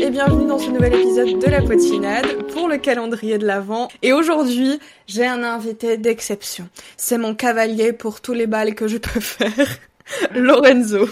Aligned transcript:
Et 0.00 0.10
bienvenue 0.10 0.46
dans 0.46 0.58
ce 0.58 0.70
nouvel 0.70 0.94
épisode 0.94 1.38
de 1.38 1.46
la 1.50 1.60
potinade 1.62 2.26
pour 2.52 2.68
le 2.68 2.78
calendrier 2.78 3.38
de 3.38 3.46
l'Avent. 3.46 3.88
Et 4.02 4.12
aujourd'hui, 4.12 4.78
j'ai 5.06 5.26
un 5.26 5.42
invité 5.42 5.96
d'exception. 5.96 6.68
C'est 6.96 7.18
mon 7.18 7.34
cavalier 7.34 7.92
pour 7.92 8.20
tous 8.20 8.32
les 8.32 8.46
balles 8.46 8.74
que 8.74 8.86
je 8.88 8.98
peux 8.98 9.20
faire, 9.20 9.78
Lorenzo. 10.34 11.08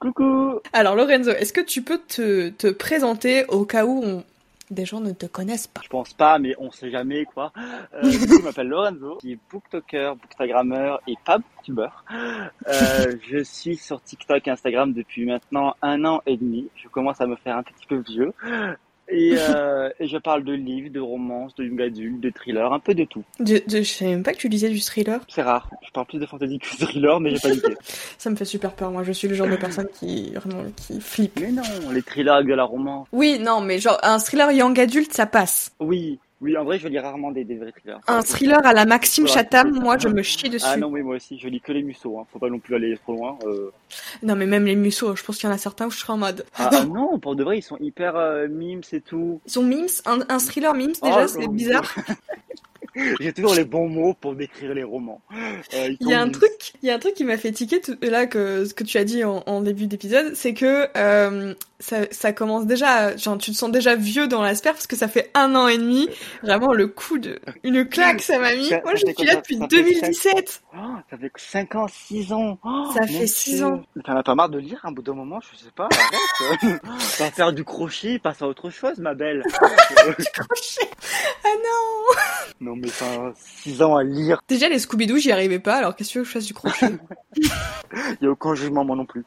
Coucou 0.00 0.60
Alors 0.72 0.94
Lorenzo, 0.96 1.30
est-ce 1.30 1.52
que 1.52 1.60
tu 1.60 1.82
peux 1.82 1.98
te, 1.98 2.50
te 2.50 2.68
présenter 2.68 3.44
au 3.48 3.64
cas 3.64 3.84
où 3.84 4.02
on- 4.04 4.24
des 4.70 4.84
gens 4.84 5.00
ne 5.00 5.12
te 5.12 5.26
connaissent 5.26 5.66
pas 5.66 5.80
Je 5.84 5.88
pense 5.88 6.12
pas, 6.14 6.38
mais 6.38 6.54
on 6.58 6.70
sait 6.70 6.90
jamais 6.90 7.24
quoi. 7.24 7.52
Euh, 7.94 8.08
du 8.08 8.18
coup, 8.18 8.38
je 8.38 8.44
m'appelle 8.44 8.68
Lorenzo, 8.68 9.18
je 9.22 9.28
suis 9.28 9.38
booktoker, 9.50 10.16
bookstagrammeur 10.16 11.00
et 11.06 11.14
pas 11.24 11.38
booktubeur. 11.38 12.04
Euh, 12.12 13.16
je 13.30 13.42
suis 13.42 13.76
sur 13.76 14.02
TikTok 14.02 14.46
et 14.46 14.50
Instagram 14.50 14.92
depuis 14.92 15.26
maintenant 15.26 15.74
un 15.82 16.04
an 16.04 16.22
et 16.26 16.36
demi. 16.36 16.68
Je 16.76 16.88
commence 16.88 17.20
à 17.20 17.26
me 17.26 17.36
faire 17.36 17.56
un 17.56 17.62
petit 17.62 17.86
peu 17.86 18.02
vieux. 18.06 18.32
Et, 19.10 19.34
euh, 19.38 19.90
et 19.98 20.06
je 20.06 20.16
parle 20.18 20.44
de 20.44 20.52
livres, 20.52 20.90
de 20.90 21.00
romances, 21.00 21.54
de 21.56 21.64
young 21.64 21.80
adulte, 21.82 22.20
de 22.20 22.30
thrillers, 22.30 22.72
un 22.72 22.78
peu 22.78 22.94
de 22.94 23.04
tout. 23.04 23.24
de, 23.38 23.62
de- 23.66 23.82
Je 23.82 23.92
savais 23.92 24.10
même 24.12 24.22
pas 24.22 24.32
que 24.32 24.38
tu 24.38 24.48
lisais 24.48 24.68
du 24.70 24.80
thriller. 24.80 25.20
C'est 25.28 25.42
rare. 25.42 25.68
Je 25.86 25.90
parle 25.90 26.06
plus 26.06 26.18
de 26.18 26.26
fantasy 26.26 26.58
que 26.58 26.70
de 26.80 26.84
thriller, 26.86 27.20
mais 27.20 27.30
j'ai 27.30 27.38
pas. 27.40 27.48
Ça 28.18 28.30
me 28.30 28.36
fait 28.36 28.44
super 28.44 28.72
peur. 28.72 28.90
Moi, 28.90 29.02
je 29.02 29.12
suis 29.12 29.28
le 29.28 29.34
genre 29.34 29.48
de 29.48 29.56
personne 29.56 29.88
qui 29.98 30.30
vraiment 30.34 30.64
qui 30.76 31.00
flippe. 31.00 31.40
Mais 31.40 31.50
non, 31.52 31.62
les 31.92 32.02
thrillers 32.02 32.34
avec 32.34 32.46
de 32.48 32.54
la 32.54 32.64
romance. 32.64 33.08
Oui, 33.12 33.38
non, 33.40 33.60
mais 33.60 33.78
genre 33.78 33.98
un 34.02 34.18
thriller 34.18 34.52
young 34.52 34.78
adulte, 34.78 35.12
ça 35.12 35.26
passe. 35.26 35.72
Oui, 35.80 36.18
oui, 36.40 36.56
en 36.56 36.64
vrai, 36.64 36.78
je 36.78 36.88
lis 36.88 36.98
rarement 36.98 37.30
des, 37.30 37.44
des 37.44 37.56
vrais 37.56 37.70
thrillers. 37.72 38.00
Un 38.06 38.22
thriller 38.22 38.64
à 38.64 38.72
la 38.72 38.86
Maxime 38.86 39.26
Voilà, 39.26 39.42
Chatham, 39.42 39.72
c'est 39.74 39.80
moi, 39.80 39.98
je 39.98 40.08
me 40.08 40.22
chie 40.22 40.48
dessus. 40.48 40.66
Ah 40.68 40.76
non, 40.76 40.88
oui, 40.88 41.02
moi 41.02 41.16
aussi, 41.16 41.38
je 41.38 41.48
lis 41.48 41.60
que 41.60 41.72
les 41.72 41.82
musso, 41.82 42.18
hein. 42.18 42.26
Faut 42.32 42.38
pas 42.38 42.48
non 42.48 42.58
plus 42.58 42.74
aller 42.74 42.96
trop 42.96 43.12
loin. 43.14 43.38
Euh... 43.44 43.70
Non, 44.22 44.36
mais 44.36 44.46
même 44.46 44.64
les 44.64 44.76
musos, 44.76 45.16
je 45.16 45.22
pense 45.24 45.36
qu'il 45.38 45.48
y 45.48 45.52
en 45.52 45.54
a 45.54 45.58
certains 45.58 45.86
où 45.86 45.90
je 45.90 45.98
serais 45.98 46.14
en 46.14 46.18
mode. 46.18 46.46
Ah, 46.56 46.70
ah 46.72 46.84
non, 46.86 47.18
pour 47.18 47.36
de 47.36 47.44
vrai, 47.44 47.58
ils 47.58 47.62
sont 47.62 47.76
hyper 47.78 48.16
euh, 48.16 48.48
mimes 48.48 48.80
et 48.92 49.00
tout. 49.00 49.40
Ils 49.46 49.52
sont 49.52 49.62
memes, 49.62 49.86
un, 50.06 50.20
un 50.28 50.38
thriller 50.38 50.72
déjà, 50.74 50.94
Oh, 51.02 51.26
c'est 51.26 51.40
non. 51.40 51.48
bizarre. 51.48 51.94
J'ai 53.20 53.32
toujours 53.32 53.54
les 53.54 53.64
bons 53.64 53.88
mots 53.88 54.14
pour 54.14 54.34
décrire 54.34 54.74
les 54.74 54.82
romans. 54.84 55.20
Euh, 55.74 55.94
Il 56.00 56.08
y 56.08 56.14
a 56.14 56.20
un 56.20 56.28
truc, 56.30 56.72
il 56.82 56.88
y 56.88 56.90
a 56.90 56.94
un 56.94 56.98
truc 56.98 57.14
qui 57.14 57.24
m'a 57.24 57.36
fait 57.36 57.52
tiquer 57.52 57.80
tout- 57.80 57.96
là 58.02 58.26
que 58.26 58.64
ce 58.64 58.74
que 58.74 58.84
tu 58.84 58.98
as 58.98 59.04
dit 59.04 59.24
en, 59.24 59.42
en 59.46 59.60
début 59.60 59.86
d'épisode, 59.86 60.34
c'est 60.34 60.54
que 60.54 60.88
euh, 60.96 61.54
ça, 61.78 61.98
ça 62.10 62.32
commence 62.32 62.66
déjà, 62.66 63.16
genre 63.16 63.38
tu 63.38 63.50
te 63.52 63.56
sens 63.56 63.70
déjà 63.70 63.94
vieux 63.96 64.28
dans 64.28 64.42
l'asper 64.42 64.70
parce 64.70 64.86
que 64.86 64.96
ça 64.96 65.08
fait 65.08 65.30
un 65.34 65.54
an 65.54 65.68
et 65.68 65.78
demi, 65.78 66.08
vraiment 66.42 66.72
le 66.72 66.88
coup 66.88 67.18
de 67.18 67.38
une 67.64 67.86
claque 67.86 68.20
ça 68.22 68.38
m'a 68.38 68.54
mis. 68.54 68.70
Moi 68.70 68.94
je 68.94 69.06
suis 69.06 69.24
là 69.26 69.36
depuis 69.36 69.56
ça 69.56 69.66
fait 69.68 69.76
2017. 69.82 70.62
Oh, 70.74 70.78
ça 71.10 71.16
fait 71.16 71.30
5 71.36 71.74
ans, 71.74 71.86
6 71.88 72.32
ans. 72.32 72.58
Oh, 72.64 72.90
Ça 72.94 73.06
fait 73.06 73.26
six 73.26 73.56
Dieu. 73.56 73.64
ans. 73.64 73.82
T'en 74.04 74.16
as 74.16 74.22
pas 74.22 74.34
marre 74.34 74.48
de 74.50 74.58
lire 74.58 74.80
un 74.84 74.92
bout 74.92 75.02
d'un 75.02 75.14
moment, 75.14 75.40
je 75.40 75.56
sais 75.58 75.70
pas, 75.74 75.88
arrête. 75.90 76.80
Va 77.18 77.30
faire 77.30 77.52
du 77.52 77.64
crochet, 77.64 78.18
passe 78.18 78.42
à 78.42 78.46
autre 78.46 78.70
chose, 78.70 78.98
ma 78.98 79.14
belle. 79.14 79.42
Ah 81.44 81.48
non. 81.56 82.70
non 82.72 82.76
mais 82.80 82.88
enfin, 82.88 83.32
6 83.62 83.82
ans 83.82 83.96
à 83.96 84.02
lire, 84.04 84.40
Déjà 84.48 84.68
les 84.68 84.78
Scooby-Doo 84.78 85.16
j'y 85.16 85.32
arrivais 85.32 85.58
pas, 85.58 85.76
alors 85.76 85.94
qu'est-ce 85.94 86.08
que 86.08 86.12
tu 86.12 86.18
veux 86.18 86.24
que 86.24 86.28
je 86.28 86.34
fasse 86.34 86.46
du 86.46 86.54
crochet 86.54 86.86
y 88.20 88.26
a 88.26 88.30
aucun 88.30 88.54
jugement 88.54 88.84
moi 88.84 88.96
non 88.96 89.04
plus. 89.06 89.24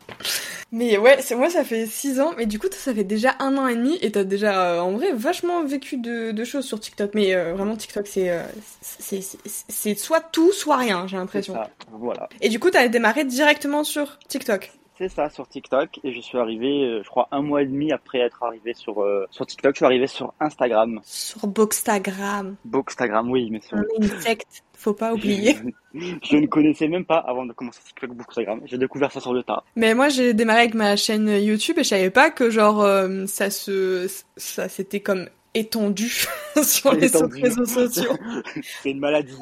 Mais 0.72 0.98
ouais, 0.98 1.18
c'est 1.22 1.36
moi 1.36 1.50
ça 1.50 1.64
fait 1.64 1.86
6 1.86 2.20
ans, 2.20 2.32
mais 2.38 2.46
du 2.46 2.60
coup 2.60 2.68
ça 2.72 2.94
fait 2.94 3.04
déjà 3.04 3.36
un 3.40 3.58
an 3.58 3.68
et 3.68 3.76
demi 3.76 3.98
et 4.02 4.12
t'as 4.12 4.24
déjà 4.24 4.74
euh, 4.74 4.80
en 4.80 4.92
vrai 4.94 5.12
vachement 5.14 5.64
vécu 5.64 5.98
de, 5.98 6.32
de 6.32 6.44
choses 6.44 6.66
sur 6.66 6.80
TikTok. 6.80 7.12
Mais 7.14 7.36
euh, 7.36 7.54
vraiment 7.54 7.76
TikTok 7.76 8.08
c'est 8.08 8.30
euh, 8.30 8.42
c'est 8.82 9.96
soit 9.96 10.22
tout 10.22 10.52
soit 10.52 10.78
rien, 10.78 11.06
j'ai 11.08 11.18
l'impression. 11.18 11.56
voilà. 11.92 12.28
Et 12.42 12.50
du 12.50 12.60
coup 12.60 12.70
t'as 12.72 12.88
démarré 12.88 13.24
directement 13.24 13.84
sur 13.84 14.18
TikTok? 14.28 14.72
C'est 14.98 15.10
ça 15.10 15.30
sur 15.30 15.48
TikTok 15.48 16.00
et 16.04 16.14
je 16.14 16.22
suis 16.22 16.38
arrivé, 16.38 16.84
euh, 16.84 17.02
je 17.04 17.10
crois, 17.10 17.28
un 17.32 17.42
mois 17.42 17.64
et 17.64 17.66
demi 17.66 17.92
après 17.92 18.20
être 18.20 18.44
arrivé 18.44 18.74
sur 18.76 19.02
euh, 19.02 19.26
sur 19.32 19.46
TikTok, 19.46 19.74
je 19.74 19.78
suis 19.78 19.86
arrivé 19.86 20.06
sur 20.06 20.34
Instagram. 20.40 21.00
Sur 21.04 21.48
Bookstagram. 21.48 22.56
Bookstagram, 22.64 23.32
oui, 23.32 23.50
mais 23.52 23.60
sur 23.60 23.78
On 23.78 23.82
est 23.82 24.06
une 24.06 24.20
secte, 24.20 24.64
faut 24.74 24.94
pas 24.94 25.14
oublier. 25.14 25.56
Je 25.96 26.38
ne 26.38 26.48
connaissais 26.48 26.88
même 26.88 27.06
pas 27.06 27.18
avant 27.18 27.46
de 27.46 27.54
commencer 27.54 27.80
TikTok 27.84 28.12
Bookstagram. 28.12 28.62
J'ai 28.66 28.78
découvert 28.78 29.12
ça 29.12 29.20
sur 29.20 29.34
le 29.34 29.44
tas. 29.44 29.64
Mais 29.76 29.94
moi 29.96 30.10
j'ai 30.10 30.34
démarré 30.34 30.62
avec 30.62 30.74
ma 30.74 30.96
chaîne 30.96 31.28
YouTube 31.28 31.78
et 31.80 31.84
je 31.84 31.90
savais 31.90 32.10
pas 32.10 32.30
que 32.30 32.50
genre 32.50 32.82
euh, 32.82 33.26
ça 33.28 33.50
se 33.50 34.08
ça 34.38 34.70
s'était 34.70 35.00
comme 35.00 35.28
étendu 35.54 36.10
sur 36.64 36.94
les 36.94 37.16
autres 37.16 37.38
Étendu. 37.38 37.42
réseaux 37.42 37.66
sociaux. 37.66 38.18
C'est 38.84 38.92
une 38.92 39.00
maladie. 39.00 39.34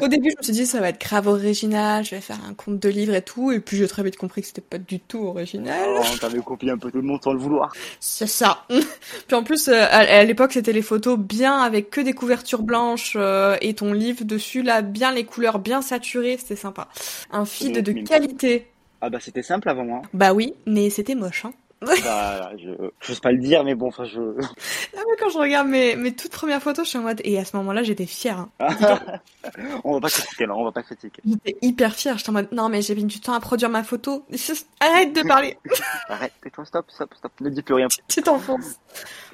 Au 0.00 0.08
début, 0.08 0.30
je 0.30 0.36
me 0.38 0.42
suis 0.42 0.52
dit, 0.52 0.66
ça 0.66 0.80
va 0.80 0.90
être 0.90 1.00
grave 1.00 1.26
original, 1.26 2.04
je 2.04 2.14
vais 2.14 2.20
faire 2.20 2.38
un 2.48 2.54
compte 2.54 2.78
de 2.78 2.88
livres 2.88 3.14
et 3.14 3.22
tout, 3.22 3.52
et 3.52 3.60
puis 3.60 3.76
j'ai 3.76 3.88
très 3.88 4.02
vite 4.02 4.16
compris 4.16 4.42
que 4.42 4.48
c'était 4.48 4.60
pas 4.60 4.78
du 4.78 5.00
tout 5.00 5.26
original. 5.26 5.88
Oh, 5.88 6.02
T'avais 6.20 6.40
copié 6.40 6.70
un 6.70 6.78
peu 6.78 6.90
tout 6.90 6.98
le 6.98 7.04
monde 7.04 7.22
sans 7.22 7.32
le 7.32 7.38
vouloir. 7.38 7.72
C'est 8.00 8.28
ça. 8.28 8.64
puis 9.26 9.36
en 9.36 9.42
plus, 9.42 9.68
euh, 9.68 9.84
à, 9.90 10.24
l'époque, 10.24 10.52
c'était 10.52 10.72
les 10.72 10.82
photos 10.82 11.18
bien 11.18 11.58
avec 11.60 11.90
que 11.90 12.00
des 12.00 12.12
couvertures 12.12 12.62
blanches 12.62 13.14
euh, 13.16 13.56
et 13.60 13.74
ton 13.74 13.92
livre 13.92 14.24
dessus, 14.24 14.62
là, 14.62 14.82
bien 14.82 15.12
les 15.12 15.24
couleurs 15.24 15.58
bien 15.58 15.82
saturées, 15.82 16.36
c'était 16.38 16.56
sympa. 16.56 16.88
Un 17.30 17.44
feed 17.44 17.82
de 17.82 17.92
qualité. 17.92 18.66
Ah 19.00 19.10
bah 19.10 19.18
c'était 19.20 19.42
simple 19.42 19.68
avant 19.68 19.84
moi. 19.84 20.02
Bah 20.12 20.32
oui, 20.32 20.54
mais 20.66 20.90
c'était 20.90 21.14
moche, 21.14 21.44
hein. 21.44 21.52
Bah 22.04 22.50
je 22.58 22.70
j'ose 23.00 23.20
pas 23.20 23.30
le 23.32 23.38
dire 23.38 23.62
mais 23.64 23.74
bon 23.74 23.88
enfin 23.88 24.04
je 24.04 24.20
Ah 24.20 24.48
mais 24.96 25.16
quand 25.20 25.28
je 25.30 25.38
regarde 25.38 25.68
mes, 25.68 25.94
mes 25.96 26.12
toutes 26.14 26.32
premières 26.32 26.60
photos, 26.62 26.84
je 26.84 26.90
suis 26.90 26.98
en 26.98 27.02
mode... 27.02 27.20
Et 27.24 27.38
à 27.38 27.44
ce 27.44 27.56
moment-là, 27.56 27.82
j'étais 27.82 28.06
fière. 28.06 28.46
hein. 28.60 28.68
on 29.84 29.94
va 29.94 30.00
pas 30.00 30.08
critiquer 30.10 30.46
là, 30.46 30.54
on 30.56 30.64
va 30.64 30.72
pas 30.72 30.82
critiquer. 30.82 31.22
J'étais 31.26 31.56
hyper 31.62 31.94
fière. 31.94 32.18
J'étais 32.18 32.30
en 32.30 32.34
mode, 32.34 32.48
non 32.52 32.68
mais 32.68 32.82
j'ai 32.82 32.94
mis 32.94 33.04
du 33.04 33.20
temps 33.20 33.32
à 33.34 33.40
produire 33.40 33.68
ma 33.70 33.84
photo. 33.84 34.24
Arrête 34.80 35.12
de 35.14 35.22
parler. 35.22 35.56
Arrête, 36.08 36.32
tais-toi, 36.42 36.64
stop, 36.64 36.86
stop, 36.90 37.14
stop, 37.16 37.32
ne 37.40 37.48
dis 37.50 37.62
plus 37.62 37.74
rien. 37.74 37.88
Tu 38.08 38.22
t'enfonces. 38.22 38.76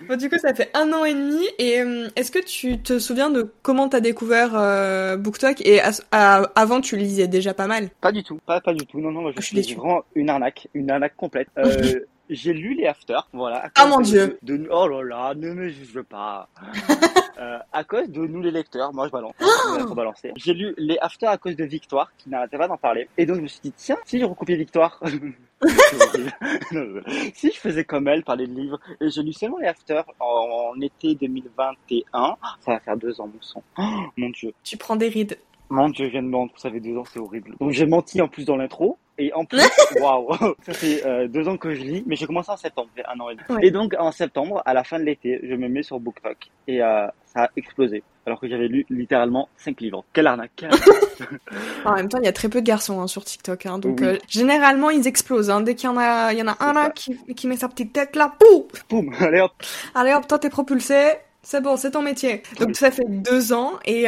Bon, 0.09 0.17
du 0.19 0.29
coup, 0.29 0.39
ça 0.39 0.53
fait 0.55 0.71
un 0.75 0.93
an 0.93 1.05
et 1.05 1.15
demi. 1.15 1.47
Et 1.59 1.81
euh, 1.81 2.09
est-ce 2.17 2.31
que 2.31 2.39
tu 2.45 2.79
te 2.81 2.99
souviens 2.99 3.31
de 3.31 3.53
comment 3.63 3.89
t'as 3.89 4.01
découvert 4.01 4.51
euh, 4.55 5.17
BookTok 5.17 5.61
Et 5.63 5.81
à- 5.81 5.93
à- 6.13 6.43
avant, 6.57 6.81
tu 6.81 6.97
lisais 6.97 7.29
déjà 7.29 7.55
pas 7.55 7.67
mal? 7.67 7.89
Pas 8.01 8.13
du 8.13 8.23
tout, 8.23 8.39
pas 8.45 8.61
pas 8.61 8.75
du 8.75 8.87
tout. 8.87 9.01
Non 9.01 9.11
non, 9.13 9.23
moi 9.23 9.31
je, 9.35 9.41
Je 9.41 9.47
suis 9.47 9.63
suis 9.65 9.75
vraiment 9.77 10.05
une 10.15 10.29
arnaque, 10.31 10.69
une 10.75 10.91
arnaque 10.91 11.17
complète. 11.17 11.49
Euh, 11.59 12.01
j'ai 12.31 12.53
lu 12.53 12.75
les 12.75 12.87
After, 12.87 13.19
voilà. 13.33 13.71
Ah, 13.77 13.87
mon 13.87 14.01
Dieu. 14.01 14.39
de- 14.43 14.69
oh 14.71 14.89
là 14.89 15.03
là, 15.03 15.35
ne 15.35 15.53
me 15.53 15.69
juge 15.69 16.01
pas. 16.03 16.49
Euh, 17.37 17.59
à 17.73 17.83
cause 17.83 18.09
de 18.11 18.25
nous 18.29 18.41
les 18.41 18.53
lecteurs, 18.53 18.95
moi 18.95 19.09
je 19.09 19.13
balance, 19.13 19.35
Oh 19.43 19.45
hein, 19.71 19.85
faut 19.89 19.95
balancer. 19.97 20.33
J'ai 20.37 20.55
lu 20.55 20.73
les 20.79 20.97
After 20.99 21.27
à 21.27 21.37
cause 21.37 21.57
de 21.57 21.65
Victoire, 21.65 22.13
qui 22.17 22.31
n'arrêtait 22.31 22.57
pas 22.57 22.69
d'en 22.69 22.77
parler. 22.77 23.09
Et 23.19 23.27
donc 23.27 23.39
je 23.39 23.41
me 23.43 23.47
suis 23.49 23.59
dit, 23.61 23.73
tiens, 23.73 23.97
si 24.05 24.21
je 24.21 24.25
recopiais 24.25 24.55
Victoire, 24.55 25.01
si 27.35 27.51
je 27.51 27.59
faisais 27.59 27.85
comme 27.85 28.07
elle, 28.07 28.23
parler 28.23 28.47
de 28.47 28.55
livres, 28.55 28.79
et 29.01 29.11
j'ai 29.11 29.23
lu 29.23 29.33
seulement 29.33 29.59
les 29.59 29.67
After 29.67 30.03
en, 30.21 30.73
en 30.77 30.81
été 30.81 31.17
2021, 31.17 32.37
ça 32.61 32.71
va 32.73 32.79
faire 32.81 32.97
deux 32.97 33.21
ans 33.21 33.27
mon 33.27 33.41
sang. 33.43 33.63
Oh, 33.79 33.83
mon 34.17 34.31
dieu. 34.31 34.53
Tu 34.63 34.77
prends 34.77 34.95
des 34.97 35.09
rides. 35.09 35.37
Mon 35.71 35.89
dieu, 35.89 36.07
je 36.07 36.13
viens 36.13 36.23
de 36.23 36.29
mentir, 36.29 36.59
ça 36.61 36.71
fait 36.71 36.79
deux 36.81 36.97
ans, 36.97 37.05
c'est 37.05 37.19
horrible. 37.19 37.57
Donc 37.59 37.73
j'ai 37.73 37.87
menti 37.87 38.21
en 38.23 38.29
plus 38.29 38.45
dans 38.45 38.57
l'intro, 38.57 38.99
et 39.19 39.33
en 39.33 39.45
plus, 39.45 39.61
waouh, 40.01 40.29
ça 40.67 40.73
fait 40.73 41.05
euh, 41.07 41.29
deux 41.29 41.47
ans 41.49 41.57
que 41.57 41.75
je 41.75 41.83
lis, 41.83 42.03
mais 42.07 42.17
j'ai 42.17 42.27
commencé 42.27 42.51
en 42.51 42.57
septembre, 42.57 42.89
un 43.07 43.21
an 43.21 43.31
et 43.31 43.37
demi. 43.37 43.45
Ouais. 43.49 43.67
Et 43.67 43.71
donc 43.71 43.95
en 43.99 44.11
septembre, 44.13 44.63
à 44.65 44.75
la 44.75 44.83
fin 44.85 44.99
de 44.99 45.05
l'été, 45.05 45.41
je 45.43 45.55
me 45.55 45.69
mets 45.69 45.83
sur 45.83 46.01
BookTok, 46.01 46.37
et 46.67 46.83
euh, 46.83 47.07
ça 47.25 47.45
a 47.45 47.51
explosé, 47.57 48.03
alors 48.27 48.41
que 48.41 48.49
j'avais 48.49 48.67
lu 48.69 48.87
littéralement 48.91 49.49
cinq 49.57 49.81
livres. 49.81 50.05
Quelle 50.13 50.27
arnaque, 50.27 50.51
quelle 50.57 50.71
arnaque. 50.71 50.89
En 51.85 51.93
même 51.95 52.09
temps, 52.09 52.19
il 52.19 52.25
y 52.25 52.29
a 52.29 52.33
très 52.33 52.49
peu 52.49 52.61
de 52.61 52.67
garçons 52.67 53.01
hein, 53.01 53.07
sur 53.07 53.25
TikTok. 53.25 53.67
Hein, 53.67 53.79
donc, 53.79 53.99
Oui. 54.01 54.07
euh, 54.07 54.19
généralement, 54.29 54.91
ils 54.91 55.07
explosent. 55.07 55.51
Hein, 55.51 55.61
dès 55.61 55.75
qu'il 55.77 55.89
y 55.89 55.93
en 55.93 55.97
a, 55.97 56.33
il 56.33 56.39
y 56.39 56.43
en 56.43 56.49
a 56.49 56.57
un 56.61 56.73
là 56.73 56.91
qui, 56.91 57.17
qui 57.37 57.47
met 57.47 57.57
sa 57.57 57.69
petite 57.69 57.93
tête 57.93 58.17
là. 58.17 58.33
Pouf 58.39 58.85
Boum, 58.89 59.15
allez 59.21 59.41
hop. 59.41 59.53
Allez 59.95 60.13
hop, 60.13 60.27
toi, 60.27 60.39
t'es 60.41 60.51
propulsé. 60.51 61.13
C'est 61.43 61.61
bon, 61.61 61.77
c'est 61.77 61.93
ton 61.93 62.03
métier. 62.03 62.43
Donc, 62.59 62.75
ça 62.75 62.91
fait 62.91 63.05
deux 63.07 63.53
ans. 63.53 63.75
Et 63.85 64.07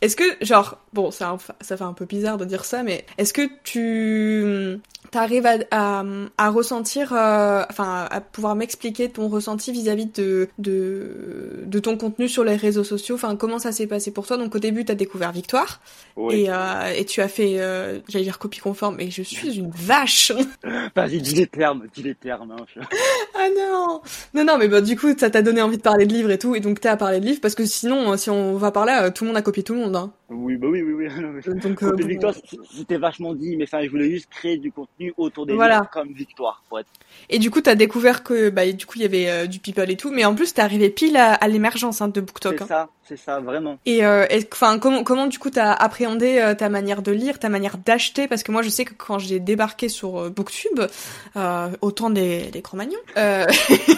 est-ce 0.00 0.16
que, 0.16 0.24
genre, 0.44 0.78
bon, 0.92 1.10
ça, 1.10 1.36
ça 1.60 1.76
fait 1.76 1.84
un 1.84 1.92
peu 1.92 2.04
bizarre 2.04 2.36
de 2.38 2.44
dire 2.44 2.64
ça, 2.64 2.82
mais 2.82 3.04
est-ce 3.18 3.32
que 3.32 3.42
tu 3.64 4.78
t'arrives 5.10 5.46
à, 5.46 5.56
à, 5.70 6.04
à 6.38 6.50
ressentir, 6.50 7.12
euh, 7.12 7.64
enfin, 7.70 8.06
à 8.10 8.20
pouvoir 8.20 8.54
m'expliquer 8.54 9.08
ton 9.10 9.28
ressenti 9.28 9.72
vis-à-vis 9.72 10.06
de, 10.06 10.48
de, 10.58 11.62
de 11.64 11.78
ton 11.78 11.96
contenu 11.96 12.28
sur 12.28 12.44
les 12.44 12.56
réseaux 12.56 12.84
sociaux? 12.84 13.14
Enfin, 13.16 13.34
comment 13.36 13.58
ça 13.58 13.72
s'est 13.72 13.86
passé 13.86 14.10
pour 14.12 14.26
toi? 14.26 14.36
Donc, 14.36 14.54
au 14.54 14.58
début, 14.58 14.84
t'as 14.84 14.94
découvert 14.94 15.32
Victoire. 15.32 15.80
Oui. 16.16 16.42
Et, 16.42 16.46
euh, 16.50 16.92
et 16.96 17.04
tu 17.04 17.20
as 17.22 17.28
fait, 17.28 17.54
euh, 17.60 17.98
j'allais 18.08 18.24
dire 18.24 18.38
copie 18.38 18.58
conforme, 18.60 19.00
et 19.00 19.10
je 19.10 19.22
suis 19.22 19.56
une 19.58 19.70
vache 19.70 20.32
Vas-y, 20.96 21.20
dis 21.20 21.34
les 21.34 21.46
termes, 21.46 21.86
dis 21.94 22.02
les 22.02 22.14
termes. 22.14 22.50
Hein. 22.52 22.64
je- 22.74 22.80
Ah 23.34 23.48
non 23.56 24.02
Non, 24.34 24.44
non, 24.44 24.58
mais 24.58 24.68
bah 24.68 24.80
du 24.82 24.96
coup, 24.98 25.16
ça 25.18 25.30
t'a 25.30 25.40
donné 25.42 25.62
envie 25.62 25.78
de 25.78 25.82
parler 25.82 26.04
de 26.06 26.12
livres 26.12 26.30
et 26.30 26.38
tout, 26.38 26.54
et 26.54 26.60
donc 26.60 26.78
t'as 26.80 26.96
parlé 26.96 27.20
de 27.20 27.24
livres, 27.24 27.40
parce 27.40 27.54
que 27.54 27.64
sinon, 27.64 28.12
euh, 28.12 28.16
si 28.16 28.28
on 28.28 28.56
va 28.56 28.70
par 28.70 28.84
là, 28.84 29.04
euh, 29.04 29.10
tout 29.10 29.24
le 29.24 29.28
monde 29.28 29.36
a 29.38 29.42
copié 29.42 29.62
tout 29.62 29.72
le 29.74 29.80
monde. 29.80 29.96
Hein. 29.96 30.12
Oui, 30.32 30.56
bah 30.56 30.68
oui, 30.70 30.80
oui, 30.82 30.92
oui. 30.92 31.08
Mais... 31.46 31.54
Donc, 31.54 31.82
euh, 31.82 31.92
bon, 31.92 32.06
Victoire, 32.06 32.34
c'était 32.72 32.98
vachement 32.98 33.34
dit, 33.34 33.56
mais 33.56 33.64
enfin, 33.64 33.82
je 33.82 33.90
voulais 33.90 34.08
juste 34.10 34.28
créer 34.30 34.56
du 34.58 34.70
contenu 34.70 35.12
autour 35.16 35.44
des 35.44 35.54
Voilà. 35.54 35.88
comme 35.92 36.12
Victoire, 36.12 36.62
pour 36.68 36.78
être 36.78 36.88
Et 37.28 37.38
du 37.40 37.50
coup, 37.50 37.60
t'as 37.60 37.74
découvert 37.74 38.22
que, 38.22 38.48
bah, 38.48 38.70
du 38.70 38.86
coup, 38.86 38.94
il 38.96 39.02
y 39.02 39.04
avait 39.04 39.28
euh, 39.28 39.46
du 39.46 39.58
people 39.58 39.90
et 39.90 39.96
tout, 39.96 40.10
mais 40.12 40.24
en 40.24 40.34
plus, 40.34 40.54
t'es 40.54 40.62
arrivé 40.62 40.88
pile 40.88 41.16
à, 41.16 41.34
à 41.34 41.48
l'émergence 41.48 42.00
hein, 42.00 42.08
de 42.08 42.20
BookTok. 42.20 42.54
C'est 42.58 42.62
Hein. 42.64 42.66
ça, 42.68 42.88
c'est 43.10 43.16
ça, 43.16 43.40
vraiment. 43.40 43.76
Et 43.86 44.06
euh, 44.06 44.24
enfin, 44.52 44.78
comment, 44.78 45.02
comment 45.02 45.26
du 45.26 45.40
coup 45.40 45.50
t'as 45.50 45.72
appréhendé 45.72 46.38
euh, 46.38 46.54
ta 46.54 46.68
manière 46.68 47.02
de 47.02 47.10
lire, 47.10 47.40
ta 47.40 47.48
manière 47.48 47.76
d'acheter? 47.76 48.28
Parce 48.28 48.44
que 48.44 48.52
moi, 48.52 48.62
je 48.62 48.68
sais 48.68 48.84
que 48.84 48.94
quand 48.94 49.18
j'ai 49.18 49.40
débarqué 49.40 49.88
sur 49.88 50.20
euh, 50.20 50.30
Booktube, 50.30 50.80
euh, 51.36 51.68
au 51.80 51.90
temps 51.90 52.10
des, 52.10 52.42
des 52.52 52.62
Cro-Magnons, 52.62 52.96
euh, 53.16 53.46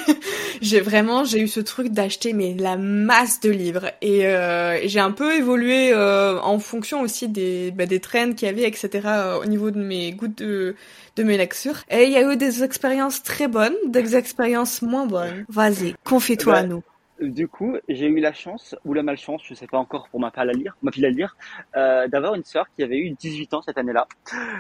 j'ai 0.63 0.81
vraiment 0.81 1.25
j'ai 1.25 1.41
eu 1.41 1.49
ce 1.49 1.61
truc 1.61 1.89
d'acheter 1.89 2.33
mais 2.33 2.55
la 2.59 2.79
masse 2.79 3.41
de 3.41 3.51
livres 3.51 3.91
et 4.01 4.27
euh, 4.27 4.81
j'ai 4.89 5.01
un 5.01 5.11
peu 5.13 5.35
évolué 5.37 5.95
en 5.95 6.59
fonction 6.59 7.03
aussi 7.03 7.29
des 7.29 7.71
bah, 7.71 7.85
des 7.85 8.01
trends 8.01 8.33
qu'il 8.33 8.49
y 8.49 8.51
avait, 8.51 8.67
etc. 8.67 9.07
au 9.43 9.45
niveau 9.45 9.71
de 9.71 9.79
mes 9.79 10.13
goûts 10.13 10.29
de 10.29 10.75
de 11.17 11.23
mes 11.23 11.37
lectures. 11.37 11.83
Et 11.91 12.05
il 12.05 12.13
y 12.13 12.17
a 12.17 12.33
eu 12.33 12.37
des 12.39 12.63
expériences 12.65 13.23
très 13.23 13.47
bonnes, 13.49 13.75
des 13.87 14.17
expériences 14.17 14.81
moins 14.81 15.05
bonnes. 15.07 15.45
Vas-y, 15.51 15.95
confie-toi 16.05 16.55
à 16.57 16.63
Bah, 16.63 16.69
nous. 16.69 16.83
Du 17.23 17.47
coup, 17.47 17.77
j'ai 17.89 18.07
eu 18.07 18.21
la 18.21 18.33
chance, 18.33 18.75
ou 18.85 18.95
la 18.95 19.03
malchance, 19.03 19.43
je 19.45 19.55
sais 19.55 19.67
pas 19.67 19.79
encore 19.79 20.09
pour 20.09 20.21
ma 20.21 20.31
pile 20.31 20.51
à 20.51 20.53
lire, 20.53 20.77
ma 20.83 20.91
pile 20.91 21.07
à 21.07 21.11
lire, 21.11 21.37
euh, 21.77 22.09
d'avoir 22.09 22.35
une 22.35 22.45
sœur 22.45 22.67
qui 22.75 22.83
avait 22.83 22.99
eu 22.99 23.11
18 23.11 23.55
ans 23.55 23.63
cette 23.63 23.79
année-là. 23.79 24.09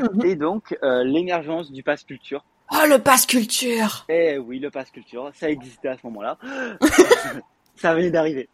Mhm. 0.00 0.24
Et 0.24 0.36
donc, 0.36 0.76
euh, 0.82 1.02
l'émergence 1.02 1.72
du 1.72 1.82
pass 1.82 2.04
culture. 2.04 2.44
Oh 2.72 2.86
le 2.88 2.98
passe 2.98 3.26
culture 3.26 4.06
Eh 4.08 4.38
oui, 4.38 4.58
le 4.58 4.70
pass 4.70 4.90
culture, 4.90 5.30
ça 5.34 5.50
existait 5.50 5.88
à 5.88 5.96
ce 5.96 6.06
moment-là. 6.06 6.38
ça 7.76 7.94
venait 7.94 8.10
d'arriver. 8.10 8.48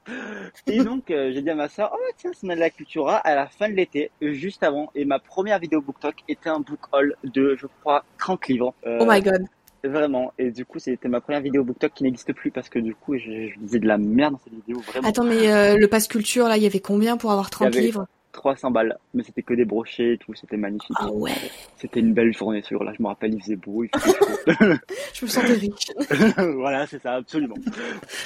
Et 0.66 0.82
donc, 0.82 1.10
euh, 1.10 1.30
j'ai 1.32 1.42
dit 1.42 1.50
à 1.50 1.54
ma 1.54 1.68
sœur, 1.68 1.90
oh 1.92 2.10
tiens, 2.16 2.30
c'est 2.34 2.46
de 2.46 2.54
la 2.54 2.70
Cultura 2.70 3.16
à 3.18 3.34
la 3.34 3.46
fin 3.46 3.68
de 3.68 3.74
l'été, 3.74 4.10
juste 4.22 4.62
avant. 4.62 4.90
Et 4.94 5.04
ma 5.04 5.18
première 5.18 5.58
vidéo 5.58 5.82
BookTok 5.82 6.16
était 6.28 6.48
un 6.48 6.60
book 6.60 6.80
haul 6.92 7.14
de, 7.24 7.56
je 7.56 7.66
crois, 7.80 8.04
30 8.18 8.48
livres. 8.48 8.74
Euh, 8.86 8.98
Oh 9.00 9.06
my 9.06 9.20
god. 9.20 9.44
Vraiment. 9.84 10.32
Et 10.38 10.50
du 10.50 10.64
coup, 10.64 10.78
c'était 10.78 11.08
ma 11.08 11.20
première 11.20 11.40
vidéo 11.40 11.62
BookTok 11.64 11.92
qui 11.94 12.02
n'existe 12.04 12.32
plus 12.32 12.50
parce 12.50 12.68
que 12.68 12.78
du 12.78 12.94
coup, 12.94 13.16
je, 13.16 13.48
je 13.48 13.58
disais 13.60 13.78
de 13.78 13.86
la 13.86 13.98
merde 13.98 14.32
dans 14.34 14.40
cette 14.42 14.54
vidéo, 14.54 14.80
vraiment. 14.80 15.08
Attends 15.08 15.24
mais 15.24 15.52
euh, 15.52 15.76
le 15.76 15.86
passe 15.88 16.08
culture 16.08 16.48
là, 16.48 16.56
il 16.56 16.62
y 16.62 16.66
avait 16.66 16.80
combien 16.80 17.16
pour 17.16 17.30
avoir 17.30 17.50
30 17.50 17.68
Il 17.68 17.74
y 17.74 17.78
avait- 17.78 17.86
livres? 17.86 18.06
300 18.32 18.70
balles, 18.70 18.96
mais 19.14 19.24
c'était 19.24 19.42
que 19.42 19.54
des 19.54 19.64
brochets 19.64 20.12
et 20.14 20.18
tout, 20.18 20.32
c'était 20.34 20.58
magnifique. 20.58 20.94
Ah 21.00 21.10
ouais. 21.10 21.32
C'était 21.76 21.98
une 21.98 22.12
belle 22.12 22.32
journée 22.32 22.62
ce 22.62 22.68
jour-là, 22.68 22.92
je 22.96 23.02
me 23.02 23.08
rappelle, 23.08 23.34
il 23.34 23.40
faisait 23.42 23.56
beau, 23.56 23.82
il 23.82 23.90
faisait 23.98 24.16
chaud. 24.16 24.26
Je 25.14 25.24
me 25.24 25.28
sentais 25.30 25.52
riche. 25.54 25.90
voilà, 26.56 26.86
c'est 26.86 27.00
ça, 27.02 27.14
absolument. 27.14 27.56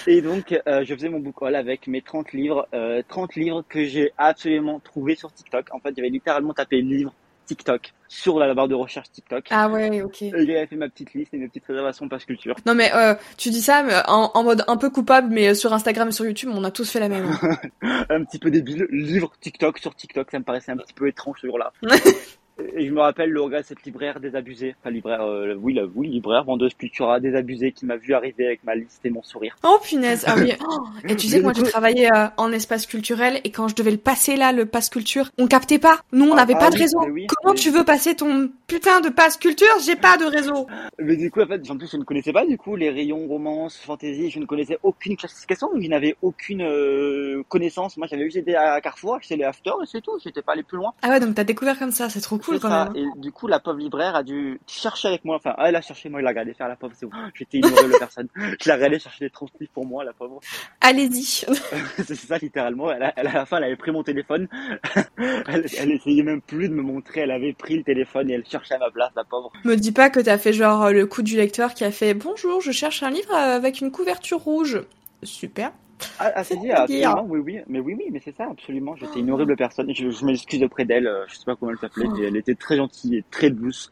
Et 0.06 0.20
donc, 0.20 0.52
euh, 0.66 0.84
je 0.84 0.94
faisais 0.94 1.08
mon 1.08 1.20
book 1.20 1.40
haul 1.40 1.54
avec 1.54 1.86
mes 1.86 2.02
30 2.02 2.32
livres, 2.32 2.68
euh, 2.74 3.00
30 3.08 3.36
livres 3.36 3.64
que 3.66 3.84
j'ai 3.86 4.12
absolument 4.18 4.80
trouvés 4.80 5.14
sur 5.14 5.32
TikTok. 5.32 5.72
En 5.72 5.78
fait, 5.78 5.94
j'avais 5.96 6.10
littéralement 6.10 6.52
tapé 6.52 6.82
livre 6.82 7.14
TikTok 7.46 7.92
sur 8.08 8.38
la 8.38 8.52
barre 8.54 8.68
de 8.68 8.74
recherche 8.74 9.10
TikTok. 9.10 9.46
Ah 9.50 9.68
ouais, 9.68 10.02
ok. 10.02 10.22
Et 10.22 10.30
J'avais 10.30 10.66
fait 10.66 10.76
ma 10.76 10.88
petite 10.88 11.14
liste 11.14 11.32
et 11.32 11.38
mes 11.38 11.48
petites 11.48 11.66
réservations 11.66 12.08
passe 12.08 12.24
culture. 12.24 12.56
Non 12.66 12.74
mais 12.74 12.92
euh, 12.94 13.14
tu 13.38 13.50
dis 13.50 13.62
ça 13.62 13.82
mais 13.82 13.94
en, 14.06 14.30
en 14.34 14.44
mode 14.44 14.64
un 14.68 14.76
peu 14.76 14.90
coupable, 14.90 15.28
mais 15.32 15.48
euh, 15.48 15.54
sur 15.54 15.72
Instagram 15.72 16.08
et 16.08 16.12
sur 16.12 16.24
YouTube, 16.24 16.50
on 16.52 16.64
a 16.64 16.70
tous 16.70 16.90
fait 16.90 17.00
la 17.00 17.08
même. 17.08 17.30
un 17.82 18.24
petit 18.24 18.38
peu 18.38 18.50
débile, 18.50 18.86
livre 18.90 19.32
TikTok 19.40 19.78
sur 19.78 19.94
TikTok, 19.94 20.30
ça 20.30 20.38
me 20.38 20.44
paraissait 20.44 20.72
un 20.72 20.76
petit 20.76 20.94
peu 20.94 21.08
étrange 21.08 21.38
ce 21.40 21.46
jour-là. 21.46 21.72
Et 22.76 22.86
je 22.86 22.92
me 22.92 23.00
rappelle 23.00 23.30
le 23.30 23.40
regard 23.40 23.62
de 23.62 23.66
cette 23.66 23.82
libraire 23.84 24.20
désabusée, 24.20 24.74
enfin 24.80 24.90
libraire, 24.90 25.22
euh, 25.22 25.54
oui, 25.58 25.72
la, 25.74 25.84
oui, 25.86 26.08
libraire, 26.08 26.44
vendeuse 26.44 26.74
Cultura 26.74 27.18
désabusée 27.18 27.72
qui 27.72 27.86
m'a 27.86 27.96
vu 27.96 28.12
arriver 28.14 28.46
avec 28.46 28.62
ma 28.64 28.74
liste 28.74 29.00
et 29.04 29.10
mon 29.10 29.22
sourire. 29.22 29.56
Oh 29.64 29.78
punaise, 29.82 30.24
ah 30.26 30.34
oui. 30.36 30.52
Oh, 30.68 30.84
et 31.08 31.16
tu 31.16 31.28
sais 31.28 31.38
que 31.38 31.44
moi 31.44 31.52
j'ai 31.54 31.62
travaillé 31.62 32.08
euh, 32.12 32.26
en 32.36 32.52
espace 32.52 32.86
culturel 32.86 33.40
et 33.44 33.50
quand 33.50 33.68
je 33.68 33.74
devais 33.74 33.90
le 33.90 33.96
passer 33.96 34.36
là, 34.36 34.52
le 34.52 34.66
passe 34.66 34.90
culture, 34.90 35.30
on 35.38 35.46
captait 35.46 35.78
pas. 35.78 36.00
Nous 36.12 36.26
on 36.26 36.32
Ah, 36.34 36.36
n'avait 36.36 36.54
ah 36.56 36.58
pas 36.60 36.70
de 36.70 36.74
oui, 36.76 36.82
réseau. 36.82 36.98
oui, 37.10 37.26
Comment 37.28 37.54
mais- 37.54 37.58
tu 37.60 37.70
veux 37.70 37.84
passer 37.84 38.14
ton 38.14 38.50
putain 38.66 39.00
de 39.00 39.08
passe 39.08 39.38
culture? 39.38 39.66
J'ai 39.84 39.96
pas 39.96 40.18
de 40.18 40.24
réseau. 40.24 40.66
Mais 40.98 41.16
du 41.16 41.30
coup, 41.30 41.40
en 41.40 41.46
fait, 41.46 41.70
en 41.70 41.76
plus, 41.78 41.90
je 41.90 41.96
ne 41.96 42.04
connaissais 42.04 42.32
pas 42.32 42.44
du 42.46 42.58
coup 42.58 42.76
les 42.76 42.90
rayons 42.90 43.26
romance, 43.26 43.76
fantasy, 43.78 44.30
je 44.30 44.38
ne 44.38 44.44
connaissais 44.46 44.78
aucune 44.82 45.16
classification, 45.16 45.68
je 45.80 45.88
n'avais 45.88 46.16
aucune 46.22 46.62
euh, 46.62 47.42
connaissance. 47.48 47.96
Moi, 47.96 48.06
j'avais 48.08 48.24
juste 48.24 48.36
été 48.36 48.54
à 48.56 48.80
Carrefour, 48.82 49.16
acheté 49.16 49.36
les 49.36 49.44
after 49.44 49.70
et 49.82 49.86
c'est 49.86 50.00
tout, 50.02 50.18
j'étais 50.22 50.42
pas 50.42 50.52
allé 50.52 50.62
plus 50.62 50.76
loin. 50.76 50.92
Ah 51.02 51.08
ouais, 51.08 51.20
donc 51.20 51.34
t'as 51.34 51.44
découvert 51.44 51.78
comme 51.78 51.90
ça, 51.92 52.08
c'est 52.10 52.20
trop 52.20 52.38
cool 52.44 52.60
quand 52.60 52.68
ça. 52.68 52.84
même. 52.92 52.96
Et 52.96 53.20
du 53.20 53.32
coup, 53.32 53.46
la 53.48 53.60
pauvre 53.60 53.78
libraire 53.78 54.14
a 54.16 54.22
dû 54.22 54.60
chercher 54.66 55.08
avec 55.08 55.24
moi. 55.24 55.36
Enfin, 55.36 55.54
elle 55.58 55.76
a 55.76 55.80
cherché, 55.80 56.08
moi, 56.08 56.20
je 56.20 56.24
l'ai 56.24 56.30
regardé 56.30 56.54
faire 56.54 56.68
la 56.68 56.76
pauvre. 56.76 56.92
C'est 56.96 57.06
bon. 57.06 57.12
J'étais 57.34 57.58
une 57.58 57.66
horrible 57.66 57.94
personne. 57.98 58.28
Je 58.36 58.68
l'ai 58.68 58.72
regardé 58.74 58.98
chercher 58.98 59.24
des 59.26 59.30
30 59.30 59.50
livres 59.60 59.72
pour 59.72 59.86
moi, 59.86 60.04
la 60.04 60.12
pauvre. 60.12 60.40
Allez-y. 60.80 61.44
c'est 62.04 62.14
ça, 62.14 62.38
littéralement. 62.38 62.90
Elle, 62.92 63.02
a- 63.04 63.12
elle, 63.16 63.26
à 63.28 63.32
la 63.32 63.46
fin, 63.46 63.58
elle 63.58 63.64
avait 63.64 63.76
pris 63.76 63.90
mon 63.92 64.02
téléphone. 64.02 64.48
elle, 65.16 65.66
elle 65.78 65.90
essayait 65.92 66.22
même 66.22 66.40
plus 66.40 66.68
de 66.68 66.74
me 66.74 66.82
montrer. 66.82 67.20
Elle 67.20 67.30
avait 67.30 67.52
pris 67.52 67.76
le 67.76 67.84
téléphone 67.84 68.30
et 68.30 68.34
elle 68.34 68.46
cherchait 68.46 68.74
à 68.74 68.78
ma 68.78 68.90
place, 68.90 69.10
la 69.16 69.24
pauvre. 69.24 69.52
Me 69.64 69.76
dis 69.76 69.92
pas 69.92 70.10
que 70.10 70.20
t'as 70.20 70.38
fait 70.38 70.52
genre 70.52 70.90
le 70.90 71.06
coup 71.06 71.22
du 71.22 71.36
lecteur 71.36 71.74
qui 71.74 71.84
a 71.84 71.90
fait 71.92 72.14
bonjour, 72.14 72.60
je 72.60 72.72
cherche 72.72 73.02
un 73.02 73.10
livre 73.10 73.34
avec 73.34 73.80
une 73.80 73.90
couverture 73.90 74.38
rouge. 74.40 74.82
Super. 75.22 75.72
Ah, 76.18 76.32
ah 76.36 76.44
c'est 76.44 76.56
dit, 76.56 76.70
absolument, 76.70 77.26
oui, 77.28 77.40
oui, 77.44 77.58
mais 77.68 77.80
oui, 77.80 77.94
oui, 77.98 78.06
mais 78.12 78.20
c'est 78.24 78.34
ça, 78.36 78.46
absolument. 78.50 78.94
J'étais 78.96 79.20
une 79.20 79.30
horrible 79.30 79.56
personne. 79.56 79.92
Je, 79.94 80.10
je 80.10 80.24
m'excuse 80.24 80.62
auprès 80.62 80.84
d'elle. 80.84 81.06
euh, 81.06 81.24
Je 81.28 81.34
sais 81.36 81.44
pas 81.44 81.56
comment 81.56 81.72
elle 81.72 81.78
s'appelait, 81.78 82.06
Oh. 82.08 82.16
elle 82.22 82.36
était 82.36 82.54
très 82.54 82.76
gentille 82.76 83.16
et 83.16 83.24
très 83.30 83.50
douce 83.50 83.90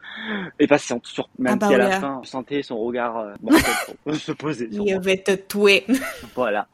et 0.59 0.67
patiente. 0.67 1.05
Sur, 1.05 1.29
même 1.39 1.53
Ah 1.53 1.55
bah 1.57 1.67
si 1.67 1.73
à 1.75 1.77
la 1.77 1.99
fin, 1.99 2.21
je 2.23 2.29
sentais 2.29 2.63
son 2.63 2.77
regard 2.79 3.17
euh, 3.17 3.33
se 4.13 4.31
poser 4.31 4.67
moi. 4.71 4.99
vais 4.99 5.17
te 5.17 5.31
tuer. 5.31 5.85
Voilà. 6.35 6.67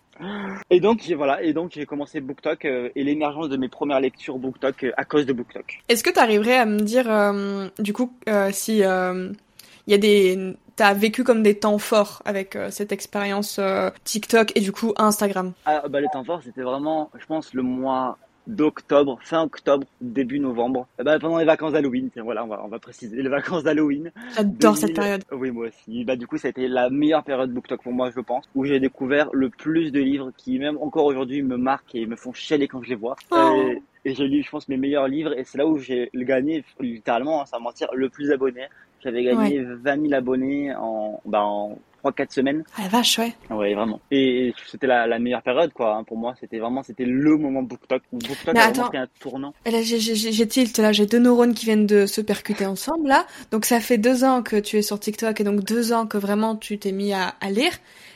Et 0.71 0.79
donc 0.79 1.01
j'ai- 1.05 1.13
voilà, 1.13 1.43
et 1.43 1.53
donc 1.53 1.71
j'ai 1.75 1.85
commencé 1.85 2.21
BookTok 2.21 2.65
euh, 2.65 2.89
et 2.95 3.03
l'émergence 3.03 3.49
de 3.49 3.57
mes 3.57 3.67
premières 3.69 3.99
lectures 3.99 4.39
BookTok 4.39 4.83
euh, 4.85 4.91
à 4.97 5.05
cause 5.05 5.27
de 5.27 5.33
BookTok. 5.33 5.79
Est-ce 5.89 6.03
que 6.03 6.09
t'arriverais 6.09 6.57
à 6.57 6.65
me 6.65 6.79
dire, 6.79 7.05
euh, 7.11 7.67
du 7.77 7.93
coup, 7.93 8.11
si 8.51 8.77
il 8.77 8.81
y 8.81 9.93
a 9.93 9.97
des, 9.99 10.55
t'as 10.77 10.93
vécu 10.93 11.25
comme 11.25 11.43
des 11.43 11.55
temps 11.59 11.79
forts 11.79 12.21
avec 12.23 12.55
euh, 12.55 12.69
cette 12.71 12.93
expérience 12.93 13.57
euh, 13.59 13.89
TikTok 14.05 14.53
et 14.55 14.61
du 14.61 14.71
coup 14.71 14.93
Instagram. 14.95 15.51
Ah 15.65 15.83
bah 15.89 15.99
le 15.99 16.07
temps 16.13 16.23
fort, 16.23 16.41
c'était 16.41 16.61
vraiment, 16.61 17.09
je 17.19 17.25
pense, 17.25 17.53
le 17.53 17.63
mois 17.63 18.17
d'octobre, 18.45 19.19
fin 19.21 19.43
octobre, 19.43 19.85
début 19.99 20.39
novembre. 20.39 20.87
Ben, 21.03 21.19
pendant 21.19 21.37
les 21.37 21.45
vacances 21.45 21.73
d'Halloween, 21.73 22.09
tiens, 22.13 22.23
voilà, 22.23 22.45
on 22.45 22.47
va, 22.47 22.61
on 22.63 22.69
va 22.69 22.79
préciser 22.79 23.21
les 23.21 23.27
vacances 23.27 23.63
d'Halloween. 23.63 24.11
J'adore 24.35 24.77
cette 24.77 24.95
2000. 24.95 24.95
période. 24.95 25.23
Oui, 25.33 25.51
moi 25.51 25.67
aussi. 25.67 26.05
Bah, 26.05 26.15
du 26.15 26.27
coup, 26.27 26.37
ça 26.37 26.47
a 26.47 26.51
été 26.51 26.69
la 26.69 26.89
meilleure 26.89 27.23
période 27.23 27.51
BookTok 27.51 27.83
pour 27.83 27.91
moi, 27.91 28.09
je 28.15 28.21
pense, 28.21 28.45
où 28.55 28.63
j'ai 28.63 28.79
découvert 28.79 29.29
le 29.33 29.49
plus 29.49 29.91
de 29.91 29.99
livres 29.99 30.31
qui, 30.37 30.59
même 30.59 30.77
encore 30.77 31.05
aujourd'hui, 31.05 31.41
me 31.41 31.57
marquent 31.57 31.95
et 31.95 32.05
me 32.05 32.15
font 32.15 32.31
chialer 32.31 32.69
quand 32.69 32.81
je 32.83 32.89
les 32.89 32.95
vois. 32.95 33.17
Oh. 33.31 33.57
Et, 33.57 33.81
et 34.09 34.13
j'ai 34.13 34.27
lu, 34.27 34.41
je 34.43 34.49
pense, 34.49 34.69
mes 34.69 34.77
meilleurs 34.77 35.09
livres 35.09 35.37
et 35.37 35.43
c'est 35.43 35.57
là 35.57 35.67
où 35.67 35.77
j'ai 35.77 36.09
gagné, 36.13 36.63
littéralement, 36.79 37.41
hein, 37.41 37.45
sans 37.45 37.59
mentir, 37.59 37.89
le 37.93 38.07
plus 38.07 38.29
d'abonnés. 38.29 38.67
J'avais 39.03 39.23
gagné 39.23 39.63
20 39.63 40.01
000 40.01 40.13
abonnés 40.13 40.73
en, 40.75 41.21
bah, 41.25 41.43
en 41.43 41.77
3-4 42.03 42.31
semaines. 42.33 42.63
Ah 42.77 42.83
la 42.83 42.87
vache, 42.89 43.19
ouais. 43.19 43.33
Ouais, 43.49 43.73
vraiment. 43.73 43.99
Et 44.11 44.53
c'était 44.67 44.87
la, 44.87 45.07
la 45.07 45.19
meilleure 45.19 45.41
période, 45.41 45.71
quoi. 45.73 45.95
hein, 45.95 46.03
pour 46.03 46.17
moi, 46.17 46.35
c'était 46.39 46.59
vraiment, 46.59 46.83
c'était 46.83 47.05
le 47.05 47.37
moment 47.37 47.61
BookTok 47.63 48.01
BookTok 48.11 48.47
a 48.49 48.53
vraiment 48.71 48.87
pris 48.89 48.97
un 48.97 49.07
tournant. 49.19 49.53
Là, 49.65 49.81
j'ai- 49.81 50.47
tilt, 50.47 50.77
là, 50.77 50.91
j'ai 50.91 51.05
deux 51.05 51.19
neurones 51.19 51.53
qui 51.53 51.65
viennent 51.65 51.85
de 51.87 52.05
se 52.05 52.21
percuter 52.21 52.65
ensemble, 52.65 53.07
là. 53.07 53.25
Donc 53.51 53.65
ça 53.65 53.79
fait 53.79 53.97
deux 53.97 54.23
ans 54.23 54.41
que 54.43 54.55
tu 54.57 54.77
es 54.77 54.81
sur 54.81 54.99
TikTok 54.99 55.39
et 55.41 55.43
donc 55.43 55.63
deux 55.63 55.93
ans 55.93 56.07
que 56.07 56.17
vraiment 56.17 56.55
tu 56.55 56.77
t'es 56.79 56.91
mis 56.91 57.13
à, 57.13 57.29
à 57.41 57.49
lire. 57.51 57.73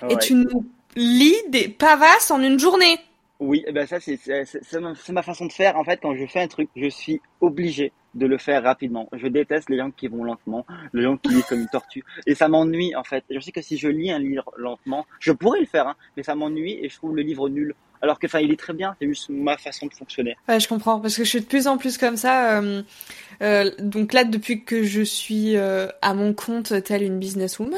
Et 0.10 0.18
tu 0.18 0.34
nous 0.36 0.66
lis 0.96 1.36
des 1.50 1.68
pavasses 1.70 2.32
en 2.32 2.42
une 2.42 2.60
journée. 2.60 2.98
Oui, 3.40 3.64
eh 3.68 3.72
ben 3.72 3.88
ça 3.88 4.00
c'est 4.00 4.20
ma 5.12 5.24
façon 5.24 5.48
de 5.48 5.52
faire 5.52 5.76
en 5.78 5.84
fait 5.84 6.00
quand 6.02 6.16
je 6.16 6.26
fais 6.28 6.42
un 6.42 6.48
truc, 6.48 6.70
je 6.76 6.88
suis 6.90 7.20
obligé 7.40 7.92
de 8.14 8.26
le 8.26 8.38
faire 8.38 8.64
rapidement. 8.64 9.10
Je 9.14 9.28
déteste 9.28 9.70
les 9.70 9.78
gens 9.78 9.92
qui 9.92 10.08
vont 10.08 10.24
lentement, 10.24 10.66
les 10.94 11.04
gens 11.04 11.18
qui 11.18 11.30
lisent 11.30 11.46
comme 11.46 11.62
une 11.62 11.68
tortue 11.68 12.04
et 12.26 12.36
ça 12.36 12.48
m'ennuie 12.48 12.96
en 12.96 13.04
fait. 13.04 13.24
Je 13.30 13.40
sais 13.40 13.52
que 13.52 13.62
si 13.62 13.78
je 13.78 13.88
lis 13.88 14.12
un 14.12 14.20
livre 14.20 14.52
lentement, 14.58 15.06
je 15.20 15.32
pourrais 15.32 15.60
le 15.60 15.66
faire 15.66 15.88
hein, 15.88 15.96
mais 16.18 16.24
ça 16.24 16.36
m'ennuie 16.36 16.80
et 16.82 16.90
je 16.90 16.96
trouve 16.96 17.16
le 17.16 17.22
livre 17.22 17.50
nul. 17.50 17.76
Alors 18.02 18.20
que 18.20 18.26
enfin 18.28 18.40
il 18.40 18.52
est 18.52 18.60
très 18.60 18.74
bien, 18.74 18.96
c'est 19.00 19.08
juste 19.08 19.30
ma 19.30 19.58
façon 19.58 19.86
de 19.88 19.94
fonctionner. 19.94 20.36
Ouais, 20.48 20.60
je 20.60 20.68
comprends, 20.68 21.00
parce 21.00 21.16
que 21.16 21.24
je 21.24 21.30
suis 21.30 21.42
de 21.42 21.46
plus 21.46 21.68
en 21.68 21.78
plus 21.78 21.98
comme 21.98 22.18
ça. 22.18 22.60
euh, 22.60 22.82
euh, 23.42 23.72
donc 23.80 24.14
là, 24.14 24.24
depuis 24.24 24.64
que 24.64 24.84
je 24.84 25.02
suis 25.02 25.56
euh, 25.58 25.88
à 26.02 26.14
mon 26.14 26.34
compte, 26.34 26.74
telle 26.84 27.04
une 27.04 27.18
businesswoman, 27.20 27.78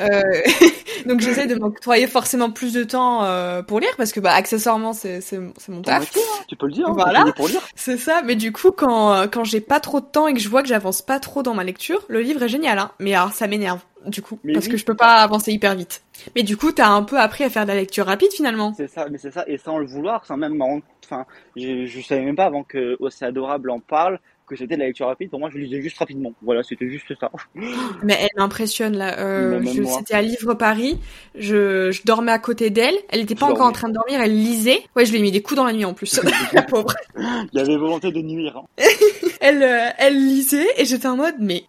euh, 0.00 0.22
donc 1.06 1.20
j'essaie 1.20 1.46
de 1.46 1.54
m'octroyer 1.54 2.06
forcément 2.06 2.50
plus 2.50 2.72
de 2.72 2.84
temps 2.84 3.24
euh, 3.24 3.62
pour 3.62 3.80
lire, 3.80 3.90
parce 3.96 4.12
que 4.12 4.20
bah 4.20 4.32
accessoirement 4.32 4.92
c'est 4.92 5.20
mon 5.68 5.82
taf, 5.82 6.10
tu 6.48 6.56
peux 6.56 6.66
le 6.66 6.72
dire, 6.72 6.86
hein, 6.88 6.92
Voilà. 6.94 7.24
pour 7.36 7.48
lire. 7.48 7.60
c'est 7.76 7.96
ça. 7.98 8.22
Mais 8.24 8.34
du 8.36 8.52
coup, 8.52 8.70
quand 8.72 9.28
quand 9.30 9.44
j'ai 9.44 9.60
pas 9.60 9.80
trop 9.80 10.00
de 10.00 10.06
temps 10.06 10.26
et 10.28 10.34
que 10.34 10.40
je 10.40 10.48
vois 10.48 10.62
que 10.62 10.68
j'avance 10.68 11.02
pas 11.02 11.20
trop 11.20 11.42
dans 11.42 11.54
ma 11.54 11.64
lecture, 11.64 12.04
le 12.08 12.20
livre 12.20 12.42
est 12.42 12.48
génial, 12.48 12.78
hein. 12.78 12.90
Mais 13.00 13.14
alors 13.14 13.32
ça 13.32 13.46
m'énerve 13.46 13.80
du 14.06 14.22
coup, 14.22 14.38
Mais 14.44 14.52
parce 14.54 14.66
oui. 14.66 14.72
que 14.72 14.76
je 14.78 14.84
peux 14.84 14.94
pas 14.94 15.16
avancer 15.16 15.52
hyper 15.52 15.74
vite. 15.74 16.02
Mais 16.36 16.42
du 16.42 16.56
coup, 16.56 16.72
t'as 16.72 16.88
un 16.88 17.02
peu 17.02 17.18
appris 17.18 17.44
à 17.44 17.50
faire 17.50 17.64
de 17.64 17.68
la 17.68 17.76
lecture 17.76 18.06
rapide 18.06 18.32
finalement. 18.32 18.72
C'est 18.76 18.88
ça, 18.88 19.06
mais 19.10 19.18
c'est 19.18 19.30
ça, 19.32 19.44
et 19.46 19.58
sans 19.58 19.78
le 19.78 19.86
vouloir, 19.86 20.24
sans 20.26 20.36
même 20.36 20.54
m'en 20.54 20.80
enfin, 21.04 21.26
je, 21.56 21.86
je 21.86 22.00
savais 22.00 22.22
même 22.24 22.36
pas 22.36 22.46
avant 22.46 22.64
que 22.64 22.96
Oh, 23.00 23.10
c'est 23.10 23.24
adorable 23.24 23.70
en 23.70 23.80
parle 23.80 24.18
que 24.48 24.56
c'était 24.56 24.76
de 24.76 24.80
la 24.80 24.86
lecture 24.86 25.06
rapide. 25.06 25.28
Pour 25.30 25.38
moi, 25.40 25.50
je 25.52 25.58
lisais 25.58 25.82
juste 25.82 25.98
rapidement. 25.98 26.32
Voilà, 26.42 26.62
c'était 26.62 26.88
juste 26.88 27.12
ça. 27.20 27.30
Mais 28.02 28.16
elle 28.18 28.28
m'impressionne 28.36 28.96
là. 28.96 29.18
Euh. 29.20 29.62
C'était 29.98 30.14
à 30.14 30.22
Livre 30.22 30.54
Paris. 30.54 30.98
Je, 31.34 31.90
je 31.92 32.02
dormais 32.04 32.32
à 32.32 32.38
côté 32.38 32.70
d'elle. 32.70 32.94
Elle 33.10 33.20
était 33.20 33.34
pas 33.34 33.44
encore 33.46 33.66
en 33.66 33.72
train 33.72 33.88
de 33.90 33.94
dormir. 33.94 34.20
Elle 34.22 34.32
lisait. 34.34 34.80
Ouais, 34.96 35.04
je 35.04 35.12
lui 35.12 35.18
ai 35.18 35.22
mis 35.22 35.30
des 35.30 35.42
coups 35.42 35.56
dans 35.56 35.66
la 35.66 35.74
nuit 35.74 35.84
en 35.84 35.92
plus. 35.92 36.18
la 36.54 36.62
pauvre. 36.62 36.94
Il 37.18 37.58
y 37.58 37.60
avait 37.60 37.76
volonté 37.76 38.10
de 38.10 38.20
nuire. 38.22 38.56
hein. 38.56 38.84
Elle, 39.40 39.62
euh, 39.62 39.90
elle 39.98 40.16
lisait 40.16 40.66
et 40.76 40.84
j'étais 40.84 41.08
en 41.08 41.16
mode, 41.16 41.36
mais 41.38 41.64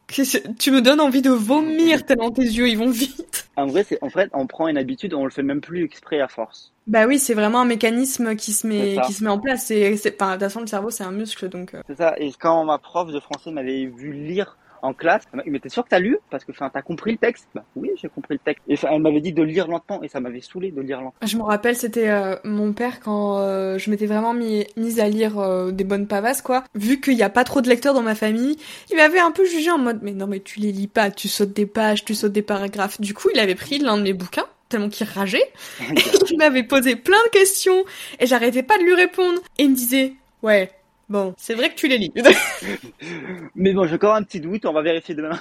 tu 0.57 0.71
me 0.71 0.81
donnes 0.81 0.99
envie 0.99 1.21
de 1.21 1.29
vomir 1.29 2.05
tellement 2.05 2.31
tes 2.31 2.43
yeux 2.43 2.67
ils 2.67 2.77
vont 2.77 2.89
vite. 2.89 3.47
En 3.59 3.65
vrai, 3.65 3.83
c'est 3.83 4.01
en 4.01 4.09
fait, 4.09 4.29
on 4.31 4.47
prend 4.47 4.69
une 4.69 4.77
habitude, 4.77 5.13
on 5.13 5.25
le 5.25 5.31
fait 5.31 5.43
même 5.43 5.59
plus 5.59 5.83
exprès 5.83 6.21
à 6.21 6.29
force. 6.29 6.71
Bah 6.87 7.07
oui, 7.07 7.19
c'est 7.19 7.33
vraiment 7.33 7.59
un 7.59 7.65
mécanisme 7.65 8.37
qui 8.37 8.53
se 8.53 8.65
met, 8.65 8.95
qui 9.05 9.11
se 9.11 9.21
met 9.21 9.29
en 9.29 9.37
place. 9.37 9.65
C'est, 9.65 9.97
enfin, 10.17 10.27
de 10.27 10.33
toute 10.35 10.43
façon, 10.43 10.61
le 10.61 10.67
cerveau, 10.67 10.89
c'est 10.91 11.03
un 11.03 11.11
muscle, 11.11 11.49
donc. 11.49 11.75
C'est 11.87 11.97
ça. 11.97 12.13
Et 12.17 12.31
quand 12.39 12.63
ma 12.63 12.77
prof 12.77 13.11
de 13.11 13.19
français 13.19 13.51
m'avait 13.51 13.85
vu 13.85 14.13
lire 14.13 14.57
en 14.81 14.93
classe. 14.93 15.23
Mais 15.45 15.59
t'es 15.59 15.69
sûr 15.69 15.83
que 15.83 15.89
t'as 15.89 15.99
lu? 15.99 16.17
Parce 16.29 16.43
que 16.43 16.51
enfin, 16.51 16.69
t'as 16.73 16.81
compris 16.81 17.11
le 17.11 17.17
texte 17.17 17.47
Bah 17.53 17.63
oui, 17.75 17.91
j'ai 17.95 18.09
compris 18.09 18.35
le 18.35 18.39
texte. 18.39 18.63
Et 18.67 18.75
elle 18.89 19.01
m'avait 19.01 19.21
dit 19.21 19.33
de 19.33 19.43
lire 19.43 19.67
lentement 19.67 20.01
et 20.03 20.07
ça 20.07 20.19
m'avait 20.19 20.41
saoulé 20.41 20.71
de 20.71 20.81
lire 20.81 21.01
lentement. 21.01 21.19
Je 21.25 21.37
me 21.37 21.43
rappelle, 21.43 21.75
c'était 21.75 22.09
euh, 22.09 22.35
mon 22.43 22.73
père 22.73 22.99
quand 22.99 23.39
euh, 23.39 23.77
je 23.77 23.89
m'étais 23.89 24.05
vraiment 24.05 24.33
mis, 24.33 24.65
mise 24.77 24.99
à 24.99 25.09
lire 25.09 25.39
euh, 25.39 25.71
des 25.71 25.83
bonnes 25.83 26.07
pavasses, 26.07 26.41
quoi. 26.41 26.63
Vu 26.75 26.99
qu'il 26.99 27.15
n'y 27.15 27.23
a 27.23 27.29
pas 27.29 27.43
trop 27.43 27.61
de 27.61 27.69
lecteurs 27.69 27.93
dans 27.93 28.01
ma 28.01 28.15
famille, 28.15 28.57
il 28.89 28.97
m'avait 28.97 29.19
un 29.19 29.31
peu 29.31 29.45
jugé 29.45 29.71
en 29.71 29.77
mode 29.77 29.99
mais 30.01 30.11
non 30.11 30.27
mais 30.27 30.39
tu 30.39 30.59
les 30.59 30.71
lis 30.71 30.87
pas, 30.87 31.11
tu 31.11 31.27
sautes 31.27 31.53
des 31.53 31.65
pages, 31.65 32.05
tu 32.05 32.15
sautes 32.15 32.33
des 32.33 32.41
paragraphes. 32.41 32.99
Du 33.01 33.13
coup, 33.13 33.29
il 33.33 33.39
avait 33.39 33.55
pris 33.55 33.79
l'un 33.79 33.97
de 33.97 34.03
mes 34.03 34.13
bouquins 34.13 34.45
tellement 34.69 34.89
qu'il 34.89 35.07
rageait. 35.07 35.51
il 36.29 36.37
m'avait 36.37 36.63
posé 36.63 36.95
plein 36.95 37.17
de 37.25 37.31
questions 37.31 37.83
et 38.19 38.27
j'arrêtais 38.27 38.63
pas 38.63 38.77
de 38.77 38.83
lui 38.83 38.95
répondre. 38.95 39.39
Et 39.57 39.63
il 39.63 39.71
me 39.71 39.75
disait, 39.75 40.13
ouais, 40.43 40.71
Bon, 41.09 41.33
c'est 41.37 41.55
vrai 41.55 41.69
que 41.69 41.75
tu 41.75 41.87
les 41.87 41.97
lis. 41.97 42.13
Mais 43.55 43.73
bon, 43.73 43.85
j'ai 43.87 43.95
encore 43.95 44.15
un 44.15 44.23
petit 44.23 44.39
doute, 44.39 44.65
on 44.65 44.73
va 44.73 44.81
vérifier 44.81 45.15
demain. 45.15 45.39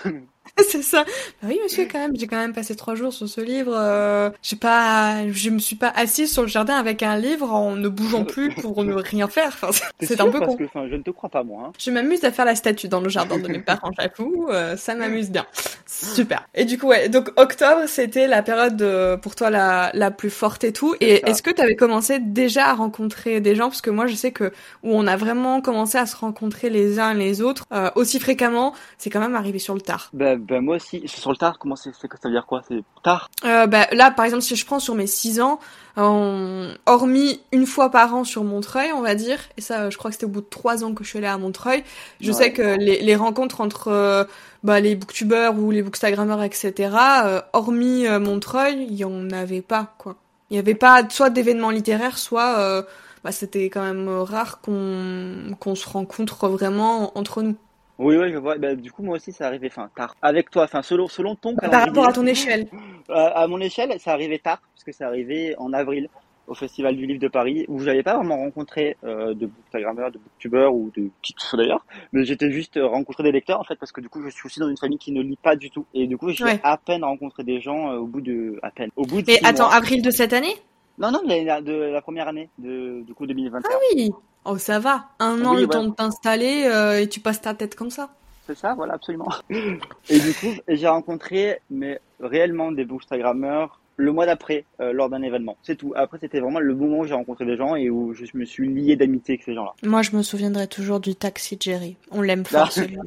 c'est 0.69 0.83
ça. 0.83 1.05
Bah 1.43 1.49
oui, 1.49 1.59
monsieur, 1.63 1.87
quand 1.91 1.99
même, 1.99 2.17
j'ai 2.17 2.27
quand 2.27 2.37
même 2.37 2.53
passé 2.53 2.77
trois 2.77 2.95
jours 2.95 3.13
sur 3.13 3.29
ce 3.29 3.41
livre. 3.41 3.73
Euh, 3.75 4.31
j'ai 4.43 4.57
pas, 4.57 5.29
je 5.31 5.51
me 5.51 5.59
suis 5.59 5.77
pas 5.77 5.93
assise 5.95 6.33
sur 6.33 6.43
le 6.43 6.49
jardin 6.49 6.75
avec 6.75 7.03
un 7.03 7.17
livre 7.17 7.53
en 7.53 7.77
ne 7.77 7.89
bougeant 7.89 8.25
plus 8.25 8.55
pour 8.55 8.85
ne 8.85 8.95
rien 8.95 9.29
faire. 9.29 9.49
Enfin, 9.49 9.71
c'est 10.01 10.21
un 10.21 10.31
peu 10.31 10.41
parce 10.41 10.57
Que, 10.57 10.65
je 10.75 10.95
ne 10.95 11.03
te 11.03 11.11
crois 11.11 11.31
pas, 11.31 11.43
moi. 11.43 11.65
Hein. 11.67 11.73
Je 11.79 11.91
m'amuse 11.91 12.25
à 12.25 12.33
faire 12.33 12.45
la 12.45 12.55
statue 12.55 12.89
dans 12.89 13.01
le 13.01 13.09
jardin 13.09 13.39
de 13.39 13.49
mes 13.49 13.59
parents, 13.61 13.91
j'avoue. 13.99 14.49
Euh, 14.51 14.77
ça 14.77 14.95
m'amuse 14.95 15.31
bien. 15.31 15.47
Super. 15.87 16.47
Et 16.55 16.65
du 16.65 16.79
coup, 16.79 16.89
ouais. 16.89 17.09
Donc 17.09 17.31
octobre, 17.37 17.83
c'était 17.87 18.27
la 18.27 18.43
période 18.43 19.19
pour 19.23 19.35
toi 19.35 19.51
la, 19.51 19.91
la 19.95 20.11
plus 20.11 20.31
forte 20.31 20.65
et 20.65 20.73
tout. 20.73 20.95
Et 21.01 21.29
est-ce 21.29 21.43
que 21.43 21.51
tu 21.51 21.61
avais 21.61 21.77
commencé 21.77 22.19
déjà 22.19 22.69
à 22.69 22.75
rencontrer 22.75 23.41
des 23.41 23.55
gens? 23.55 23.69
Parce 23.69 23.81
que 23.81 23.91
moi, 23.91 24.07
je 24.07 24.15
sais 24.15 24.33
que 24.33 24.53
où 24.83 24.95
on 24.95 25.07
a 25.07 25.17
vraiment 25.17 25.61
commencé 25.61 25.99
à 25.99 26.07
se 26.07 26.17
rencontrer 26.17 26.71
les 26.71 26.99
uns 26.99 27.15
les 27.15 27.43
autres 27.43 27.65
euh, 27.73 27.91
aussi 27.95 28.19
fréquemment, 28.21 28.75
c'est 28.97 29.11
quand 29.11 29.21
même 29.21 29.35
arrivé 29.35 29.59
sur 29.59 29.75
le 29.75 29.81
tard. 29.81 30.11
Bah, 30.13 30.37
bah 30.39 30.61
moi 30.61 30.77
aussi, 30.77 31.03
c'est 31.07 31.21
sur 31.21 31.31
le 31.31 31.37
tard, 31.37 31.59
comment 31.59 31.77
c'est, 31.77 31.93
ça 31.95 32.07
veut 32.25 32.31
dire 32.31 32.47
quoi? 32.47 32.63
C'est 32.69 32.83
tard? 33.03 33.31
Euh, 33.45 33.67
bah, 33.67 33.87
Là, 33.93 34.11
par 34.11 34.25
exemple, 34.25 34.43
si 34.43 34.57
je 34.57 34.65
prends 34.65 34.79
sur 34.79 34.95
mes 34.95 35.07
6 35.07 35.41
ans, 35.41 35.59
hormis 35.97 37.41
une 37.53 37.67
fois 37.67 37.91
par 37.91 38.15
an 38.15 38.25
sur 38.25 38.45
Montreuil, 38.45 38.93
on 38.93 39.01
va 39.03 39.15
dire, 39.15 39.39
et 39.57 39.61
ça, 39.61 39.91
je 39.91 39.97
crois 39.97 40.11
que 40.11 40.15
c'était 40.15 40.27
au 40.27 40.31
bout 40.31 40.41
de 40.41 40.47
3 40.49 40.85
ans 40.85 40.95
que 40.95 41.03
je 41.05 41.09
suis 41.09 41.19
allée 41.19 41.27
à 41.27 41.39
Montreuil, 41.39 41.83
je 42.21 42.31
sais 42.33 42.53
que 42.53 42.77
les, 42.79 43.01
les 43.01 43.17
rencontres 43.17 43.61
entre 43.61 43.89
euh, 43.89 44.25
bah, 44.63 44.81
les 44.81 44.95
booktubers 44.95 45.59
ou 45.59 45.71
les 45.71 45.83
bookstagrammeurs, 45.83 46.43
etc., 46.43 46.97
euh, 47.25 47.41
hormis 47.53 48.07
euh, 48.07 48.21
Montreuil, 48.21 48.87
il 48.89 48.95
y 48.95 49.05
en 49.05 49.31
avait 49.31 49.63
pas, 49.63 49.95
quoi. 49.99 50.17
Il 50.51 50.57
y 50.57 50.59
avait 50.59 50.75
pas 50.75 51.03
soit 51.11 51.31
d'événements 51.31 51.71
littéraires, 51.71 52.17
soit 52.17 52.85
bah, 53.23 53.33
c'était 53.33 53.65
quand 53.65 53.83
même 53.83 54.09
rare 54.09 54.63
qu'on 54.63 55.55
qu'on 55.61 55.75
se 55.75 55.87
rencontre 55.87 56.49
vraiment 56.49 57.17
entre 57.19 57.43
nous. 57.43 57.57
Oui, 57.99 58.17
oui, 58.17 58.33
je 58.33 58.39
vois. 58.39 58.57
Bah, 58.59 58.75
du 58.75 58.93
coup, 58.93 59.03
moi 59.03 59.17
aussi, 59.17 59.33
ça 59.33 59.47
arrivait 59.47 59.71
fin 59.71 59.91
tard. 59.95 60.15
Avec 60.23 60.51
toi, 60.51 60.65
enfin, 60.65 60.83
selon, 60.83 61.09
selon 61.09 61.35
ton 61.35 61.57
Par 61.57 61.71
rapport 61.71 62.09
à 62.09 62.13
ton 62.13 62.27
échelle. 62.27 62.69
à 63.09 63.47
mon 63.49 63.61
échelle, 63.61 63.99
ça 63.99 64.13
arrivait 64.13 64.39
tard, 64.39 64.61
parce 64.75 64.85
que 64.85 64.93
ça 64.93 65.07
arrivait 65.07 65.55
en 65.59 65.73
avril 65.73 66.09
au 66.49 66.55
Festival 66.55 66.97
du 66.97 67.07
Livre 67.07 67.21
de 67.21 67.29
Paris, 67.29 67.65
où 67.69 67.79
j'avais 67.81 68.03
pas 68.03 68.17
vraiment 68.17 68.39
rencontré 68.39 68.97
euh, 69.05 69.35
de 69.35 69.47
bookstagrammeurs, 69.47 70.11
de 70.11 70.19
booktubers 70.19 70.75
ou 70.75 70.91
de 70.97 71.11
titres 71.23 71.57
d'ailleurs, 71.57 71.85
mais 72.13 72.25
j'étais 72.25 72.51
juste 72.51 72.79
rencontré 72.83 73.23
des 73.23 73.33
lecteurs 73.33 73.61
en 73.61 73.65
fait, 73.65 73.77
parce 73.77 73.93
que 73.93 74.01
du 74.01 74.09
coup, 74.09 74.23
je 74.23 74.31
suis 74.31 74.47
aussi 74.47 74.59
dans 74.59 74.69
une 74.69 74.77
famille 74.77 74.99
qui 74.99 75.13
ne 75.13 75.23
lit 75.23 75.39
pas 75.43 75.57
du 75.57 75.71
tout, 75.71 75.85
et 75.95 76.07
du 76.07 76.17
coup, 76.17 76.31
j'ai 76.31 76.45
à 76.63 76.79
peine 76.79 77.05
rencontré 77.05 77.45
des 77.45 77.61
gens 77.61 77.93
euh, 77.93 77.99
au 77.99 78.07
bout 78.07 78.21
de, 78.21 78.59
à 78.63 78.71
peine, 78.71 78.91
au 78.97 79.05
bout 79.05 79.21
de. 79.21 79.27
Mais 79.29 79.41
attends, 79.45 79.69
avril 79.69 80.03
de 80.03 80.11
cette 80.11 80.33
année? 80.33 80.55
Non, 80.99 81.13
non, 81.13 81.21
de, 81.23 81.61
de 81.61 81.73
la 81.73 82.01
première 82.03 82.27
année, 82.27 82.49
de, 82.59 83.03
du 83.03 83.15
coup 83.15 83.27
2021. 83.27 83.61
Ah 83.65 83.77
oui. 83.95 84.11
Oh, 84.51 84.57
ça 84.57 84.79
va. 84.79 85.11
Un 85.19 85.45
an 85.45 85.55
le 85.55 85.67
temps 85.67 85.85
de 85.85 85.95
t'installer 85.95 86.65
euh, 86.65 87.03
et 87.03 87.07
tu 87.07 87.21
passes 87.21 87.43
ta 87.43 87.53
tête 87.53 87.75
comme 87.75 87.91
ça. 87.91 88.09
C'est 88.47 88.57
ça, 88.57 88.75
voilà, 88.75 88.95
absolument. 88.95 89.29
et 89.51 90.19
du 90.19 90.33
coup, 90.33 90.55
j'ai 90.67 90.89
rencontré, 90.89 91.61
mais 91.69 92.01
réellement 92.19 92.73
des 92.73 92.87
bookstagrammeurs 92.87 93.79
le 93.97 94.11
mois 94.13 94.25
d'après, 94.25 94.65
euh, 94.81 94.93
lors 94.93 95.11
d'un 95.11 95.21
événement. 95.23 95.59
C'est 95.63 95.77
tout. 95.77 95.93
Après, 95.97 96.19
c'était 96.19 96.41
vraiment 96.41 96.61
le 96.61 96.75
moment 96.75 97.01
où 97.01 97.05
j'ai 97.05 97.13
rencontré 97.13 97.45
des 97.45 97.57
gens 97.57 97.77
et 97.77 97.91
où 97.91 98.15
je 98.15 98.25
me 98.35 98.47
suis 98.47 98.67
lié 98.69 98.97
d'amitié 98.97 99.35
avec 99.35 99.43
ces 99.43 99.55
gens-là. 99.55 99.75
Moi, 99.83 100.01
je 100.01 100.17
me 100.17 100.23
souviendrai 100.23 100.67
toujours 100.67 101.01
du 101.01 101.15
taxi 101.15 101.59
Jerry. 101.61 101.97
On 102.11 102.23
l'aime 102.23 102.47
fort, 102.47 102.73
celui-là. 102.73 103.03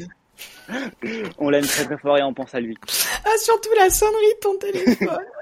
on 1.39 1.49
l'aime 1.49 1.65
très 1.65 1.85
très 1.85 1.97
fort 1.97 2.17
et 2.19 2.23
on 2.23 2.35
pense 2.35 2.53
à 2.53 2.59
lui. 2.59 2.77
Ah, 3.25 3.37
surtout 3.39 3.69
la 3.79 3.89
sonnerie 3.89 4.33
de 4.35 4.39
ton 4.41 4.57
téléphone. 4.57 5.17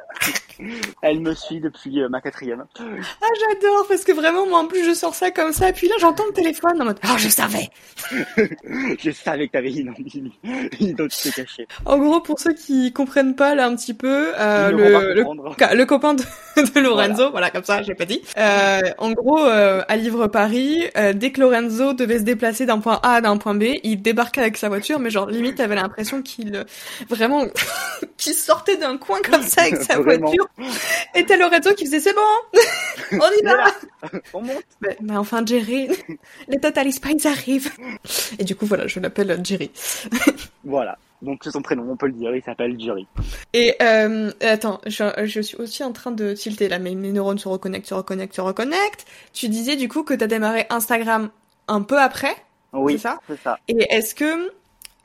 Elle 1.02 1.22
me 1.22 1.34
suit 1.34 1.60
depuis 1.60 2.02
euh, 2.02 2.10
ma 2.10 2.20
quatrième. 2.20 2.66
Ah, 2.80 3.28
j'adore, 3.40 3.86
parce 3.88 4.04
que 4.04 4.12
vraiment, 4.12 4.46
moi, 4.46 4.60
en 4.60 4.68
plus, 4.68 4.84
je 4.84 4.94
sors 4.94 5.16
ça 5.16 5.32
comme 5.32 5.54
ça, 5.54 5.72
puis 5.72 5.88
là, 5.88 5.96
j'entends 6.00 6.26
le 6.28 6.34
téléphone 6.34 6.82
en 6.82 6.86
mode, 6.86 7.00
ah, 7.04 7.16
je 7.18 7.30
savais! 7.30 7.70
je 9.00 9.12
savais 9.12 9.48
que 9.48 9.54
t'avais 9.54 9.72
une 9.72 9.94
identité 10.80 11.32
cachée. 11.32 11.68
En 11.86 11.98
gros, 11.98 12.20
pour 12.20 12.40
ceux 12.40 12.54
qui 12.54 12.92
comprennent 12.92 13.36
pas, 13.36 13.56
là, 13.56 13.68
un 13.68 13.76
petit 13.76 13.94
peu, 13.94 14.34
euh, 14.38 14.72
le, 14.72 15.76
le, 15.76 15.86
copain 15.86 16.14
de, 16.16 16.24
de 16.76 16.80
Lorenzo, 16.80 17.32
voilà. 17.32 17.50
comme 17.50 17.64
ça, 17.64 17.82
j'ai 17.82 17.96
pas 17.96 18.06
dit. 18.06 18.22
Euh, 18.38 18.82
en 18.98 19.12
gros, 19.12 19.40
euh, 19.40 19.82
à 19.88 19.96
Livre 19.96 20.28
Paris, 20.28 20.86
euh, 20.98 21.14
dès 21.14 21.32
que 21.32 21.42
Lorenzo 21.42 21.94
devait 21.94 22.20
se 22.20 22.24
déplacer 22.24 22.66
d'un 22.66 22.80
point 22.80 23.00
A 23.04 23.16
à 23.16 23.22
d'un 23.22 23.38
point 23.38 23.56
B, 23.56 23.64
il 23.84 24.02
débarquait 24.02 24.42
avec 24.42 24.58
sa 24.58 24.70
voiture, 24.70 25.00
mais 25.00 25.10
genre, 25.10 25.28
limite, 25.28 25.56
t'avais 25.56 25.76
l'impression 25.76 26.22
qu'il, 26.22 26.66
vraiment, 27.10 27.46
qu'il 28.18 28.34
sortait 28.34 28.78
d'un 28.78 28.98
coin 28.98 29.20
comme 29.22 29.44
ça 29.44 29.62
avec 29.62 29.78
sa 29.82 30.00
voiture. 30.00 30.48
Et 31.16 31.26
t'as 31.26 31.38
Lorenzo 31.38 31.74
qui 31.74 31.86
faisait 31.86 32.00
c'est 32.00 32.14
bon, 32.14 32.60
on 33.14 33.40
y 33.40 33.44
va. 33.44 33.66
on 34.34 34.42
monte. 34.42 34.64
Mais, 34.82 34.98
enfin 35.16 35.46
Jerry, 35.46 35.90
les 36.48 36.60
Total 36.60 36.92
Spines 36.92 37.26
arrivent. 37.26 37.72
Et 38.38 38.44
du 38.44 38.56
coup 38.56 38.66
voilà, 38.66 38.88
je 38.88 39.00
l'appelle 39.00 39.40
Jerry. 39.44 39.72
voilà. 40.64 40.98
Donc 41.22 41.42
c'est 41.44 41.52
son 41.52 41.62
prénom, 41.62 41.86
on 41.90 41.98
peut 41.98 42.08
le 42.08 42.14
dire, 42.14 42.34
il 42.34 42.42
s'appelle 42.42 42.80
Jerry. 42.80 43.06
Et 43.54 43.76
euh, 43.82 44.32
attends, 44.42 44.80
je, 44.86 45.04
je, 45.26 45.42
suis 45.42 45.58
aussi 45.58 45.84
en 45.84 45.92
train 45.92 46.12
de 46.12 46.34
tilter 46.34 46.70
là, 46.70 46.80
mes, 46.80 46.96
mes 46.96 47.12
neurones 47.12 47.40
se 47.40 47.48
reconnectent, 47.48 47.88
se 47.88 47.94
reconnectent, 47.94 48.36
se 48.36 48.42
reconnectent. 48.42 49.06
Tu 49.34 49.50
disais 49.50 49.76
du 49.76 49.90
coup 49.90 50.04
que 50.04 50.14
t'as 50.14 50.28
démarré 50.28 50.66
Instagram 50.70 51.30
un 51.68 51.82
peu 51.82 52.00
après 52.00 52.36
Oui, 52.74 52.94
c'est 52.94 53.00
ça? 53.00 53.20
C'est 53.28 53.40
ça. 53.40 53.60
Et 53.68 53.94
est-ce 53.94 54.16
que 54.16 54.52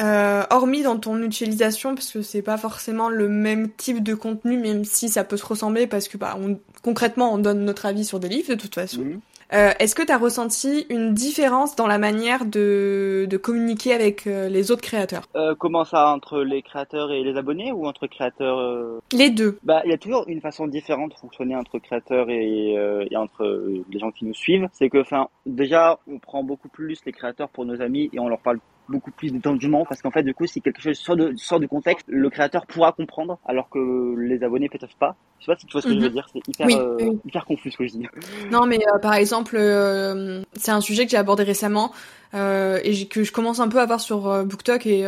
euh, 0.03 0.43
hormis 0.51 0.83
dans 0.83 0.99
ton 0.99 1.23
utilisation, 1.23 1.95
parce 1.95 2.11
que 2.11 2.23
c'est 2.23 2.43
pas 2.43 2.57
forcément 2.57 3.09
le 3.09 3.29
même 3.29 3.71
type 3.71 4.03
de 4.03 4.15
contenu, 4.15 4.59
même 4.59 4.85
si 4.85 5.09
ça 5.09 5.23
peut 5.23 5.37
se 5.37 5.47
ressembler, 5.47 5.87
parce 5.87 6.09
que 6.09 6.17
bah, 6.17 6.37
on, 6.37 6.59
concrètement, 6.83 7.33
on 7.33 7.39
donne 7.39 7.65
notre 7.65 7.87
avis 7.87 8.05
sur 8.05 8.19
des 8.19 8.29
livres 8.29 8.49
de 8.49 8.61
toute 8.61 8.75
façon. 8.75 9.03
Mhm. 9.03 9.21
Euh, 9.55 9.71
Est-ce 9.79 9.95
que 9.95 10.03
tu 10.03 10.11
as 10.11 10.19
ressenti 10.19 10.85
une 10.91 11.15
différence 11.15 11.77
dans 11.77 11.87
la 11.87 11.99
manière 11.99 12.45
de, 12.45 13.27
de 13.31 13.37
communiquer 13.37 13.93
avec 13.93 14.27
euh, 14.27 14.49
les 14.49 14.73
autres 14.73 14.83
créateurs? 14.83 15.23
Euh, 15.37 15.55
Comment 15.57 15.85
ça 15.85 16.09
Entre 16.09 16.41
les 16.43 16.63
créateurs 16.63 17.13
et 17.13 17.23
les 17.23 17.37
abonnés 17.37 17.71
ou 17.71 17.87
entre 17.87 18.07
créateurs 18.09 19.01
Les 19.13 19.31
deux. 19.31 19.59
Bah, 19.63 19.83
il 19.85 19.91
y 19.91 19.95
a 19.95 19.99
toujours 19.99 20.25
une 20.27 20.41
façon 20.41 20.67
différente 20.67 21.13
de 21.13 21.17
fonctionner 21.17 21.55
entre 21.55 21.79
créateurs 21.79 22.29
et, 22.31 22.75
et 23.11 23.17
entre 23.17 23.45
les 23.91 23.99
gens 23.99 24.11
qui 24.11 24.25
nous 24.25 24.35
suivent. 24.35 24.69
C'est 24.73 24.89
que, 24.89 24.99
enfin, 24.99 25.29
déjà, 25.47 25.99
on 26.09 26.19
prend 26.19 26.43
beaucoup 26.43 26.69
plus 26.69 26.99
les 27.07 27.13
créateurs 27.13 27.49
pour 27.49 27.65
nos 27.65 27.81
amis 27.81 28.11
et 28.13 28.19
on 28.19 28.29
leur 28.29 28.41
parle 28.41 28.59
beaucoup 28.89 29.11
plus 29.11 29.33
d'étendement 29.33 29.85
parce 29.87 30.03
qu'en 30.03 30.11
fait 30.11 30.23
du 30.23 30.35
coup 30.35 30.47
si 30.47 30.61
quelque 30.61 30.81
chose 30.81 30.99
sort, 30.99 31.17
de, 31.17 31.35
sort 31.37 31.61
du 31.61 31.69
contexte 31.69 32.07
le 32.09 32.29
créateur 32.31 32.67
pourra 32.67 32.93
comprendre 32.93 33.39
alors 33.45 33.69
que 33.69 34.15
les 34.19 34.43
abonnés 34.43 34.69
peut-être 34.69 34.97
pas. 34.97 35.17
Je 35.41 35.47
sais 35.47 35.53
pas 35.53 35.59
si 35.59 35.67
tu 35.67 35.73
vois 35.73 35.83
ce 35.83 35.89
que 35.89 35.95
je 35.95 35.99
veux 35.99 36.07
mhm. 36.07 36.13
dire 36.13 36.27
c'est 36.33 36.49
hyper 36.49 36.81
euh, 36.81 37.13
hyper 37.25 37.45
confus 37.45 37.71
ce 37.71 37.77
que 37.79 37.87
je 37.87 37.93
dis. 37.93 38.07
Non 38.51 38.67
mais 38.67 38.79
euh, 38.79 38.99
par 38.99 39.15
exemple 39.15 39.57
euh, 39.59 40.43
c'est 40.55 40.71
un 40.71 40.81
sujet 40.81 41.05
que 41.05 41.11
j'ai 41.11 41.17
abordé 41.17 41.43
récemment 41.43 41.93
et 42.33 43.07
que 43.09 43.23
je 43.23 43.31
commence 43.31 43.61
un 43.61 43.69
peu 43.69 43.79
à 43.79 43.87
voir 43.87 44.01
sur 44.01 44.45
BookTok 44.45 44.87
et 44.87 45.05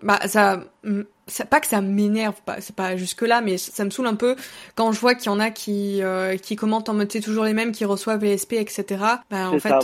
bah 0.00 0.20
ça 0.28 0.62
pas 1.50 1.58
que 1.58 1.66
ça 1.66 1.80
m'énerve 1.80 2.40
pas 2.46 2.60
c'est 2.60 2.76
pas 2.76 2.96
jusque 2.96 3.22
là 3.22 3.40
mais 3.40 3.58
ça 3.58 3.84
me 3.84 3.90
saoule 3.90 4.06
un 4.06 4.14
peu 4.14 4.36
quand 4.76 4.92
je 4.92 5.00
vois 5.00 5.16
qu'il 5.16 5.26
y 5.26 5.34
en 5.34 5.40
a 5.40 5.50
qui 5.50 6.00
qui 6.40 6.54
commentent 6.54 6.88
en 6.88 6.94
mode 6.94 7.10
c'est 7.10 7.20
toujours 7.20 7.42
les 7.42 7.52
mêmes 7.52 7.72
qui 7.72 7.84
reçoivent 7.84 8.22
les 8.22 8.38
SP 8.38 8.62
etc 8.62 8.84
bah 9.28 9.50
en 9.50 9.58
fait 9.58 9.74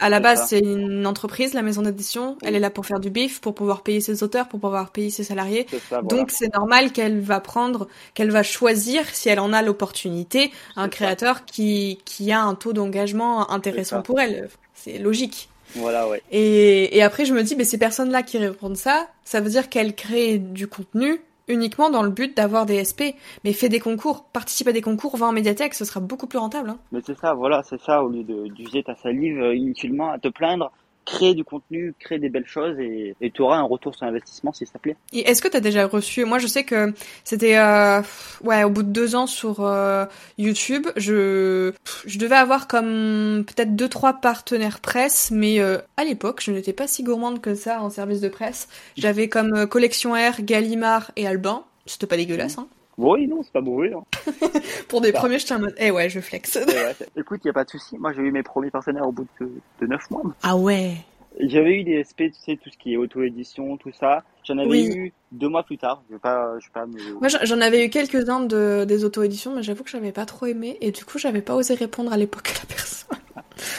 à 0.00 0.08
la 0.08 0.20
base, 0.20 0.48
c'est 0.48 0.58
une 0.58 1.06
entreprise, 1.06 1.54
la 1.54 1.62
maison 1.62 1.82
d'édition. 1.82 2.36
Elle 2.42 2.54
est 2.54 2.60
là 2.60 2.70
pour 2.70 2.86
faire 2.86 3.00
du 3.00 3.10
bif, 3.10 3.40
pour 3.40 3.54
pouvoir 3.54 3.82
payer 3.82 4.00
ses 4.00 4.22
auteurs, 4.22 4.48
pour 4.48 4.60
pouvoir 4.60 4.90
payer 4.90 5.10
ses 5.10 5.24
salariés. 5.24 5.66
Donc 6.02 6.30
c'est 6.30 6.52
normal 6.54 6.92
qu'elle 6.92 7.20
va 7.20 7.40
prendre, 7.40 7.88
qu'elle 8.14 8.30
va 8.30 8.42
choisir, 8.42 9.04
si 9.12 9.28
elle 9.28 9.40
en 9.40 9.52
a 9.52 9.62
l'opportunité, 9.62 10.50
un 10.76 10.88
créateur 10.88 11.44
qui, 11.44 11.98
qui 12.04 12.32
a 12.32 12.40
un 12.42 12.54
taux 12.54 12.72
d'engagement 12.72 13.50
intéressant 13.50 14.02
pour 14.02 14.20
elle. 14.20 14.48
C'est 14.74 14.98
logique. 14.98 15.48
Voilà, 15.76 16.08
ouais. 16.08 16.22
Et, 16.32 16.96
et 16.96 17.02
après, 17.02 17.24
je 17.24 17.32
me 17.32 17.42
dis, 17.42 17.54
mais 17.54 17.64
ces 17.64 17.78
personnes-là 17.78 18.22
qui 18.22 18.38
répondent 18.38 18.76
ça, 18.76 19.08
ça 19.24 19.40
veut 19.40 19.50
dire 19.50 19.68
qu'elles 19.68 19.94
créent 19.94 20.38
du 20.38 20.66
contenu 20.66 21.20
uniquement 21.50 21.90
dans 21.90 22.02
le 22.02 22.10
but 22.10 22.36
d'avoir 22.36 22.66
des 22.66 22.84
SP. 22.84 23.14
Mais 23.44 23.52
fais 23.52 23.68
des 23.68 23.80
concours, 23.80 24.24
participe 24.32 24.68
à 24.68 24.72
des 24.72 24.82
concours, 24.82 25.16
va 25.16 25.26
en 25.26 25.32
médiathèque, 25.32 25.74
ce 25.74 25.84
sera 25.84 26.00
beaucoup 26.00 26.26
plus 26.26 26.38
rentable. 26.38 26.70
Hein. 26.70 26.78
Mais 26.92 27.00
c'est 27.04 27.18
ça, 27.18 27.34
voilà, 27.34 27.62
c'est 27.62 27.80
ça, 27.80 28.02
au 28.02 28.08
lieu 28.08 28.24
d'user 28.24 28.82
ta 28.82 28.94
salive 28.94 29.40
euh, 29.40 29.54
inutilement 29.54 30.10
à 30.10 30.18
te 30.18 30.28
plaindre, 30.28 30.72
crée 31.10 31.34
du 31.34 31.44
contenu, 31.44 31.94
crée 31.98 32.18
des 32.18 32.28
belles 32.28 32.46
choses 32.46 32.76
et 32.78 33.14
tu 33.32 33.42
auras 33.42 33.56
un 33.56 33.62
retour 33.62 33.94
sur 33.94 34.06
investissement 34.06 34.52
si 34.52 34.66
ça 34.66 34.78
plaît. 34.78 34.96
Et 35.12 35.20
est-ce 35.20 35.42
que 35.42 35.48
tu 35.48 35.56
as 35.56 35.60
déjà 35.60 35.86
reçu 35.86 36.24
Moi, 36.24 36.38
je 36.38 36.46
sais 36.46 36.64
que 36.64 36.92
c'était 37.24 37.58
euh, 37.58 38.00
ouais 38.42 38.64
au 38.64 38.70
bout 38.70 38.82
de 38.82 38.90
deux 38.90 39.14
ans 39.14 39.26
sur 39.26 39.60
euh, 39.60 40.04
YouTube, 40.38 40.86
je 40.96 41.72
je 42.06 42.18
devais 42.18 42.36
avoir 42.36 42.68
comme 42.68 43.44
peut-être 43.46 43.74
deux 43.74 43.88
trois 43.88 44.14
partenaires 44.14 44.80
presse, 44.80 45.30
mais 45.30 45.60
euh, 45.60 45.78
à 45.96 46.04
l'époque, 46.04 46.40
je 46.42 46.52
n'étais 46.52 46.72
pas 46.72 46.86
si 46.86 47.02
gourmande 47.02 47.40
que 47.40 47.54
ça 47.54 47.82
en 47.82 47.90
service 47.90 48.20
de 48.20 48.28
presse. 48.28 48.68
J'avais 48.96 49.28
comme 49.28 49.66
Collection 49.66 50.12
R, 50.12 50.42
Gallimard 50.42 51.10
et 51.16 51.26
Albin. 51.26 51.64
C'était 51.86 52.06
pas 52.06 52.16
dégueulasse, 52.16 52.58
hein. 52.58 52.68
Oui, 52.98 53.26
non, 53.26 53.42
c'est 53.42 53.52
pas 53.52 53.60
mauvais. 53.60 53.92
Hein. 53.92 54.02
Pour 54.88 55.00
des 55.00 55.12
premiers, 55.12 55.38
je 55.38 55.54
en 55.54 55.60
mode, 55.60 55.74
eh 55.78 55.90
ouais, 55.90 56.08
je 56.08 56.20
flex. 56.20 56.56
Eh 56.56 57.20
écoute, 57.20 57.44
y 57.44 57.48
a 57.48 57.52
pas 57.52 57.64
de 57.64 57.70
souci. 57.70 57.96
Moi, 57.98 58.12
j'ai 58.12 58.22
eu 58.22 58.30
mes 58.30 58.42
premiers 58.42 58.70
partenaires 58.70 59.06
au 59.06 59.12
bout 59.12 59.26
de, 59.40 59.50
de 59.80 59.86
9 59.86 60.10
mois. 60.10 60.22
Ah 60.42 60.56
ouais. 60.56 60.96
J'avais 61.38 61.78
eu 61.78 61.84
des 61.84 62.02
SP, 62.02 62.28
tu 62.28 62.34
sais, 62.34 62.56
tout 62.56 62.70
ce 62.70 62.76
qui 62.76 62.94
est 62.94 62.96
auto-édition, 62.96 63.76
tout 63.76 63.92
ça. 63.92 64.24
J'en 64.44 64.58
avais 64.58 64.84
eu 64.84 65.12
deux 65.32 65.48
mois 65.48 65.62
plus 65.62 65.78
tard. 65.78 66.02
Je 66.08 66.14
vais 66.14 66.20
pas, 66.20 66.58
je 66.58 66.66
vais 66.66 66.72
pas 66.72 66.86
me... 66.86 67.14
Moi, 67.20 67.28
j'en 67.28 67.60
avais 67.60 67.86
eu 67.86 67.90
quelques-uns 67.90 68.40
de, 68.40 68.84
des 68.84 69.04
auto-éditions, 69.04 69.54
mais 69.54 69.62
j'avoue 69.62 69.84
que 69.84 69.90
j'avais 69.90 70.12
pas 70.12 70.26
trop 70.26 70.46
aimé. 70.46 70.76
Et 70.80 70.90
du 70.90 71.04
coup, 71.04 71.18
j'avais 71.18 71.42
pas 71.42 71.54
osé 71.54 71.74
répondre 71.74 72.12
à 72.12 72.16
l'époque 72.16 72.50
à 72.50 72.60
la 72.60 72.66
personne. 72.66 73.18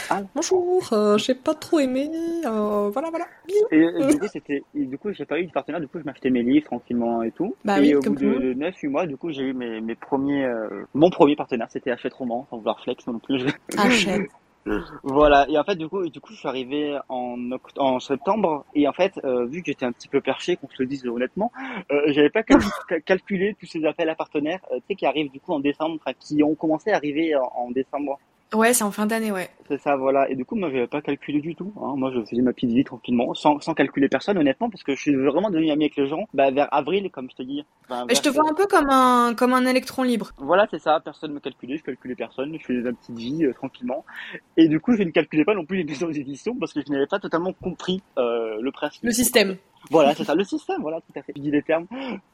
Ah. 0.09 0.21
Bonjour, 0.35 0.89
euh, 0.93 1.17
j'ai 1.17 1.35
pas 1.35 1.53
trop 1.53 1.79
aimé. 1.79 2.09
Euh, 2.45 2.89
voilà, 2.89 3.09
voilà. 3.09 3.25
Et, 3.71 4.05
du 4.07 4.19
coup, 4.19 4.27
c'était, 4.31 4.63
du 4.73 4.97
coup, 4.97 5.11
j'ai 5.13 5.25
pas 5.25 5.39
eu 5.39 5.45
de 5.45 5.51
partenaire. 5.51 5.79
Du 5.79 5.87
coup, 5.87 5.99
je 5.99 6.03
m'achetais 6.03 6.29
mes 6.29 6.43
livres 6.43 6.65
tranquillement 6.65 7.23
et 7.23 7.31
tout. 7.31 7.55
Bah 7.65 7.79
et 7.79 7.95
au 7.95 8.01
bout 8.01 8.15
de 8.15 8.53
9, 8.53 8.75
8 8.75 8.87
mois, 8.87 9.07
du 9.07 9.17
coup, 9.17 9.31
j'ai 9.31 9.43
eu 9.43 9.53
mes, 9.53 9.81
mes 9.81 9.95
premiers, 9.95 10.45
euh, 10.45 10.85
mon 10.93 11.09
premier 11.09 11.35
partenaire, 11.35 11.67
c'était 11.69 11.91
Hachette 11.91 12.13
Roman, 12.13 12.47
sans 12.49 12.57
vouloir 12.57 12.81
flex 12.81 13.05
non 13.07 13.19
plus. 13.19 13.45
Hachette. 13.77 14.29
Voilà, 15.03 15.47
et 15.49 15.57
en 15.57 15.63
fait, 15.63 15.75
du 15.75 15.87
coup, 15.87 16.07
du 16.07 16.19
coup, 16.19 16.33
je 16.33 16.39
suis 16.39 16.47
arrivé 16.47 16.97
en, 17.09 17.37
en 17.77 17.99
septembre, 17.99 18.65
et 18.75 18.87
en 18.87 18.93
fait, 18.93 19.13
euh, 19.23 19.45
vu 19.45 19.61
que 19.61 19.67
j'étais 19.67 19.85
un 19.85 19.91
petit 19.91 20.07
peu 20.07 20.21
perché, 20.21 20.55
qu'on 20.55 20.69
se 20.69 20.75
le 20.79 20.85
dise 20.85 21.05
honnêtement, 21.07 21.51
euh, 21.91 22.01
j'avais 22.07 22.29
pas 22.29 22.43
calculé 23.05 23.55
tous 23.59 23.65
ces 23.65 23.83
appels 23.85 24.09
à 24.09 24.15
partenaires, 24.15 24.59
euh, 24.71 24.75
tu 24.77 24.83
sais, 24.89 24.95
qui 24.95 25.05
arrivent 25.05 25.31
du 25.31 25.39
coup 25.39 25.53
en 25.53 25.59
décembre, 25.59 25.97
enfin, 25.99 26.15
qui 26.19 26.43
ont 26.43 26.55
commencé 26.55 26.91
à 26.91 26.95
arriver 26.95 27.35
en 27.35 27.71
décembre. 27.71 28.19
Ouais, 28.53 28.73
c'est 28.73 28.83
en 28.83 28.91
fin 28.91 29.05
d'année, 29.05 29.31
ouais. 29.31 29.49
C'est 29.69 29.77
ça, 29.77 29.95
voilà. 29.95 30.29
Et 30.29 30.35
du 30.35 30.43
coup, 30.43 30.55
moi, 30.55 30.69
j'avais 30.69 30.87
pas 30.87 31.01
calculé 31.01 31.39
du 31.39 31.55
tout. 31.55 31.71
Hein. 31.77 31.93
Moi, 31.95 32.11
je 32.13 32.21
faisais 32.25 32.41
ma 32.41 32.51
petite 32.51 32.71
vie 32.71 32.83
tranquillement, 32.83 33.33
sans, 33.33 33.61
sans 33.61 33.73
calculer 33.73 34.09
personne, 34.09 34.37
honnêtement, 34.37 34.69
parce 34.69 34.83
que 34.83 34.93
je 34.93 34.99
suis 34.99 35.15
vraiment 35.15 35.49
devenu 35.49 35.71
ami 35.71 35.85
avec 35.85 35.95
les 35.95 36.07
gens 36.07 36.27
bah, 36.33 36.51
vers 36.51 36.67
avril, 36.73 37.09
comme 37.11 37.29
je 37.31 37.35
te 37.37 37.43
dis. 37.43 37.63
Mais 37.89 38.13
je 38.13 38.21
te 38.21 38.27
vois 38.27 38.49
un 38.49 38.53
peu 38.53 38.67
comme 38.67 38.89
un, 38.89 39.33
comme 39.35 39.53
un 39.53 39.65
électron 39.65 40.03
libre. 40.03 40.31
Voilà, 40.37 40.67
c'est 40.69 40.79
ça. 40.79 40.99
Personne 40.99 41.31
me 41.31 41.39
calculait, 41.39 41.77
je 41.77 41.83
calculais 41.83 42.15
personne. 42.15 42.57
Je 42.59 42.65
faisais 42.65 42.81
ma 42.81 42.91
petite 42.91 43.17
vie 43.17 43.45
euh, 43.45 43.53
tranquillement. 43.53 44.03
Et 44.57 44.67
du 44.67 44.81
coup, 44.81 44.97
je 44.97 45.03
ne 45.03 45.11
calculais 45.11 45.45
pas 45.45 45.55
non 45.55 45.65
plus 45.65 45.77
les 45.77 45.85
maisons 45.85 46.09
d'édition 46.09 46.53
parce 46.59 46.73
que 46.73 46.81
je 46.85 46.91
n'avais 46.91 47.07
pas 47.07 47.19
totalement 47.19 47.53
compris 47.53 48.01
euh, 48.17 48.57
le 48.61 48.71
principe. 48.71 49.03
Le 49.03 49.11
système. 49.11 49.55
Voilà, 49.91 50.15
c'est 50.15 50.23
ça, 50.23 50.33
le 50.33 50.43
système, 50.43 50.81
voilà, 50.81 51.01
tout 51.01 51.19
à 51.19 51.21
fait. 51.21 51.33
Je 51.35 51.41
dis 51.41 51.51
les 51.51 51.61
termes. 51.61 51.85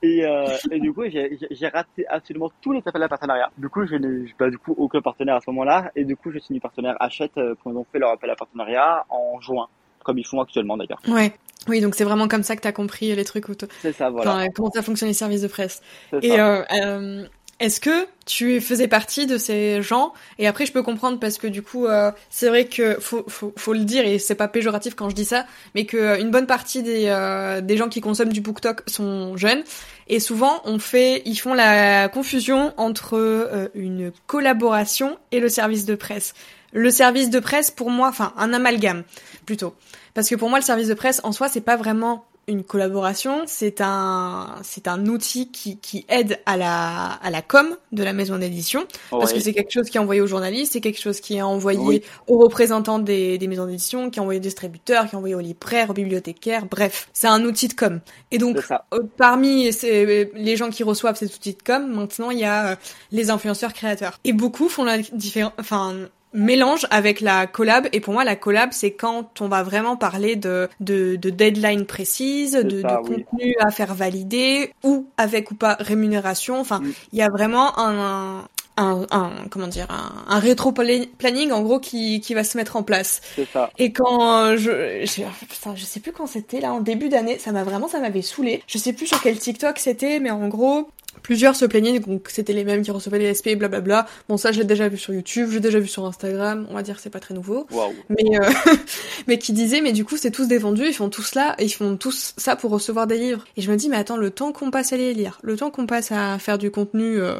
Et, 0.01 0.25
euh, 0.25 0.45
et 0.71 0.79
du 0.79 0.93
coup, 0.93 1.03
j'ai 1.09 1.67
raté 1.67 2.07
absolument 2.07 2.51
tous 2.61 2.71
les 2.71 2.81
appels 2.85 3.03
à 3.03 3.09
partenariat. 3.09 3.51
Du 3.57 3.67
coup, 3.67 3.85
je 3.85 3.95
n'ai 3.95 4.31
pas 4.37 4.49
du 4.49 4.57
coup 4.57 4.75
aucun 4.77 5.01
partenaire 5.01 5.35
à 5.35 5.41
ce 5.41 5.49
moment-là. 5.49 5.91
Et 5.95 6.05
du 6.05 6.15
coup, 6.15 6.31
je 6.31 6.39
suis 6.39 6.53
du 6.53 6.59
partenaire 6.59 6.95
Hachette 6.99 7.37
euh, 7.37 7.55
quand 7.63 7.71
ils 7.71 7.77
ont 7.77 7.85
fait 7.91 7.99
leur 7.99 8.11
appel 8.11 8.29
à 8.29 8.35
partenariat 8.35 9.05
en 9.09 9.41
juin, 9.41 9.67
comme 10.03 10.17
ils 10.17 10.25
font 10.25 10.39
actuellement 10.39 10.77
d'ailleurs. 10.77 11.01
Ouais. 11.07 11.33
Oui, 11.67 11.81
donc 11.81 11.95
c'est 11.95 12.03
vraiment 12.05 12.27
comme 12.27 12.43
ça 12.43 12.55
que 12.55 12.61
tu 12.61 12.67
as 12.67 12.71
compris 12.71 13.13
les 13.13 13.25
trucs. 13.25 13.45
C'est 13.81 13.91
ça, 13.91 14.09
voilà. 14.09 14.31
Enfin, 14.31 14.47
comment 14.55 14.71
ça 14.71 14.81
fonctionne 14.81 15.09
les 15.09 15.13
services 15.13 15.41
de 15.41 15.47
presse. 15.47 15.81
Et 16.21 16.39
euh, 16.39 16.63
euh, 16.71 17.25
est-ce 17.59 17.79
que 17.79 18.07
tu 18.25 18.61
faisais 18.61 18.87
partie 18.87 19.25
de 19.25 19.39
ces 19.39 19.81
gens? 19.81 20.13
Et 20.37 20.45
après, 20.45 20.67
je 20.67 20.71
peux 20.71 20.83
comprendre 20.83 21.19
parce 21.19 21.39
que 21.39 21.47
du 21.47 21.63
coup, 21.63 21.87
euh, 21.87 22.11
c'est 22.29 22.49
vrai 22.49 22.65
que 22.65 22.99
faut, 22.99 23.25
faut, 23.27 23.51
faut, 23.57 23.73
le 23.73 23.83
dire 23.83 24.05
et 24.05 24.19
c'est 24.19 24.35
pas 24.35 24.47
péjoratif 24.47 24.93
quand 24.93 25.09
je 25.09 25.15
dis 25.15 25.25
ça, 25.25 25.45
mais 25.73 25.85
que 25.85 25.97
euh, 25.97 26.19
une 26.19 26.29
bonne 26.29 26.45
partie 26.45 26.83
des, 26.83 27.05
euh, 27.07 27.61
des 27.61 27.75
gens 27.75 27.89
qui 27.89 27.99
consomment 27.99 28.31
du 28.31 28.41
BookTok 28.41 28.83
sont 28.87 29.37
jeunes. 29.37 29.63
Et 30.07 30.19
souvent 30.19 30.61
on 30.65 30.77
fait, 30.77 31.23
ils 31.25 31.35
font 31.35 31.55
la 31.55 32.09
confusion 32.09 32.73
entre 32.77 33.69
une 33.73 34.11
collaboration 34.27 35.17
et 35.31 35.39
le 35.39 35.49
service 35.49 35.85
de 35.85 35.95
presse. 35.95 36.35
Le 36.73 36.91
service 36.91 37.31
de 37.31 37.39
presse, 37.39 37.71
pour 37.71 37.89
moi, 37.89 38.07
enfin 38.07 38.33
un 38.37 38.53
amalgame 38.53 39.03
plutôt, 39.47 39.73
parce 40.13 40.29
que 40.29 40.35
pour 40.35 40.49
moi, 40.49 40.59
le 40.59 40.65
service 40.65 40.89
de 40.89 40.93
presse 40.93 41.21
en 41.23 41.31
soi, 41.31 41.49
c'est 41.49 41.61
pas 41.61 41.75
vraiment 41.75 42.25
une 42.47 42.63
collaboration, 42.63 43.43
c'est 43.45 43.81
un 43.81 44.55
c'est 44.63 44.87
un 44.87 45.05
outil 45.07 45.51
qui, 45.51 45.77
qui 45.77 46.05
aide 46.07 46.39
à 46.45 46.55
la 46.55 47.11
à 47.21 47.29
la 47.29 47.41
com 47.41 47.75
de 47.91 48.03
la 48.03 48.13
maison 48.13 48.37
d'édition. 48.37 48.85
Parce 49.11 49.33
que 49.33 49.39
c'est 49.39 49.53
quelque 49.53 49.71
chose 49.71 49.89
qui 49.89 49.97
est 49.97 49.99
envoyé 49.99 50.21
aux 50.21 50.27
journalistes, 50.27 50.73
c'est 50.73 50.81
quelque 50.81 51.01
chose 51.01 51.19
qui 51.19 51.35
est 51.35 51.41
envoyé 51.41 52.03
aux 52.27 52.37
représentants 52.37 52.99
des, 52.99 53.37
des 53.37 53.47
maisons 53.47 53.65
d'édition, 53.65 54.09
qui 54.09 54.19
est 54.19 54.21
envoyé 54.21 54.39
aux 54.39 54.43
distributeurs, 54.43 55.07
qui 55.07 55.15
est 55.15 55.17
envoyé 55.17 55.35
aux 55.35 55.41
libraires, 55.41 55.89
aux 55.89 55.93
bibliothécaires, 55.93 56.65
bref, 56.65 57.09
c'est 57.11 57.27
un 57.27 57.43
outil 57.43 57.67
de 57.67 57.73
com. 57.73 57.99
Et 58.31 58.37
donc 58.37 58.57
euh, 58.93 58.99
parmi 59.17 59.69
les 59.81 60.55
gens 60.55 60.69
qui 60.69 60.83
reçoivent 60.83 61.17
cet 61.17 61.35
outil 61.35 61.53
de 61.53 61.61
com, 61.61 61.85
maintenant 61.85 62.31
il 62.31 62.39
y 62.39 62.45
a 62.45 62.69
euh, 62.69 62.75
les 63.11 63.29
influenceurs 63.29 63.73
créateurs. 63.73 64.19
Et 64.23 64.31
beaucoup 64.31 64.69
font 64.69 64.85
la 64.85 64.99
différence 64.99 65.53
enfin 65.59 66.07
mélange 66.33 66.85
avec 66.91 67.21
la 67.21 67.47
collab 67.47 67.87
et 67.93 67.99
pour 67.99 68.13
moi 68.13 68.23
la 68.23 68.35
collab 68.35 68.69
c'est 68.71 68.91
quand 68.91 69.41
on 69.41 69.47
va 69.47 69.63
vraiment 69.63 69.95
parler 69.95 70.35
de 70.35 70.69
de, 70.79 71.15
de 71.15 71.29
deadline 71.29 71.85
précise 71.85 72.53
de, 72.53 72.81
de 72.81 72.81
contenu 72.81 73.55
à 73.59 73.71
faire 73.71 73.93
valider 73.93 74.73
ou 74.83 75.07
avec 75.17 75.51
ou 75.51 75.55
pas 75.55 75.77
rémunération 75.79 76.59
enfin 76.59 76.81
il 77.13 77.19
y 77.19 77.21
a 77.21 77.29
vraiment 77.29 77.79
un, 77.79 78.45
un, 78.77 79.05
un, 79.11 79.31
comment 79.49 79.67
dire 79.67 79.87
un, 79.89 80.23
un 80.27 80.39
rétro 80.39 80.71
planning 80.71 81.51
en 81.51 81.61
gros 81.61 81.79
qui, 81.79 82.21
qui 82.21 82.33
va 82.33 82.43
se 82.43 82.57
mettre 82.57 82.75
en 82.75 82.83
place. 82.83 83.21
Ça. 83.51 83.71
Et 83.77 83.91
quand 83.91 84.55
je 84.55 85.03
je, 85.05 85.45
putain, 85.45 85.75
je 85.75 85.83
sais 85.83 85.99
plus 85.99 86.11
quand 86.11 86.27
c'était 86.27 86.61
là 86.61 86.73
en 86.73 86.79
début 86.79 87.09
d'année, 87.09 87.39
ça 87.39 87.51
m'a 87.51 87.63
vraiment 87.63 87.87
ça 87.87 87.99
m'avait 87.99 88.21
saoulé. 88.21 88.63
Je 88.67 88.77
sais 88.77 88.93
plus 88.93 89.07
sur 89.07 89.21
quel 89.21 89.37
TikTok 89.37 89.79
c'était 89.79 90.19
mais 90.19 90.31
en 90.31 90.47
gros 90.47 90.89
Plusieurs 91.23 91.55
se 91.55 91.65
plaignaient, 91.65 91.99
donc 91.99 92.27
c'était 92.29 92.53
les 92.53 92.63
mêmes 92.63 92.81
qui 92.81 92.91
recevaient 92.91 93.19
les 93.19 93.33
SP, 93.33 93.55
blablabla. 93.57 94.05
Bon, 94.29 94.37
ça, 94.37 94.51
je 94.51 94.59
l'ai 94.59 94.65
déjà 94.65 94.87
vu 94.87 94.97
sur 94.97 95.13
YouTube, 95.13 95.49
j'ai 95.51 95.59
déjà 95.59 95.79
vu 95.79 95.87
sur 95.87 96.05
Instagram, 96.05 96.67
on 96.69 96.73
va 96.73 96.83
dire 96.83 96.99
c'est 96.99 97.09
pas 97.09 97.19
très 97.19 97.33
nouveau. 97.33 97.67
Mais, 98.09 98.39
euh, 98.39 98.49
mais 99.27 99.37
qui 99.37 99.53
disaient, 99.53 99.81
mais 99.81 99.93
du 99.93 100.05
coup, 100.05 100.17
c'est 100.17 100.31
tous 100.31 100.47
des 100.47 100.57
vendus, 100.57 100.87
ils 100.87 100.93
font 100.93 101.09
tous 101.09 101.35
là, 101.35 101.55
ils 101.59 101.69
font 101.69 101.97
tous 101.97 102.33
ça 102.37 102.55
pour 102.55 102.71
recevoir 102.71 103.07
des 103.07 103.17
livres. 103.17 103.45
Et 103.57 103.61
je 103.61 103.71
me 103.71 103.77
dis, 103.77 103.89
mais 103.89 103.97
attends, 103.97 104.17
le 104.17 104.31
temps 104.31 104.51
qu'on 104.51 104.71
passe 104.71 104.93
à 104.93 104.97
les 104.97 105.13
lire, 105.13 105.39
le 105.41 105.57
temps 105.57 105.71
qu'on 105.71 105.85
passe 105.85 106.11
à 106.11 106.39
faire 106.39 106.57
du 106.57 106.71
contenu 106.71 107.17
euh, 107.17 107.35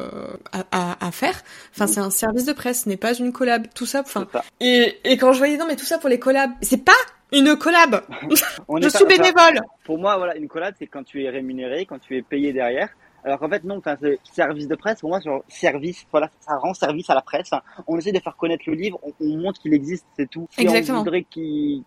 à, 0.52 1.06
à, 1.06 1.10
faire, 1.10 1.42
enfin, 1.74 1.86
c'est 1.86 2.00
un 2.00 2.10
service 2.10 2.44
de 2.44 2.52
presse, 2.52 2.84
ce 2.84 2.88
n'est 2.88 2.96
pas 2.96 3.14
une 3.14 3.32
collab, 3.32 3.66
tout 3.74 3.86
ça, 3.86 4.00
enfin. 4.00 4.26
Et, 4.60 4.98
et 5.04 5.16
quand 5.16 5.32
je 5.32 5.38
voyais, 5.38 5.56
non, 5.56 5.66
mais 5.66 5.76
tout 5.76 5.86
ça 5.86 5.98
pour 5.98 6.08
les 6.08 6.18
collabs, 6.18 6.50
c'est 6.62 6.84
pas 6.84 6.92
une 7.32 7.56
collab 7.56 8.02
Je 8.30 8.88
suis 8.88 9.04
bénévole 9.04 9.60
Pour 9.84 9.98
moi, 9.98 10.16
voilà, 10.16 10.36
une 10.36 10.48
collab, 10.48 10.74
c'est 10.78 10.86
quand 10.86 11.04
tu 11.04 11.24
es 11.24 11.30
rémunéré, 11.30 11.86
quand 11.86 11.98
tu 11.98 12.16
es 12.16 12.22
payé 12.22 12.52
derrière. 12.52 12.88
Alors 13.24 13.38
qu'en 13.38 13.48
fait, 13.48 13.64
non, 13.64 13.78
enfin, 13.78 13.96
service 14.22 14.68
de 14.68 14.74
presse, 14.74 15.00
pour 15.00 15.10
moi, 15.10 15.20
sur 15.20 15.42
service, 15.48 16.06
voilà, 16.10 16.30
ça 16.40 16.56
rend 16.56 16.74
service 16.74 17.10
à 17.10 17.14
la 17.14 17.22
presse. 17.22 17.50
On 17.86 17.98
essaie 17.98 18.12
de 18.12 18.20
faire 18.20 18.36
connaître 18.36 18.64
le 18.66 18.74
livre, 18.74 18.98
on, 19.20 19.36
montre 19.36 19.60
qu'il 19.60 19.74
existe, 19.74 20.06
c'est 20.16 20.28
tout. 20.28 20.46
Si 20.50 20.62
Exactement. 20.62 21.00
on 21.00 21.04
voudrait 21.04 21.24
qu'il 21.24 21.84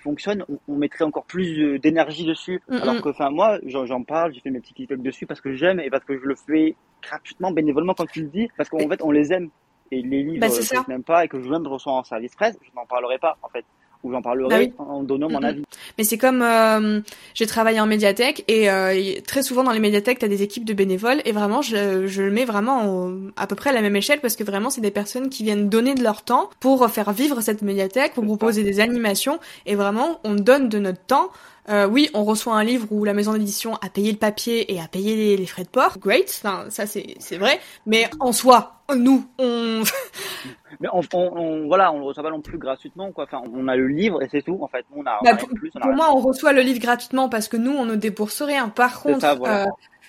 fonctionne, 0.00 0.44
on, 0.68 0.76
mettrait 0.76 1.04
encore 1.04 1.24
plus 1.24 1.78
d'énergie 1.78 2.24
dessus. 2.24 2.60
Mm, 2.68 2.76
Alors 2.76 3.02
que, 3.02 3.08
enfin, 3.08 3.30
moi, 3.30 3.58
j'en 3.64 4.02
parle, 4.02 4.34
j'ai 4.34 4.40
fait 4.40 4.50
mes 4.50 4.60
petits 4.60 4.74
TikTok 4.74 5.00
dessus 5.02 5.26
parce 5.26 5.40
que 5.40 5.54
j'aime 5.54 5.80
et 5.80 5.90
parce 5.90 6.04
que 6.04 6.18
je 6.18 6.24
le 6.24 6.34
fais 6.34 6.76
gratuitement, 7.02 7.50
bénévolement, 7.50 7.94
comme 7.94 8.08
tu 8.08 8.22
le 8.22 8.28
dis, 8.28 8.48
parce 8.56 8.68
qu'en 8.68 8.88
fait, 8.88 9.02
on 9.02 9.10
les 9.10 9.32
aime. 9.32 9.50
Et 9.90 10.00
les 10.00 10.22
livres 10.22 10.40
bah, 10.40 10.48
que 10.48 10.62
je 10.62 10.88
n'aime 10.90 11.04
pas 11.04 11.24
et 11.24 11.28
que 11.28 11.40
je 11.40 11.46
viens 11.48 11.60
de 11.60 11.68
recevoir 11.68 11.96
en 11.96 12.04
service 12.04 12.34
presse, 12.34 12.56
je 12.62 12.70
n'en 12.74 12.86
parlerai 12.86 13.18
pas, 13.18 13.36
en 13.42 13.48
fait 13.48 13.64
où 14.04 14.12
j'en 14.12 14.22
parlerai 14.22 14.68
bah 14.68 14.84
en 14.84 15.02
donnant 15.02 15.28
mon 15.28 15.42
avis. 15.42 15.62
Mais 15.98 16.04
c'est 16.04 16.18
comme 16.18 16.42
euh, 16.42 17.00
j'ai 17.34 17.46
travaillé 17.46 17.80
en 17.80 17.86
médiathèque 17.86 18.44
et 18.48 18.70
euh, 18.70 19.20
très 19.26 19.42
souvent 19.42 19.64
dans 19.64 19.72
les 19.72 19.80
médiathèques 19.80 20.18
tu 20.20 20.24
as 20.24 20.28
des 20.28 20.42
équipes 20.42 20.64
de 20.64 20.74
bénévoles 20.74 21.20
et 21.24 21.32
vraiment 21.32 21.62
je, 21.62 22.06
je 22.06 22.22
le 22.22 22.30
mets 22.30 22.44
vraiment 22.44 23.10
à 23.36 23.46
peu 23.46 23.56
près 23.56 23.70
à 23.70 23.72
la 23.72 23.80
même 23.80 23.96
échelle 23.96 24.20
parce 24.20 24.36
que 24.36 24.44
vraiment 24.44 24.70
c'est 24.70 24.80
des 24.80 24.90
personnes 24.90 25.28
qui 25.28 25.42
viennent 25.42 25.68
donner 25.68 25.94
de 25.94 26.02
leur 26.02 26.22
temps 26.22 26.50
pour 26.60 26.88
faire 26.90 27.12
vivre 27.12 27.40
cette 27.40 27.62
médiathèque, 27.62 28.14
pour 28.14 28.24
proposer 28.24 28.62
des 28.62 28.80
animations 28.80 29.38
et 29.66 29.74
vraiment 29.74 30.20
on 30.24 30.34
donne 30.34 30.68
de 30.68 30.78
notre 30.78 31.00
temps 31.00 31.30
euh, 31.68 31.86
oui, 31.86 32.10
on 32.12 32.24
reçoit 32.24 32.54
un 32.54 32.64
livre 32.64 32.86
où 32.90 33.04
la 33.04 33.14
maison 33.14 33.32
d'édition 33.32 33.74
a 33.76 33.88
payé 33.88 34.12
le 34.12 34.18
papier 34.18 34.72
et 34.72 34.80
a 34.80 34.88
payé 34.88 35.36
les, 35.36 35.46
frais 35.46 35.64
de 35.64 35.68
port. 35.68 35.98
Great, 35.98 36.28
ça 36.28 36.66
c'est 36.68 37.14
c'est 37.18 37.38
vrai. 37.38 37.58
Mais 37.86 38.08
en 38.20 38.32
soi, 38.32 38.73
nous, 38.96 39.24
on. 39.38 39.82
mais 40.80 40.88
on, 40.92 41.00
on, 41.12 41.66
voilà, 41.66 41.92
on 41.92 41.98
le 41.98 42.04
reçoit 42.04 42.22
pas 42.22 42.30
non 42.30 42.40
plus 42.40 42.58
gratuitement 42.58 43.12
quoi. 43.12 43.24
Enfin, 43.24 43.42
on 43.52 43.68
a 43.68 43.76
le 43.76 43.88
livre 43.88 44.22
et 44.22 44.28
c'est 44.28 44.42
tout. 44.42 44.58
En 44.60 44.68
fait, 44.68 44.84
on 44.94 45.04
a. 45.06 45.20
Bah, 45.24 45.36
pour, 45.36 45.48
plus, 45.48 45.70
pour 45.70 45.92
moi, 45.92 46.10
on 46.12 46.20
reçoit 46.20 46.52
le 46.52 46.60
livre 46.60 46.80
gratuitement 46.80 47.28
parce 47.28 47.48
que 47.48 47.56
nous, 47.56 47.72
on 47.72 47.86
ne 47.86 47.96
débourse 47.96 48.42
rien. 48.42 48.68
Par 48.68 49.00
contre, 49.00 49.24
euh, 49.24 49.64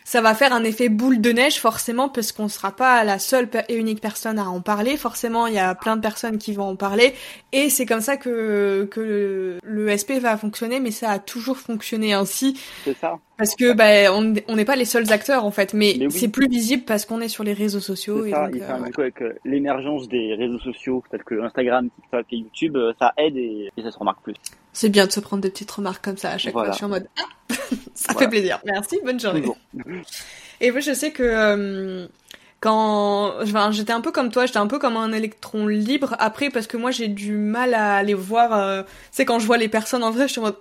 ça 0.06 0.22
va 0.22 0.36
faire 0.36 0.54
un 0.54 0.64
effet 0.64 0.88
boule 0.88 1.20
de 1.20 1.32
neige 1.32 1.60
forcément 1.60 2.08
parce 2.08 2.32
qu'on 2.32 2.48
sera 2.48 2.72
pas 2.72 3.04
la 3.04 3.20
seule 3.20 3.50
et 3.68 3.76
unique 3.76 4.00
personne 4.00 4.40
à 4.40 4.46
en 4.46 4.62
parler. 4.62 4.96
Forcément, 4.96 5.48
il 5.48 5.56
y 5.56 5.60
a 5.60 5.74
plein 5.76 5.98
de 5.98 6.02
personnes 6.02 6.38
qui 6.38 6.54
vont 6.54 6.70
en 6.70 6.76
parler 6.76 7.14
et 7.52 7.70
c'est 7.70 7.88
comme 7.88 8.02
ça 8.02 8.16
que 8.16 8.88
que 8.92 9.58
le 9.62 9.98
SP 9.98 10.22
va 10.22 10.38
fonctionner. 10.38 10.80
Mais 10.80 10.92
ça 10.92 11.10
a 11.10 11.20
toujours 11.20 11.58
fonctionné 11.58 12.14
ainsi. 12.14 12.58
C'est 12.84 12.96
ça. 12.96 13.18
Parce 13.38 13.56
que 13.56 13.74
bah, 13.74 14.14
on 14.48 14.56
n'est 14.56 14.66
pas 14.66 14.76
les 14.78 14.86
seuls 14.86 15.12
acteurs 15.12 15.44
en 15.44 15.52
fait, 15.52 15.74
mais, 15.74 15.98
c'est 16.10 16.30
plus 16.30 16.48
visible 16.48 16.84
parce 16.86 17.06
qu'on 17.06 17.20
est 17.20 17.28
sur 17.28 17.44
les 17.44 17.54
réseaux 17.54 17.82
sociaux. 17.82 18.26
Et 18.26 18.32
ça, 18.32 18.48
donc, 18.48 18.62
euh, 18.62 18.86
du 18.86 18.92
coup, 18.94 19.02
avec 19.02 19.22
euh, 19.22 19.34
l'émergence 19.44 20.08
des 20.08 20.36
réseaux 20.36 20.60
sociaux 20.60 21.04
tels 21.12 21.24
que 21.24 21.42
Instagram, 21.42 21.90
TikTok 21.90 22.26
et 22.32 22.38
YouTube, 22.38 22.78
euh, 22.78 22.94
ça 23.00 23.14
aide 23.18 23.36
et, 23.36 23.72
ça 23.82 23.92
se 23.92 23.98
remarque 23.98 24.22
plus. 24.22 24.36
C'est 24.76 24.90
bien 24.90 25.08
de 25.08 25.12
se 25.12 25.22
prendre 25.22 25.42
des 25.42 25.50
petites 25.50 25.72
remarques 25.72 26.04
comme 26.04 26.18
ça 26.18 26.32
à 26.32 26.38
chaque 26.38 26.52
fois. 26.52 26.70
Je 26.72 26.76
suis 26.76 26.84
en 26.84 26.90
mode 26.90 27.08
ah, 27.18 27.54
ça 27.96 28.14
fait 28.14 28.28
plaisir. 28.28 28.60
Merci, 28.66 29.00
bonne 29.06 29.20
journée. 29.20 29.42
Et 30.60 30.70
moi, 30.70 30.82
je 30.82 30.94
sais 30.94 31.12
que 31.12 31.24
euh, 31.24 32.08
quand 32.60 33.42
enfin, 33.42 33.72
j'étais 33.72 33.94
un 33.94 34.02
peu 34.02 34.12
comme 34.12 34.32
toi, 34.32 34.46
j'étais 34.46 34.58
un 34.58 34.68
peu 34.68 34.78
comme 34.78 34.98
un 34.98 35.14
électron 35.14 35.66
libre 35.68 36.18
après 36.20 36.50
parce 36.50 36.68
que 36.68 36.76
moi 36.76 36.92
j'ai 36.92 37.08
du 37.08 37.32
mal 37.32 37.74
à 37.74 37.96
aller 37.96 38.14
voir. 38.14 38.52
Euh, 38.54 38.84
c'est 39.12 39.24
quand 39.24 39.40
je 39.40 39.46
vois 39.46 39.58
les 39.58 39.70
personnes 39.70 40.04
en 40.04 40.12
vrai, 40.12 40.28
je 40.28 40.34
suis 40.34 40.42
en 40.42 40.44
mode 40.44 40.58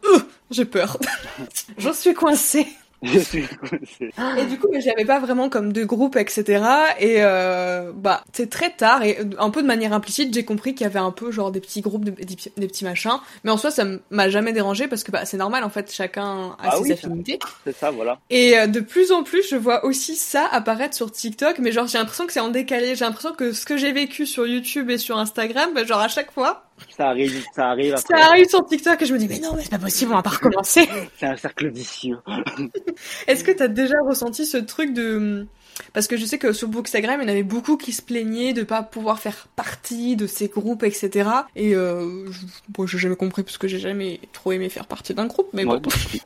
j'ai 0.53 0.65
peur. 0.65 0.97
je 1.79 1.91
suis 1.91 2.15
coincée. 2.15 2.69
Et 4.39 4.47
du 4.47 4.59
coup, 4.59 4.69
j'avais 4.79 5.05
pas 5.05 5.19
vraiment 5.19 5.49
comme 5.49 5.73
de 5.73 5.85
groupe, 5.85 6.17
etc. 6.17 6.65
Et 6.99 7.17
euh, 7.19 7.93
bah, 7.95 8.25
c'est 8.33 8.51
très 8.51 8.71
tard 8.71 9.03
et 9.03 9.19
un 9.39 9.51
peu 9.51 9.63
de 9.63 9.67
manière 9.67 9.93
implicite, 9.93 10.33
j'ai 10.33 10.45
compris 10.45 10.75
qu'il 10.75 10.85
y 10.85 10.87
avait 10.87 10.99
un 10.99 11.11
peu 11.11 11.31
genre 11.31 11.51
des 11.51 11.61
petits 11.61 11.81
groupes, 11.81 12.05
des, 12.05 12.15
petits 12.15 12.85
machins. 12.85 13.19
Mais 13.45 13.51
en 13.51 13.57
soi, 13.57 13.71
ça 13.71 13.85
m'a 14.11 14.29
jamais 14.29 14.53
dérangé 14.53 14.89
parce 14.89 15.05
que 15.05 15.11
bah, 15.11 15.25
c'est 15.25 15.37
normal 15.37 15.65
en 15.65 15.71
fait, 15.71 15.93
chacun 15.93 16.57
a 16.59 16.71
ah 16.71 16.79
ses 16.83 16.93
affinités. 16.93 17.39
C'est 17.65 17.77
ça, 17.77 17.91
voilà. 17.91 18.19
Et 18.31 18.59
euh, 18.59 18.67
de 18.67 18.81
plus 18.81 19.13
en 19.13 19.23
plus, 19.23 19.49
je 19.49 19.57
vois 19.57 19.85
aussi 19.85 20.17
ça 20.17 20.47
apparaître 20.51 20.95
sur 20.95 21.11
TikTok, 21.11 21.59
mais 21.59 21.73
genre 21.73 21.87
j'ai 21.87 21.99
l'impression 21.99 22.27
que 22.27 22.33
c'est 22.33 22.41
en 22.41 22.49
décalé. 22.49 22.95
J'ai 22.97 23.05
l'impression 23.05 23.33
que 23.33 23.53
ce 23.53 23.67
que 23.67 23.77
j'ai 23.77 23.93
vécu 23.93 24.27
sur 24.27 24.47
YouTube 24.47 24.91
et 24.91 24.99
sur 24.99 25.19
Instagram, 25.19 25.71
bah, 25.75 25.85
genre 25.85 26.01
à 26.01 26.09
chaque 26.09 26.33
fois, 26.33 26.65
ça 26.89 27.09
arrive, 27.09 27.45
ça 27.55 27.71
arrive 27.71 27.95
après. 27.95 28.17
Ça 28.17 28.27
arrive 28.27 28.49
sur 28.49 28.65
TikTok 28.65 29.03
et 29.03 29.07
je 29.07 29.13
me 29.13 29.19
dis, 29.19 29.29
mais 29.29 29.39
non, 29.39 29.55
mais 29.57 29.63
c'est 29.63 29.71
pas 29.71 29.79
possible, 29.79 30.13
on 30.13 30.17
va 30.17 30.23
pas 30.23 30.31
recommencer. 30.43 30.89
c'est 31.19 31.27
un 31.27 31.37
cercle 31.37 31.71
vicieux. 31.71 32.19
Est-ce 33.27 33.45
que 33.45 33.53
t'as 33.53 33.69
déjà 33.69 33.97
ressenti 34.07 34.47
ce 34.47 34.59
truc 34.59 34.93
de, 34.93 35.47
parce 35.93 36.07
que 36.07 36.17
je 36.17 36.25
sais 36.25 36.39
que 36.39 36.53
sur 36.53 36.69
Bookstagram, 36.69 37.21
il 37.21 37.25
y 37.25 37.27
en 37.27 37.31
avait 37.31 37.43
beaucoup 37.43 37.77
qui 37.77 37.93
se 37.93 38.03
plaignaient 38.03 38.53
de 38.53 38.63
pas 38.63 38.83
pouvoir 38.83 39.19
faire 39.19 39.49
partie 39.57 40.17
de 40.17 40.27
ces 40.27 40.49
groupes, 40.49 40.83
etc. 40.83 41.29
Et 41.57 41.75
euh, 41.75 42.27
bon, 42.69 42.87
j'ai 42.87 42.99
jamais 42.99 43.17
compris 43.17 43.43
parce 43.43 43.59
que 43.59 43.69
j'ai 43.69 43.79
jamais 43.79 44.21
trop 44.33 44.53
aimé 44.53 44.69
faire 44.69 44.87
partie 44.87 45.15
d'un 45.15 45.27
groupe, 45.27 45.49
mais 45.53 45.65
bon. 45.65 45.81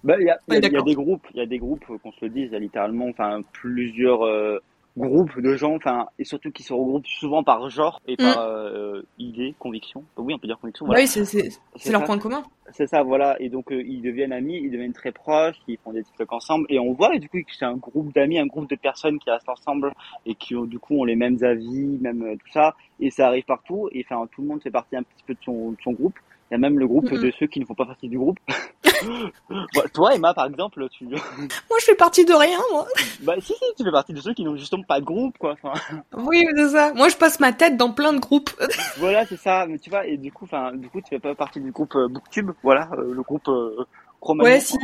Bah, 0.04 0.16
il 0.18 0.26
y, 0.26 0.30
a, 0.30 0.38
y, 0.48 0.56
a 0.56 0.61
des 0.82 0.94
groupes, 0.94 1.26
il 1.34 1.38
y 1.38 1.42
a 1.42 1.46
des 1.46 1.58
groupes, 1.58 1.84
qu'on 2.02 2.12
se 2.12 2.24
le 2.24 2.30
dise, 2.30 2.48
il 2.50 2.52
y 2.52 2.56
a 2.56 2.61
littéralement, 2.61 3.06
enfin, 3.08 3.40
plusieurs 3.52 4.24
euh, 4.26 4.58
groupe 4.96 5.40
de 5.40 5.55
gens, 5.55 5.74
enfin, 5.77 6.09
et 6.18 6.24
surtout 6.24 6.51
qui 6.51 6.62
se 6.62 6.72
regroupent 6.72 7.07
souvent 7.07 7.42
par 7.42 7.70
genre 7.70 8.01
et 8.07 8.16
par 8.16 8.37
mm. 8.37 8.40
euh, 8.40 9.03
idée, 9.18 9.55
conviction. 9.59 10.05
Oui, 10.16 10.35
on 10.35 10.38
peut 10.38 10.46
dire 10.46 10.59
conviction. 10.59 10.87
Voilà. 10.87 11.03
Oui, 11.03 11.07
c'est 11.07 11.92
leur 11.92 12.05
point 12.05 12.18
commun. 12.18 12.42
C'est 12.72 12.87
ça, 12.87 13.03
voilà. 13.03 13.40
Et 13.40 13.48
donc, 13.48 13.72
euh, 13.72 13.83
ils 13.83 14.03
deviennent 14.03 14.33
amis, 14.33 14.61
ils 14.62 14.70
deviennent 14.70 14.92
très 14.92 15.12
proches, 15.12 15.57
ils 15.68 15.79
font 15.79 15.92
des 15.92 16.03
TikTok 16.03 16.33
ensemble. 16.33 16.66
Et 16.68 16.79
on 16.79 16.92
voit, 16.92 17.16
du 17.18 17.29
coup, 17.29 17.38
que 17.38 17.55
c'est 17.55 17.64
un 17.64 17.77
groupe 17.77 18.12
d'amis, 18.14 18.38
un 18.38 18.46
groupe 18.46 18.68
de 18.68 18.77
personnes 18.77 19.18
qui 19.18 19.31
restent 19.31 19.48
ensemble 19.48 19.92
et 20.27 20.35
qui, 20.35 20.55
ont, 20.55 20.64
du 20.64 20.79
coup, 20.79 21.01
ont 21.01 21.05
les 21.05 21.16
mêmes 21.16 21.38
avis, 21.42 21.98
même 22.01 22.22
euh, 22.22 22.37
tout 22.37 22.53
ça. 22.53 22.74
Et 23.01 23.11
ça 23.11 23.29
arrive 23.29 23.44
partout. 23.44 23.88
Et 23.92 24.05
enfin, 24.09 24.29
tout 24.33 24.42
le 24.42 24.48
monde 24.48 24.62
fait 24.62 24.70
partie 24.70 24.96
un 24.96 25.03
petit 25.03 25.24
peu 25.27 25.35
de 25.35 25.40
son, 25.42 25.70
de 25.70 25.77
son 25.83 25.92
groupe. 25.92 26.18
Il 26.50 26.54
y 26.54 26.56
a 26.56 26.58
même 26.58 26.78
le 26.78 26.87
groupe 26.87 27.12
de 27.12 27.30
ceux 27.38 27.46
qui 27.46 27.61
ne 27.61 27.66
font 27.66 27.74
pas 27.74 27.84
partie 27.84 28.08
du 28.08 28.18
groupe. 28.18 28.38
toi, 29.92 30.14
Emma, 30.14 30.32
par 30.32 30.46
exemple, 30.46 30.88
tu. 30.90 31.04
moi, 31.06 31.78
je 31.78 31.84
fais 31.84 31.94
partie 31.94 32.24
de 32.24 32.32
rien, 32.32 32.58
moi. 32.72 32.87
Bah, 33.22 33.34
si, 33.38 33.52
si, 33.52 33.74
tu 33.76 33.84
fais 33.84 33.90
partie 33.90 34.14
de 34.14 34.20
ceux 34.20 34.32
qui 34.32 34.44
n'ont 34.44 34.56
justement 34.56 34.82
pas 34.82 35.00
de 35.00 35.04
groupe, 35.04 35.37
quoi. 35.38 35.56
Oui, 36.16 36.44
c'est 36.56 36.68
ça. 36.70 36.92
Moi, 36.94 37.08
je 37.08 37.16
passe 37.16 37.38
ma 37.38 37.52
tête 37.52 37.76
dans 37.76 37.92
plein 37.92 38.12
de 38.12 38.18
groupes. 38.18 38.50
voilà, 38.96 39.26
c'est 39.26 39.37
ça. 39.37 39.66
Mais 39.66 39.78
tu 39.78 39.90
vois, 39.90 40.06
et 40.06 40.16
du 40.16 40.32
coup, 40.32 40.44
enfin, 40.44 40.72
du 40.72 40.88
coup, 40.88 41.00
tu 41.02 41.11
fais 41.11 41.18
pas 41.18 41.34
partie 41.34 41.61
du 41.61 41.70
groupe 41.70 41.94
euh, 41.96 42.08
Booktube, 42.08 42.52
voilà, 42.62 42.88
euh, 42.96 43.12
le 43.14 43.22
groupe 43.22 43.48
euh, 43.48 43.84
Cro-Magnon. 44.20 44.50
Ouais, 44.50 44.61
si. 44.61 44.76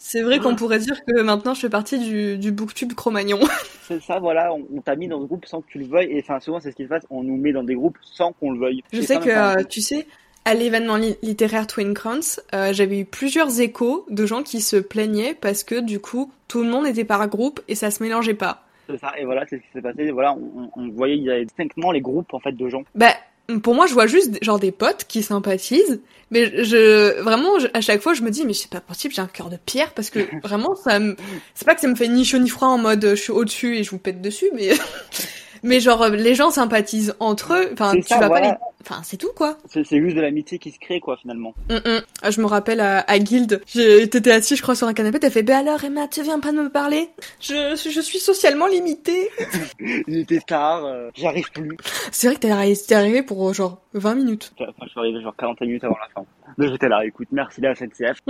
C'est 0.00 0.22
vrai 0.22 0.38
qu'on 0.38 0.54
pourrait 0.54 0.78
dire 0.78 1.04
que 1.04 1.22
maintenant 1.22 1.54
je 1.54 1.60
fais 1.60 1.68
partie 1.68 1.98
du, 1.98 2.38
du 2.38 2.52
booktube 2.52 2.92
Cro-Magnon. 2.92 3.40
c'est 3.82 4.00
ça, 4.00 4.20
voilà, 4.20 4.52
on, 4.54 4.80
t'a 4.80 4.94
mis 4.94 5.08
dans 5.08 5.20
ce 5.20 5.26
groupe 5.26 5.44
sans 5.44 5.60
que 5.60 5.66
tu 5.66 5.78
le 5.80 5.86
veuilles, 5.86 6.12
et 6.12 6.20
enfin 6.22 6.38
souvent 6.38 6.60
c'est 6.60 6.70
ce 6.70 6.76
qui 6.76 6.84
se 6.84 6.88
passe, 6.88 7.04
on 7.10 7.24
nous 7.24 7.36
met 7.36 7.50
dans 7.50 7.64
des 7.64 7.74
groupes 7.74 7.98
sans 8.02 8.32
qu'on 8.32 8.52
le 8.52 8.60
veuille. 8.60 8.84
Je 8.92 9.02
sais 9.02 9.18
que, 9.18 9.64
tu 9.64 9.80
sais, 9.80 10.06
à 10.48 10.54
l'événement 10.54 10.96
littéraire 10.96 11.66
Twin 11.66 11.92
Crowns, 11.92 12.22
euh, 12.54 12.72
j'avais 12.72 13.00
eu 13.00 13.04
plusieurs 13.04 13.60
échos 13.60 14.06
de 14.08 14.24
gens 14.24 14.42
qui 14.42 14.62
se 14.62 14.76
plaignaient 14.76 15.36
parce 15.38 15.62
que 15.62 15.78
du 15.78 16.00
coup, 16.00 16.32
tout 16.48 16.62
le 16.62 16.70
monde 16.70 16.86
était 16.86 17.04
par 17.04 17.28
groupe 17.28 17.60
et 17.68 17.74
ça 17.74 17.90
se 17.90 18.02
mélangeait 18.02 18.32
pas. 18.32 18.64
C'est 18.88 18.96
ça, 18.98 19.12
et 19.18 19.26
voilà, 19.26 19.44
c'est 19.46 19.56
ce 19.56 19.60
qui 19.60 19.68
s'est 19.74 19.82
passé. 19.82 20.10
Voilà, 20.10 20.32
on, 20.32 20.70
on, 20.74 20.88
voyait, 20.88 21.18
il 21.18 21.24
y 21.24 21.30
avait 21.30 21.44
distinctement 21.44 21.92
les 21.92 22.00
groupes 22.00 22.32
en 22.32 22.40
fait 22.40 22.52
de 22.52 22.68
gens. 22.70 22.82
Bah, 22.94 23.12
pour 23.62 23.74
moi, 23.74 23.86
je 23.86 23.92
vois 23.92 24.06
juste 24.06 24.42
genre 24.42 24.58
des 24.58 24.72
potes 24.72 25.04
qui 25.06 25.22
sympathisent, 25.22 26.00
mais 26.30 26.64
je 26.64 27.20
vraiment 27.20 27.50
à 27.74 27.82
chaque 27.82 28.00
fois 28.00 28.14
je 28.14 28.22
me 28.22 28.30
dis 28.30 28.46
mais 28.46 28.54
c'est 28.54 28.70
pas 28.70 28.80
possible, 28.80 29.12
j'ai 29.14 29.22
un 29.22 29.26
cœur 29.26 29.50
de 29.50 29.56
pierre 29.56 29.92
parce 29.92 30.08
que 30.08 30.20
vraiment 30.42 30.74
ça 30.76 30.98
me 30.98 31.16
c'est 31.54 31.66
pas 31.66 31.74
que 31.74 31.80
ça 31.80 31.88
me 31.88 31.94
fait 31.94 32.08
ni 32.08 32.24
chaud 32.24 32.38
ni 32.38 32.48
froid 32.48 32.68
en 32.68 32.78
mode 32.78 33.02
je 33.02 33.14
suis 33.14 33.32
au-dessus 33.32 33.76
et 33.76 33.84
je 33.84 33.90
vous 33.90 33.98
pète 33.98 34.20
dessus 34.20 34.50
mais 34.54 34.70
mais 35.62 35.80
genre 35.80 36.08
les 36.08 36.34
gens 36.34 36.50
sympathisent 36.50 37.14
entre 37.20 37.54
eux, 37.54 37.70
enfin 37.72 37.92
tu 37.94 38.14
vas 38.14 38.28
pas 38.28 38.40
les 38.40 38.52
Enfin, 38.80 39.02
c'est 39.02 39.16
tout, 39.16 39.32
quoi. 39.34 39.58
C'est 39.66 39.84
juste 39.84 40.16
de 40.16 40.20
l'amitié 40.20 40.58
qui 40.58 40.70
se 40.70 40.78
crée, 40.78 41.00
quoi, 41.00 41.16
finalement. 41.16 41.52
Mm, 41.68 41.74
mm. 41.74 42.00
Ah, 42.22 42.30
je 42.30 42.40
me 42.40 42.46
rappelle 42.46 42.80
à, 42.80 43.00
à 43.00 43.18
Guild, 43.18 43.60
t'étais 43.66 44.30
assis, 44.30 44.56
je 44.56 44.62
crois, 44.62 44.76
sur 44.76 44.86
un 44.86 44.94
canapé, 44.94 45.18
t'as 45.18 45.30
fait, 45.30 45.42
bah 45.42 45.58
alors, 45.58 45.82
Emma, 45.82 46.06
tu 46.06 46.22
viens 46.22 46.38
pas 46.38 46.52
de 46.52 46.58
me 46.58 46.70
parler? 46.70 47.10
Je, 47.40 47.74
je 47.76 48.00
suis 48.00 48.18
socialement 48.18 48.66
limitée. 48.66 49.28
Il 49.80 50.20
était 50.20 50.40
tard, 50.40 50.84
euh, 50.84 51.10
j'arrive 51.14 51.50
plus. 51.52 51.76
C'est 52.12 52.28
vrai 52.28 52.36
que 52.36 52.40
t'es 52.40 52.94
arrivé, 52.94 53.22
pour, 53.22 53.52
genre, 53.52 53.82
20 53.94 54.14
minutes. 54.14 54.52
Enfin, 54.60 54.72
je 54.84 54.88
suis 54.88 55.00
arrivé, 55.00 55.20
genre, 55.20 55.36
40 55.36 55.60
minutes 55.62 55.84
avant 55.84 55.98
la 56.00 56.08
fin. 56.14 56.26
Mais 56.56 56.68
j'étais 56.68 56.88
là, 56.88 57.04
écoute, 57.04 57.28
merci 57.32 57.60
la 57.60 57.74
SNCF. 57.74 58.20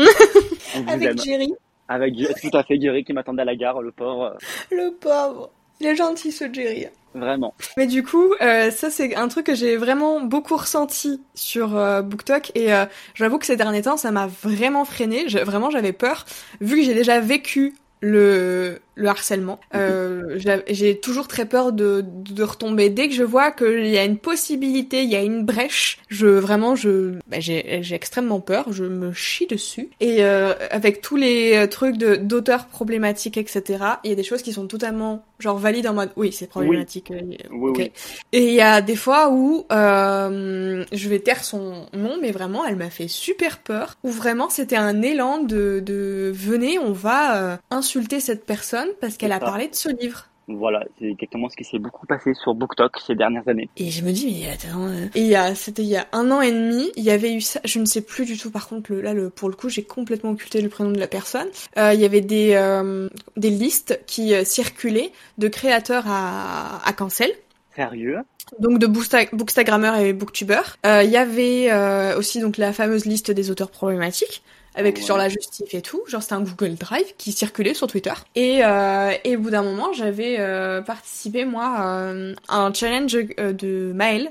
Avec 0.88 1.22
Jerry. 1.22 1.52
Avec, 1.88 2.14
tout 2.42 2.56
à 2.56 2.62
fait, 2.64 2.80
Jerry 2.80 3.04
qui 3.04 3.12
m'attendait 3.12 3.42
à 3.42 3.46
la 3.46 3.56
gare, 3.56 3.80
le 3.80 3.92
pauvre. 3.92 4.36
Le 4.70 4.90
pauvre. 4.98 5.50
Il 5.80 5.86
est 5.86 5.96
gentil, 5.96 6.32
ce 6.32 6.52
Jerry. 6.52 6.86
Vraiment. 7.14 7.54
Mais 7.76 7.86
du 7.86 8.02
coup, 8.02 8.34
euh, 8.40 8.70
ça 8.70 8.90
c'est 8.90 9.14
un 9.16 9.28
truc 9.28 9.46
que 9.46 9.54
j'ai 9.54 9.76
vraiment 9.76 10.20
beaucoup 10.20 10.56
ressenti 10.56 11.22
sur 11.34 11.76
euh, 11.76 12.02
BookTok 12.02 12.52
et 12.54 12.72
euh, 12.72 12.84
j'avoue 13.14 13.38
que 13.38 13.46
ces 13.46 13.56
derniers 13.56 13.82
temps, 13.82 13.96
ça 13.96 14.10
m'a 14.10 14.26
vraiment 14.26 14.84
freiné. 14.84 15.26
vraiment, 15.26 15.70
j'avais 15.70 15.92
peur 15.92 16.26
vu 16.60 16.76
que 16.76 16.84
j'ai 16.84 16.94
déjà 16.94 17.20
vécu 17.20 17.74
le 18.00 18.80
le 18.98 19.08
harcèlement. 19.08 19.58
Euh, 19.78 20.38
j'ai 20.68 20.98
toujours 20.98 21.28
très 21.28 21.46
peur 21.46 21.72
de, 21.72 22.04
de 22.04 22.42
retomber. 22.42 22.90
Dès 22.90 23.08
que 23.08 23.14
je 23.14 23.22
vois 23.22 23.52
qu'il 23.52 23.86
y 23.86 23.96
a 23.96 24.04
une 24.04 24.18
possibilité, 24.18 25.02
il 25.02 25.08
y 25.08 25.14
a 25.14 25.22
une 25.22 25.44
brèche, 25.44 25.98
je 26.08 26.26
vraiment, 26.26 26.74
je, 26.74 27.14
bah, 27.28 27.38
j'ai 27.38 27.94
extrêmement 27.94 28.40
peur. 28.40 28.72
Je 28.72 28.84
me 28.84 29.12
chie 29.12 29.46
dessus. 29.46 29.88
Et 30.00 30.24
euh, 30.24 30.52
avec 30.70 31.00
tous 31.00 31.16
les 31.16 31.68
trucs 31.70 31.96
de 31.96 32.16
d'auteurs 32.16 32.66
problématiques, 32.66 33.36
etc. 33.36 33.84
Il 34.02 34.10
y 34.10 34.12
a 34.12 34.16
des 34.16 34.24
choses 34.24 34.42
qui 34.42 34.52
sont 34.52 34.66
totalement 34.66 35.24
genre 35.38 35.58
valides 35.58 35.86
en 35.86 35.94
mode 35.94 36.10
oui, 36.16 36.32
c'est 36.32 36.48
problématique. 36.48 37.10
Euh, 37.10 37.20
oui. 37.52 37.92
Et 38.32 38.48
il 38.48 38.54
y 38.54 38.60
a 38.60 38.80
des 38.80 38.96
fois 38.96 39.30
où 39.30 39.64
euh, 39.70 40.84
je 40.92 41.08
vais 41.08 41.20
taire 41.20 41.44
son 41.44 41.86
nom, 41.92 42.18
mais 42.20 42.30
vraiment, 42.30 42.64
elle 42.64 42.76
m'a 42.76 42.90
fait 42.90 43.08
super 43.08 43.58
peur. 43.58 43.94
Où 44.02 44.10
vraiment, 44.10 44.50
c'était 44.50 44.76
un 44.76 45.02
élan 45.02 45.38
de, 45.38 45.80
de 45.84 46.32
venez, 46.34 46.78
on 46.78 46.92
va 46.92 47.36
euh, 47.36 47.56
insulter 47.70 48.20
cette 48.20 48.44
personne 48.44 48.87
parce 49.00 49.16
qu'elle 49.16 49.32
a 49.32 49.40
parlé 49.40 49.68
de 49.68 49.74
ce 49.74 49.88
livre. 49.88 50.26
Voilà, 50.48 50.82
c'est 50.98 51.04
exactement 51.04 51.50
ce 51.50 51.56
qui 51.56 51.64
s'est 51.64 51.78
beaucoup 51.78 52.06
passé 52.06 52.32
sur 52.32 52.54
BookTok 52.54 52.96
ces 53.06 53.14
dernières 53.14 53.46
années. 53.48 53.68
Et 53.76 53.90
je 53.90 54.02
me 54.02 54.12
dis, 54.12 54.26
mais 54.40 54.50
attends. 54.50 54.86
Euh. 54.86 55.06
Et 55.14 55.20
il 55.20 55.26
y 55.26 55.36
a, 55.36 55.54
c'était 55.54 55.82
il 55.82 55.88
y 55.88 55.96
a 55.96 56.06
un 56.12 56.30
an 56.30 56.40
et 56.40 56.50
demi, 56.50 56.90
il 56.96 57.04
y 57.04 57.10
avait 57.10 57.34
eu 57.34 57.42
ça, 57.42 57.60
je 57.64 57.78
ne 57.78 57.84
sais 57.84 58.00
plus 58.00 58.24
du 58.24 58.38
tout, 58.38 58.50
par 58.50 58.66
contre, 58.66 58.92
le, 58.92 59.02
là, 59.02 59.12
le, 59.12 59.28
pour 59.28 59.50
le 59.50 59.54
coup, 59.54 59.68
j'ai 59.68 59.82
complètement 59.82 60.30
occulté 60.30 60.62
le 60.62 60.70
prénom 60.70 60.90
de 60.90 60.98
la 60.98 61.06
personne. 61.06 61.48
Euh, 61.76 61.92
il 61.92 62.00
y 62.00 62.06
avait 62.06 62.22
des, 62.22 62.54
euh, 62.54 63.10
des 63.36 63.50
listes 63.50 64.00
qui 64.06 64.32
circulaient 64.46 65.12
de 65.36 65.48
créateurs 65.48 66.04
à, 66.06 66.80
à 66.82 66.92
cancel. 66.94 67.30
Sérieux? 67.76 68.20
Donc 68.58 68.78
de 68.78 68.86
bookstagrammeurs 68.86 69.96
et 69.96 70.14
booktubers. 70.14 70.78
Il 70.84 71.10
y 71.10 71.18
avait 71.18 71.70
aussi 72.14 72.40
donc 72.40 72.56
la 72.56 72.72
fameuse 72.72 73.04
liste 73.04 73.30
des 73.30 73.50
auteurs 73.50 73.70
problématiques 73.70 74.42
avec 74.78 74.98
sur 74.98 75.16
la 75.16 75.28
justice 75.28 75.74
et 75.74 75.82
tout. 75.82 76.02
Genre 76.06 76.22
c'était 76.22 76.34
un 76.34 76.40
Google 76.40 76.76
Drive 76.76 77.14
qui 77.18 77.32
circulait 77.32 77.74
sur 77.74 77.88
Twitter. 77.88 78.12
Et, 78.36 78.60
euh, 78.64 79.12
et 79.24 79.36
au 79.36 79.40
bout 79.40 79.50
d'un 79.50 79.64
moment, 79.64 79.92
j'avais 79.92 80.36
euh, 80.38 80.80
participé 80.80 81.44
moi 81.44 81.76
euh, 81.80 82.34
à 82.48 82.58
un 82.58 82.72
challenge 82.72 83.18
euh, 83.38 83.52
de 83.52 83.92
Maël. 83.94 84.30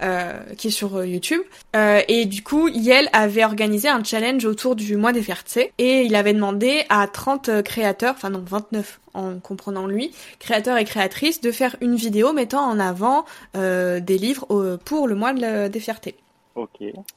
Euh, 0.00 0.32
qui 0.56 0.68
est 0.68 0.70
sur 0.70 1.04
YouTube. 1.04 1.40
Euh, 1.74 2.02
et 2.06 2.24
du 2.24 2.44
coup, 2.44 2.68
Yel 2.68 3.08
avait 3.12 3.44
organisé 3.44 3.88
un 3.88 4.04
challenge 4.04 4.44
autour 4.44 4.76
du 4.76 4.96
mois 4.96 5.10
des 5.10 5.22
Ferté 5.22 5.72
et 5.78 6.02
il 6.02 6.14
avait 6.14 6.32
demandé 6.34 6.84
à 6.88 7.08
30 7.08 7.62
créateurs, 7.64 8.14
enfin 8.16 8.30
non 8.30 8.44
29 8.46 9.00
en 9.14 9.40
comprenant 9.40 9.88
lui, 9.88 10.12
créateurs 10.38 10.76
et 10.76 10.84
créatrices, 10.84 11.40
de 11.40 11.50
faire 11.50 11.74
une 11.80 11.96
vidéo 11.96 12.32
mettant 12.32 12.62
en 12.62 12.78
avant 12.78 13.24
euh, 13.56 13.98
des 13.98 14.18
livres 14.18 14.78
pour 14.84 15.08
le 15.08 15.16
mois 15.16 15.32
de 15.32 15.66
des 15.66 15.80
Fiertés. 15.80 16.14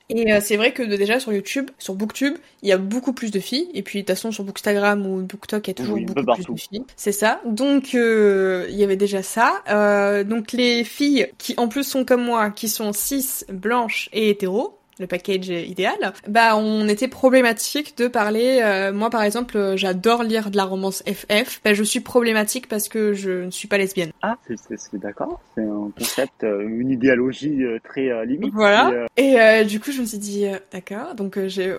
Et 0.10 0.32
euh, 0.32 0.40
c'est 0.42 0.58
vrai 0.58 0.74
que 0.74 0.84
déjà 0.84 1.20
sur 1.20 1.34
YouTube, 1.34 1.70
sur 1.78 1.96
Booktube, 1.96 2.36
il 2.62 2.70
y 2.70 2.72
a 2.72 2.78
beaucoup 2.78 3.14
plus 3.14 3.32
de 3.32 3.40
filles. 3.40 3.70
Et 3.74 3.84
puis 3.84 4.00
de 4.00 4.02
toute 4.04 4.16
façon 4.16 4.32
sur 4.32 4.44
Bookstagram 4.44 5.06
ou 5.06 5.22
Booktok, 5.22 5.68
il 5.68 5.70
y 5.70 5.72
a 5.72 5.74
toujours 5.74 6.00
beaucoup 6.00 6.34
plus 6.34 6.46
de 6.46 6.60
filles. 6.60 6.84
C'est 6.96 7.12
ça. 7.12 7.42
Donc 7.46 7.96
euh, 7.96 8.68
il 8.70 8.76
y 8.76 8.84
avait 8.84 8.98
déjà 8.98 9.24
ça. 9.24 9.64
Euh, 9.70 10.24
donc 10.24 10.52
les 10.52 10.84
filles 10.84 11.28
qui 11.38 11.54
en 11.58 11.68
plus 11.68 11.84
sont 11.84 12.06
comme 12.06 12.24
moi, 12.24 12.50
qui 12.52 12.70
sont 12.70 12.94
cis, 12.94 13.46
blanches 13.50 14.10
et 14.14 14.30
hétéros, 14.30 14.78
le 15.02 15.08
package 15.08 15.50
idéal, 15.50 16.14
bah 16.28 16.56
on 16.56 16.88
était 16.88 17.08
problématique 17.10 17.98
de 17.98 18.08
parler. 18.08 18.60
euh, 18.64 18.94
moi 18.94 19.10
par 19.10 19.24
exemple, 19.24 19.58
euh, 19.58 19.76
j'adore 19.76 20.24
lire 20.24 20.50
de 20.52 20.56
la 20.58 20.64
romance 20.66 21.04
FF. 21.06 21.60
Bah 21.66 21.74
je 21.74 21.84
suis 21.84 22.00
problématique 22.00 22.68
parce 22.70 22.88
que 22.88 23.14
je 23.14 23.32
ne 23.46 23.52
suis 23.52 23.68
pas 23.68 23.78
lesbienne. 23.78 24.12
Ah, 24.22 24.36
c'est, 24.48 24.56
d'accord. 25.00 25.42
C'est 25.56 25.64
un 25.64 25.92
concept, 25.98 26.44
euh, 26.44 26.62
une 26.68 26.92
idéologie 26.92 27.64
euh, 27.64 27.80
très 27.84 28.10
euh, 28.10 28.24
limite. 28.26 28.54
Voilà. 28.54 29.08
Et, 29.18 29.40
euh, 29.40 29.62
Et 29.62 29.66
du 29.66 29.80
coup, 29.80 29.92
je 29.92 30.02
me 30.02 30.06
suis 30.06 30.18
dit, 30.18 30.46
d'accord. 30.72 31.16
Donc, 31.16 31.38
j'ai, 31.48 31.74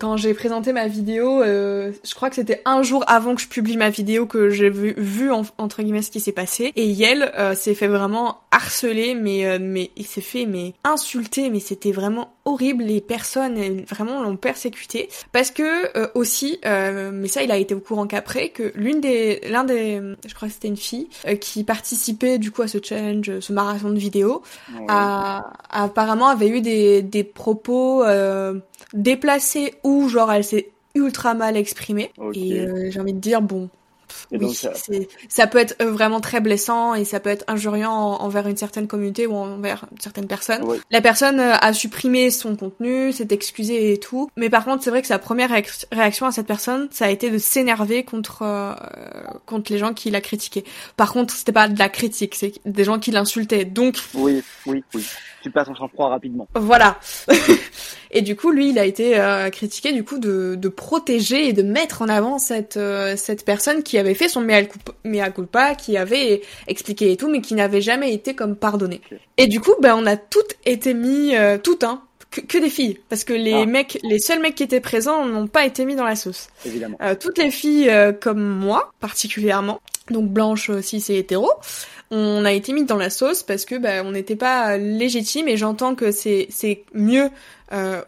quand 0.00 0.16
j'ai 0.16 0.34
présenté 0.34 0.72
ma 0.72 0.88
vidéo, 0.88 1.42
je 1.44 2.14
crois 2.14 2.30
que 2.30 2.36
c'était 2.36 2.62
un 2.64 2.82
jour 2.82 3.04
avant 3.06 3.34
que 3.34 3.42
je 3.42 3.48
publie 3.48 3.76
ma 3.76 3.90
vidéo 3.90 4.26
que 4.26 4.48
j'ai 4.50 4.70
vu, 4.70 4.94
vu 4.96 5.30
en- 5.30 5.42
entre 5.58 5.82
guillemets 5.82 6.02
ce 6.02 6.10
qui 6.10 6.20
s'est 6.20 6.32
passé. 6.32 6.72
Et 6.76 6.86
Yel 6.86 7.30
s'est 7.54 7.74
fait 7.74 7.86
vraiment 7.88 8.38
harceler, 8.50 9.14
mais 9.14 9.58
mais 9.58 9.90
il 9.96 10.06
s'est 10.06 10.20
fait 10.20 10.46
mais 10.46 10.74
insulter, 10.84 11.50
mais 11.50 11.60
c'était 11.60 11.92
vraiment 11.92 12.32
horrible. 12.44 12.61
Les 12.78 13.00
personnes 13.00 13.82
vraiment 13.82 14.22
l'ont 14.22 14.36
persécuté. 14.36 15.08
Parce 15.32 15.50
que 15.50 15.96
euh, 15.96 16.08
aussi, 16.14 16.58
euh, 16.64 17.10
mais 17.12 17.28
ça, 17.28 17.42
il 17.42 17.50
a 17.50 17.56
été 17.56 17.74
au 17.74 17.80
courant 17.80 18.06
qu'après 18.06 18.50
que 18.50 18.72
l'une 18.74 19.00
des, 19.00 19.40
l'un 19.48 19.64
des, 19.64 20.00
je 20.26 20.34
crois 20.34 20.48
que 20.48 20.54
c'était 20.54 20.68
une 20.68 20.76
fille 20.76 21.08
euh, 21.26 21.36
qui 21.36 21.64
participait 21.64 22.38
du 22.38 22.50
coup 22.50 22.62
à 22.62 22.68
ce 22.68 22.78
challenge, 22.82 23.40
ce 23.40 23.52
marathon 23.52 23.90
de 23.90 23.98
vidéos 23.98 24.42
ouais. 24.74 24.86
a, 24.88 25.52
apparemment 25.70 26.28
avait 26.28 26.48
eu 26.48 26.60
des, 26.60 27.02
des 27.02 27.24
propos 27.24 28.04
déplacés 28.92 29.74
ou 29.82 30.08
genre 30.08 30.32
elle 30.32 30.44
s'est 30.44 30.70
ultra 30.94 31.34
mal 31.34 31.56
exprimée. 31.56 32.10
Et 32.34 32.66
j'ai 32.90 33.00
envie 33.00 33.14
de 33.14 33.18
dire 33.18 33.42
bon 33.42 33.68
Et 34.30 34.36
oui 34.38 34.46
donc, 34.46 34.54
ça- 35.28 35.46
peut 35.46 35.58
être 35.58 35.76
euh, 35.82 35.90
vraiment 35.90 36.20
très 36.20 36.40
blessant 36.40 36.94
et 36.94 37.04
ça 37.04 37.20
peut 37.20 37.30
être 37.30 37.44
injuriant 37.48 37.92
en- 37.92 38.22
envers 38.22 38.46
une 38.48 38.56
certaine 38.56 38.86
communauté 38.86 39.26
ou 39.26 39.34
envers 39.34 39.84
certaines 40.00 40.26
personnes 40.26 40.62
Ouais. 40.64 40.78
la 40.90 41.00
personne 41.00 41.40
euh, 41.40 41.54
a 41.60 41.72
supprimé 41.72 42.30
son 42.30 42.56
contenu 42.56 43.12
s'est 43.12 43.28
excusée 43.30 43.92
et 43.92 43.98
tout 43.98 44.30
mais 44.36 44.48
par 44.50 44.64
contre 44.64 44.82
c'est 44.82 44.90
vrai 44.90 45.02
que 45.02 45.08
sa 45.08 45.18
première 45.18 45.50
réac- 45.50 45.86
réaction 45.92 46.26
à 46.26 46.32
cette 46.32 46.46
personne 46.46 46.88
ça 46.90 47.06
a 47.06 47.10
été 47.10 47.30
de 47.30 47.38
s'énerver 47.38 48.04
contre 48.04 48.42
euh, 48.42 48.72
contre 49.46 49.72
les 49.72 49.78
gens 49.78 49.92
qui 49.92 50.10
la 50.10 50.20
critiquaient 50.20 50.64
par 50.96 51.12
contre 51.12 51.34
c'était 51.34 51.52
pas 51.52 51.68
de 51.68 51.78
la 51.78 51.88
critique 51.88 52.34
c'est 52.34 52.52
des 52.64 52.84
gens 52.84 52.98
qui 52.98 53.10
l'insultaient 53.10 53.64
donc 53.64 53.96
Oui, 54.14 54.42
oui, 54.66 54.82
oui. 54.94 55.04
Tu 55.42 55.50
passes 55.50 55.66
en 55.68 55.74
sang-froid 55.74 56.08
rapidement. 56.08 56.46
voilà. 56.54 57.00
et 58.12 58.22
du 58.22 58.36
coup, 58.36 58.50
lui, 58.52 58.68
il 58.70 58.78
a 58.78 58.84
été 58.84 59.18
euh, 59.18 59.50
critiqué 59.50 59.92
du 59.92 60.04
coup 60.04 60.18
de, 60.18 60.54
de 60.56 60.68
protéger 60.68 61.48
et 61.48 61.52
de 61.52 61.62
mettre 61.62 62.02
en 62.02 62.08
avant 62.08 62.38
cette 62.38 62.76
euh, 62.76 63.16
cette 63.16 63.44
personne 63.44 63.82
qui 63.82 63.98
avait 64.02 64.14
fait 64.14 64.28
son 64.28 64.40
mea 64.42 64.62
culpa, 64.64 64.92
mea 65.04 65.30
culpa, 65.30 65.74
qui 65.74 65.96
avait 65.96 66.42
expliqué 66.66 67.12
et 67.12 67.16
tout, 67.16 67.28
mais 67.30 67.40
qui 67.40 67.54
n'avait 67.54 67.80
jamais 67.80 68.12
été 68.12 68.34
comme 68.34 68.56
pardonné. 68.56 69.00
Et 69.38 69.46
du 69.46 69.60
coup, 69.60 69.74
ben 69.80 69.96
on 69.96 70.06
a 70.06 70.16
toutes 70.16 70.54
été 70.66 70.92
mis, 70.94 71.34
euh, 71.34 71.56
toutes 71.58 71.84
hein, 71.84 72.02
que, 72.30 72.40
que 72.40 72.58
des 72.58 72.70
filles, 72.70 72.98
parce 73.08 73.24
que 73.24 73.32
les 73.32 73.52
Ah. 73.62 73.66
mecs, 73.66 73.98
les 74.02 74.18
seuls 74.18 74.40
mecs 74.40 74.54
qui 74.54 74.62
étaient 74.62 74.80
présents 74.80 75.24
n'ont 75.26 75.46
pas 75.46 75.64
été 75.64 75.84
mis 75.84 75.94
dans 75.96 76.04
la 76.04 76.16
sauce. 76.16 76.48
Évidemment. 76.66 76.96
Euh, 77.02 77.14
toutes 77.18 77.38
les 77.38 77.50
filles 77.50 77.88
euh, 77.90 78.12
comme 78.12 78.42
moi, 78.42 78.92
particulièrement, 79.00 79.80
donc 80.10 80.28
blanche, 80.30 80.70
cis 80.80 81.04
et 81.10 81.18
hétéro, 81.18 81.50
on 82.10 82.44
a 82.44 82.52
été 82.52 82.72
mis 82.72 82.84
dans 82.84 82.96
la 82.98 83.08
sauce 83.10 83.42
parce 83.42 83.64
que 83.64 83.76
bah, 83.76 84.02
on 84.04 84.12
n'était 84.12 84.36
pas 84.36 84.76
légitime 84.76 85.48
et 85.48 85.56
j'entends 85.56 85.94
que 85.94 86.10
c'est 86.12 86.46
c'est 86.50 86.84
mieux 86.92 87.30
euh, 87.72 88.02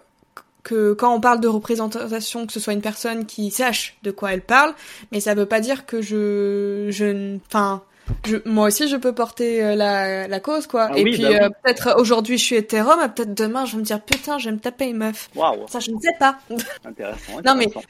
que 0.64 0.94
quand 0.94 1.14
on 1.14 1.20
parle 1.20 1.40
de 1.40 1.48
représentation 1.48 2.46
que 2.46 2.53
ce 2.53 2.61
soit 2.61 2.72
une 2.72 2.83
personne 2.83 3.27
qui 3.27 3.50
sache 3.53 3.98
de 4.03 4.11
quoi 4.11 4.33
elle 4.35 4.42
parle, 4.42 4.74
mais 5.12 5.20
ça 5.20 5.35
veut 5.35 5.46
pas 5.46 5.61
dire 5.61 5.87
que 5.87 6.03
je 6.03 6.88
je 6.90 7.37
enfin 7.46 7.83
je, 8.27 8.37
moi 8.44 8.66
aussi 8.66 8.88
je 8.88 8.96
peux 8.96 9.14
porter 9.14 9.64
euh, 9.64 9.74
la, 9.77 10.29
la 10.29 10.40
cause 10.40 10.66
quoi 10.66 10.90
Ah 10.90 10.94
et 10.94 11.05
oui, 11.05 11.12
puis 11.12 11.22
bah 11.22 11.29
oui. 11.33 11.37
euh, 11.40 11.48
peut-être 11.62 11.94
aujourd'hui 11.98 12.37
je 12.38 12.44
suis 12.44 12.57
hétéro 12.57 12.90
mais 13.00 13.09
peut-être 13.09 13.35
demain 13.35 13.64
je 13.64 13.72
vais 13.72 13.79
me 13.79 13.85
dire 13.85 14.03
putain 14.03 14.38
je 14.38 14.48
vais 14.50 14.55
me 14.55 14.61
taper 14.61 14.87
une 14.88 14.98
meuf 14.98 15.31
Waouh, 15.35 15.66
ça 15.68 15.81
je 15.81 15.90
ne 15.90 15.98
sais 16.00 16.12
pas 16.18 16.38
intéressant. 16.85 17.40
non 17.44 17.55
mais 17.55 17.66
enfin 17.74 17.81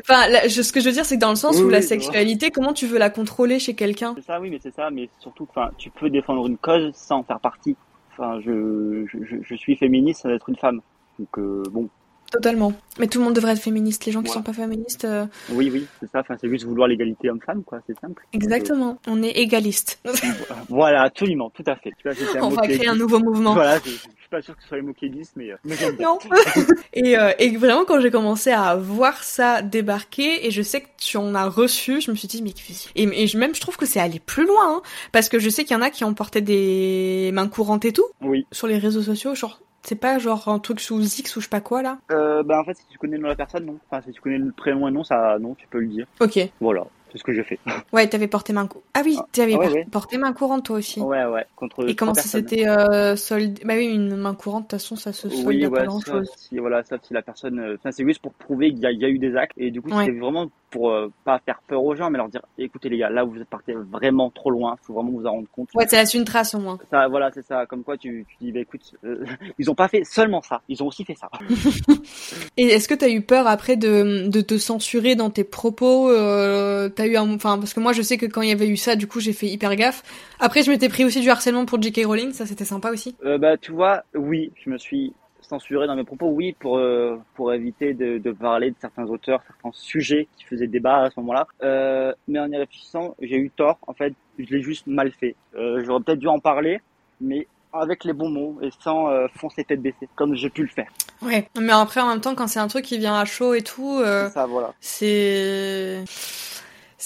ce 0.49 0.73
que 0.73 0.81
je 0.81 0.87
veux 0.87 0.93
dire 0.93 1.05
c'est 1.05 1.17
que 1.17 1.21
dans 1.21 1.31
le 1.31 1.37
sens 1.37 1.57
Oui, 1.57 1.65
où 1.65 1.69
la 1.69 1.83
sexualité 1.83 2.51
comment 2.51 2.73
tu 2.73 2.87
veux 2.87 2.99
la 2.99 3.11
contrôler 3.11 3.59
chez 3.59 3.75
quelqu'un? 3.75 4.15
C'est 4.17 4.23
ça, 4.25 4.41
oui, 4.41 4.51
mais 4.51 4.59
c'est 4.63 4.75
ça, 4.75 4.91
mais 4.91 5.11
surtout, 5.19 5.47
enfin, 5.51 5.71
tu 5.77 5.91
peux 5.91 6.09
défendre 6.11 6.47
une 6.47 6.59
cause 6.59 6.93
sans 6.95 7.25
faire 7.25 7.41
partie. 7.41 7.77
Enfin, 8.13 8.41
je, 8.41 9.05
je, 9.07 9.19
je- 9.25 9.43
je 9.43 9.55
suis 9.57 9.77
féministe 9.77 10.23
sans 10.23 10.31
être 10.31 10.49
une 10.49 10.57
femme. 10.57 10.81
Donc, 11.19 11.37
euh, 11.39 11.63
bon, 11.71 11.89
totalement 12.35 12.73
mais 12.99 13.09
tout 13.09 13.19
le 13.19 13.25
monde 13.25 13.35
devrait 13.35 13.53
être 13.53 13.61
féministe 13.61 14.05
les 14.07 14.13
gens 14.13 14.23
qui 14.23 14.29
Ouais. 14.29 14.35
sont 14.35 14.43
pas 14.43 14.53
féministes 14.53 15.05
euh, 15.05 15.27
oui, 15.51 15.69
oui, 15.73 15.87
c'est 16.01 16.09
ça. 16.11 16.21
Enfin, 16.21 16.37
c'est 16.41 16.49
juste 16.49 16.65
vouloir 16.65 16.87
l'égalité 16.89 17.29
homme-femme, 17.29 17.63
quoi. 17.65 17.81
C'est 17.89 17.99
simple. 18.01 18.25
exactement 18.33 18.99
on 19.09 19.23
est 19.23 19.31
égaliste 19.31 19.99
euh, 20.07 20.13
voilà, 20.69 21.03
absolument, 21.03 21.51
tout 21.51 21.65
à 21.67 21.75
fait. 21.77 21.91
Tu 21.99 22.09
vois, 22.09 22.41
un 22.41 22.45
on 22.45 22.49
va 22.51 22.63
créer 22.63 22.87
un 22.89 22.95
nouveau 22.95 23.19
mouvement 23.19 23.55
Voilà, 23.55 23.79
je, 23.79 23.91
je 23.91 23.97
suis 23.97 24.09
pas 24.31 24.41
sûr 24.43 24.57
que 24.57 24.63
ce 24.63 24.69
soit 24.69 24.77
les 24.77 24.83
mots 24.85 24.93
qui 24.93 25.07
existent, 25.07 25.35
mais, 25.37 25.51
euh, 25.51 25.57
mais. 25.65 25.75
Non. 26.01 26.19
et, 26.95 27.19
euh, 27.19 27.33
et 27.39 27.57
vraiment, 27.57 27.85
quand 27.85 28.01
j'ai 28.01 28.11
commencé 28.11 28.51
à 28.53 28.75
voir 28.77 29.23
ça 29.25 29.61
débarquer, 29.63 30.47
et 30.47 30.51
je 30.53 30.63
sais 30.63 30.81
que 30.83 30.89
tu 30.99 31.17
en 31.17 31.35
as 31.35 31.49
reçu, 31.49 32.01
je 32.01 32.11
me 32.11 32.17
suis 32.17 32.29
dit, 32.29 32.43
mais 32.43 32.55
et, 32.95 33.03
et 33.25 33.37
même 33.37 33.55
je 33.55 33.61
trouve 33.61 33.77
que 33.77 33.87
c'est 33.87 34.01
aller 34.01 34.21
plus 34.21 34.47
loin, 34.47 34.77
hein, 34.77 34.83
parce 35.13 35.29
que 35.29 35.39
je 35.39 35.49
sais 35.51 35.65
qu'il 35.65 35.77
y 35.77 35.79
en 35.79 35.83
a 35.83 35.91
qui 35.91 36.05
ont 36.05 36.15
porté 36.15 36.41
des 36.41 37.31
mains 37.33 37.49
courantes 37.49 37.85
et 37.85 37.93
tout 37.93 38.07
Oui. 38.23 38.47
sur 38.53 38.67
les 38.69 38.79
réseaux 38.79 39.03
sociaux, 39.03 39.35
genre 39.35 39.61
c'est 39.85 39.97
pas 39.97 40.19
genre 40.19 40.49
un 40.49 40.59
truc 40.59 40.81
sous 40.81 41.01
X 41.01 41.37
ou 41.37 41.41
je 41.41 41.45
sais 41.45 41.51
pas 41.51 41.61
quoi 41.61 41.83
là. 41.83 41.99
Euh, 42.11 42.43
ben, 42.43 42.59
en 42.59 42.65
fait, 42.65 42.75
si 42.75 42.87
tu 42.89 42.99
connais 42.99 43.17
le 43.17 43.23
nom 43.23 43.29
de 43.29 43.33
la 43.33 43.37
personne, 43.37 43.67
non. 43.67 43.79
Enfin, 43.91 44.03
si 44.07 44.13
tu 44.13 44.21
connais 44.21 44.39
le 44.39 44.51
prénom 44.53 44.89
et 44.89 44.91
non, 44.91 45.05
ça, 45.05 45.39
non, 45.39 45.55
tu 45.55 45.67
peux 45.69 45.79
le 45.79 45.87
dire. 45.89 46.07
Ok. 46.21 46.39
Voilà. 46.61 46.85
C'est 47.13 47.19
ce 47.19 47.25
que 47.25 47.33
j'ai 47.33 47.45
fait. 47.45 47.61
Ouais, 47.93 48.09
t'avais 48.09 48.27
porté 48.27 48.53
main 48.53 48.67
cou... 48.67 48.83
Ah 48.93 49.03
oui, 49.05 49.17
t'avais 49.31 49.55
ah 49.55 49.59
ouais, 49.59 49.67
por- 49.67 49.75
ouais. 49.75 49.87
porté 49.91 50.19
main 50.19 50.33
courante 50.33 50.65
toi 50.65 50.79
aussi. 50.79 51.01
Ouais, 51.01 51.25
ouais. 51.27 51.47
Contre 51.55 51.89
Et 51.89 51.95
comment 51.95 52.13
ça 52.13 52.23
s'était 52.23 52.67
euh, 52.67 53.15
soldé 53.15 53.63
Bah 53.65 53.75
oui, 53.77 53.87
une 53.87 54.17
main 54.17 54.35
courante, 54.35 54.63
de 54.65 54.69
toute 54.71 54.81
façon, 54.81 54.97
ça 54.97 55.13
se 55.13 55.29
solde 55.29 55.47
Oui, 55.47 55.65
à 55.65 55.69
ouais, 55.69 55.79
pas 55.79 55.87
grand 55.87 56.01
chose. 56.01 56.29
si, 56.37 56.59
voilà, 56.59 56.83
sauf 56.83 57.01
si 57.05 57.15
la 57.15 57.23
personne, 57.23 57.61
euh, 57.61 57.77
enfin, 57.79 57.93
c'est 57.93 58.05
juste 58.05 58.21
pour 58.21 58.33
prouver 58.35 58.71
qu'il 58.75 58.79
y, 58.81 58.97
y 59.01 59.05
a 59.05 59.09
eu 59.09 59.19
des 59.21 59.37
actes. 59.37 59.55
Et 59.57 59.71
du 59.71 59.81
coup, 59.81 59.91
c'était 59.91 60.19
vraiment 60.19 60.49
pour 60.75 60.91
euh, 60.91 61.09
pas 61.25 61.39
faire 61.39 61.61
peur 61.69 61.85
aux 61.85 61.95
gens, 61.95 62.11
mais 62.11 62.19
leur 62.19 62.29
dire, 62.29 62.43
écoutez 62.59 62.89
les 62.89 62.99
gars, 62.99 63.09
là, 63.09 63.23
vous 63.23 63.41
êtes 63.41 63.49
partis 63.49 63.71
vraiment 63.93 64.29
trop 64.31 64.51
loin. 64.51 64.77
Faut 64.83 64.93
vraiment 64.93 65.13
vous 65.13 65.25
en 65.25 65.31
rendre 65.31 65.47
compte. 65.53 65.69
Ouais, 65.73 65.87
ça 65.87 65.99
laisse 65.99 66.15
une 66.15 66.25
trace 66.25 66.53
au 66.57 66.59
moins. 66.59 66.79
Ça, 66.91 67.07
voilà, 67.07 67.31
c'est 67.33 67.47
ça. 67.47 67.65
Comme 67.65 67.85
quoi, 67.85 67.97
tu, 67.97 68.27
tu 68.29 68.37
dis, 68.41 68.51
bah 68.51 68.59
écoute, 68.59 68.83
euh, 69.05 69.25
ils 69.61 69.71
ont 69.71 69.77
pas 69.77 69.87
fait 69.87 70.03
seulement 70.03 70.43
ça. 70.43 70.63
Ils 70.69 70.83
ont 70.83 70.89
aussi 70.89 71.05
fait 71.05 71.15
ça. 71.15 71.31
Et 72.57 72.65
est-ce 72.65 72.89
que 72.89 72.95
t'as 72.95 73.09
eu 73.09 73.21
peur 73.23 73.47
après 73.47 73.77
de, 73.77 74.27
de 74.27 74.41
te 74.41 74.59
censurer 74.59 75.15
dans 75.15 75.31
tes 75.31 75.45
propos 75.45 76.11
euh, 76.11 76.89
T'as 76.89 77.07
eu 77.07 77.17
un, 77.17 77.33
enfin 77.35 77.57
parce 77.59 77.73
que 77.73 77.79
moi 77.79 77.93
je 77.93 78.03
sais 78.03 78.17
que 78.17 78.27
quand 78.27 78.43
il 78.43 78.49
y 78.49 78.53
avait 78.53 78.69
eu 78.69 78.77
ça, 78.77 78.97
du 78.97 79.07
coup 79.07 79.21
j'ai 79.21 79.33
fait 79.33 79.47
hyper 79.47 79.77
gaffe. 79.77 80.03
Après 80.41 80.65
je 80.65 80.73
m'étais 80.73 80.89
pris 80.89 81.05
aussi 81.05 81.21
du 81.21 81.31
harcèlement 81.31 81.67
pour 81.67 81.81
J.K. 81.81 82.05
Rowling, 82.05 82.33
ça 82.33 82.47
c'était 82.47 82.65
sympa 82.65 82.91
aussi. 82.91 83.15
Bah, 83.23 83.57
tu 83.57 83.71
vois, 83.71 84.03
oui, 84.15 84.51
je 84.65 84.71
me 84.71 84.79
suis 84.79 85.13
censuré 85.45 85.87
dans 85.87 85.97
mes 85.97 86.05
propos, 86.05 86.27
oui, 86.27 86.55
pour 86.59 86.79
euh, 86.79 87.17
pour 87.35 87.53
éviter 87.53 87.95
de, 87.95 88.19
de 88.19 88.33
parler 88.33 88.71
de 88.71 88.77
certains 88.81 89.05
auteurs, 89.05 89.41
certains 89.47 89.71
sujets 89.73 90.29
qui 90.37 90.45
faisaient 90.45 90.67
débat 90.67 91.03
à 91.03 91.11
ce 91.11 91.21
moment-là. 91.21 91.47
Euh, 91.63 92.13
mais 92.29 92.39
en 92.39 92.51
y 92.51 92.57
réfléchissant, 92.57 93.15
j'ai 93.21 93.37
eu 93.37 93.51
tort. 93.51 93.79
En 93.87 93.95
fait, 93.95 94.15
je 94.39 94.45
l'ai 94.53 94.63
juste 94.63 94.87
mal 94.87 95.11
fait. 95.13 95.37
Euh, 95.55 95.83
J'aurais 95.85 96.03
peut-être 96.03 96.19
dû 96.19 96.29
en 96.29 96.41
parler, 96.41 96.81
mais 97.21 97.47
avec 97.73 98.05
les 98.05 98.13
bons 98.13 98.31
mots 98.31 98.59
et 98.63 98.71
sans 98.81 99.09
foncer 99.35 99.65
tête 99.65 99.83
baissée, 99.83 100.09
comme 100.15 100.37
j'ai 100.37 100.49
pu 100.49 100.63
le 100.63 100.69
faire. 100.69 100.89
Ouais. 101.23 101.49
Mais 101.61 101.73
après 101.73 102.01
en 102.01 102.09
même 102.09 102.21
temps 102.21 102.37
quand 102.37 102.47
c'est 102.47 102.61
un 102.61 102.69
truc 102.69 102.85
qui 102.85 102.99
vient 102.99 103.19
à 103.19 103.25
chaud 103.25 103.53
et 103.55 103.63
tout, 103.63 104.01
C'est 104.31 104.47
voilà. 104.47 104.73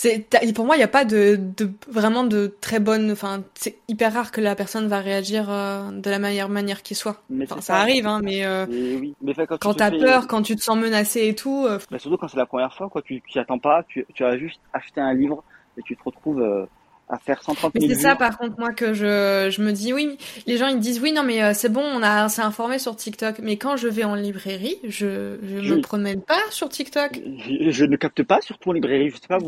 C'est 0.01 0.53
pour 0.55 0.65
moi 0.65 0.77
il 0.77 0.81
y 0.81 0.85
a 0.85 0.89
pas 0.89 1.05
de, 1.05 1.37
de 1.57 1.71
vraiment 1.89 2.23
de 2.23 2.55
très 2.61 2.79
bonne 2.79 3.11
enfin 3.11 3.43
c'est 3.55 3.79
hyper 3.89 4.13
rare 4.13 4.31
que 4.31 4.41
la 4.41 4.55
personne 4.55 4.87
va 4.87 5.01
réagir 5.01 5.51
euh, 5.51 5.91
de 5.91 6.09
la 6.09 6.21
meilleure 6.21 6.49
manière 6.49 6.83
qui 6.83 6.95
soit. 6.95 7.17
Mais 7.31 7.45
enfin 7.51 7.61
ça 7.61 7.77
arrive 7.81 8.07
hein 8.07 8.21
mais 8.23 8.45
euh, 8.45 8.67
Et 8.71 8.95
oui, 8.95 9.15
mais 9.21 9.35
fait, 9.35 9.47
quand, 9.49 9.59
quand 9.59 9.75
fais- 9.75 9.99
peur 9.99 10.29
quand 10.29 10.43
tu 10.43 10.55
te 10.55 10.63
sens 10.63 10.77
menacé 10.77 11.27
et 11.27 11.35
tout 11.35 11.67
euh, 11.67 11.79
Bah, 11.91 11.99
surtout 11.99 12.17
quand 12.17 12.29
c'est 12.29 12.37
la 12.37 12.47
première 12.47 12.73
fois, 12.75 12.89
quoi, 12.89 13.03
tu 13.03 13.21
t'y 13.23 13.39
attends 13.41 13.59
pas, 13.59 13.83
tu, 13.89 14.07
tu 14.15 14.25
as 14.25 14.39
juste 14.39 14.61
acheté 14.73 15.01
un 15.01 15.15
livre 15.15 15.43
et 15.77 15.83
tu 15.83 15.97
te 15.97 16.03
retrouves 16.05 16.41
euh, 16.43 16.67
à 17.11 17.19
faire 17.19 17.43
130 17.43 17.75
Mais 17.75 17.81
000 17.81 17.93
c'est 17.95 18.01
ça, 18.01 18.17
par 18.17 18.37
contre, 18.39 18.59
moi, 18.59 18.73
que 18.73 18.93
je, 18.95 19.49
je 19.51 19.63
me 19.63 19.73
dis, 19.73 19.93
oui, 19.93 20.19
les 20.47 20.57
gens, 20.59 20.69
ils 20.69 20.79
disent, 20.79 21.01
oui, 21.01 21.13
non, 21.13 21.23
mais 21.23 21.43
euh, 21.43 21.53
c'est 21.55 21.69
bon, 21.71 21.83
on 21.83 22.03
a, 22.03 22.29
s'est 22.29 22.43
informé 22.43 22.79
sur 22.79 22.97
TikTok. 22.97 23.37
Mais 23.43 23.57
quand 23.57 23.77
je 23.77 23.89
vais 23.89 24.05
en 24.05 24.15
librairie, 24.15 24.77
je, 24.85 25.37
je 25.43 25.63
Je- 25.63 25.75
me 25.75 25.81
promène 25.81 26.21
pas 26.23 26.39
sur 26.51 26.69
TikTok. 26.69 27.21
Je, 27.25 27.71
je 27.71 27.85
ne 27.85 27.97
capte 27.97 28.23
pas, 28.23 28.41
surtout 28.43 28.71
en 28.71 28.73
librairie. 28.73 29.11
Je 29.11 29.17
sais 29.17 29.27
pas 29.29 29.39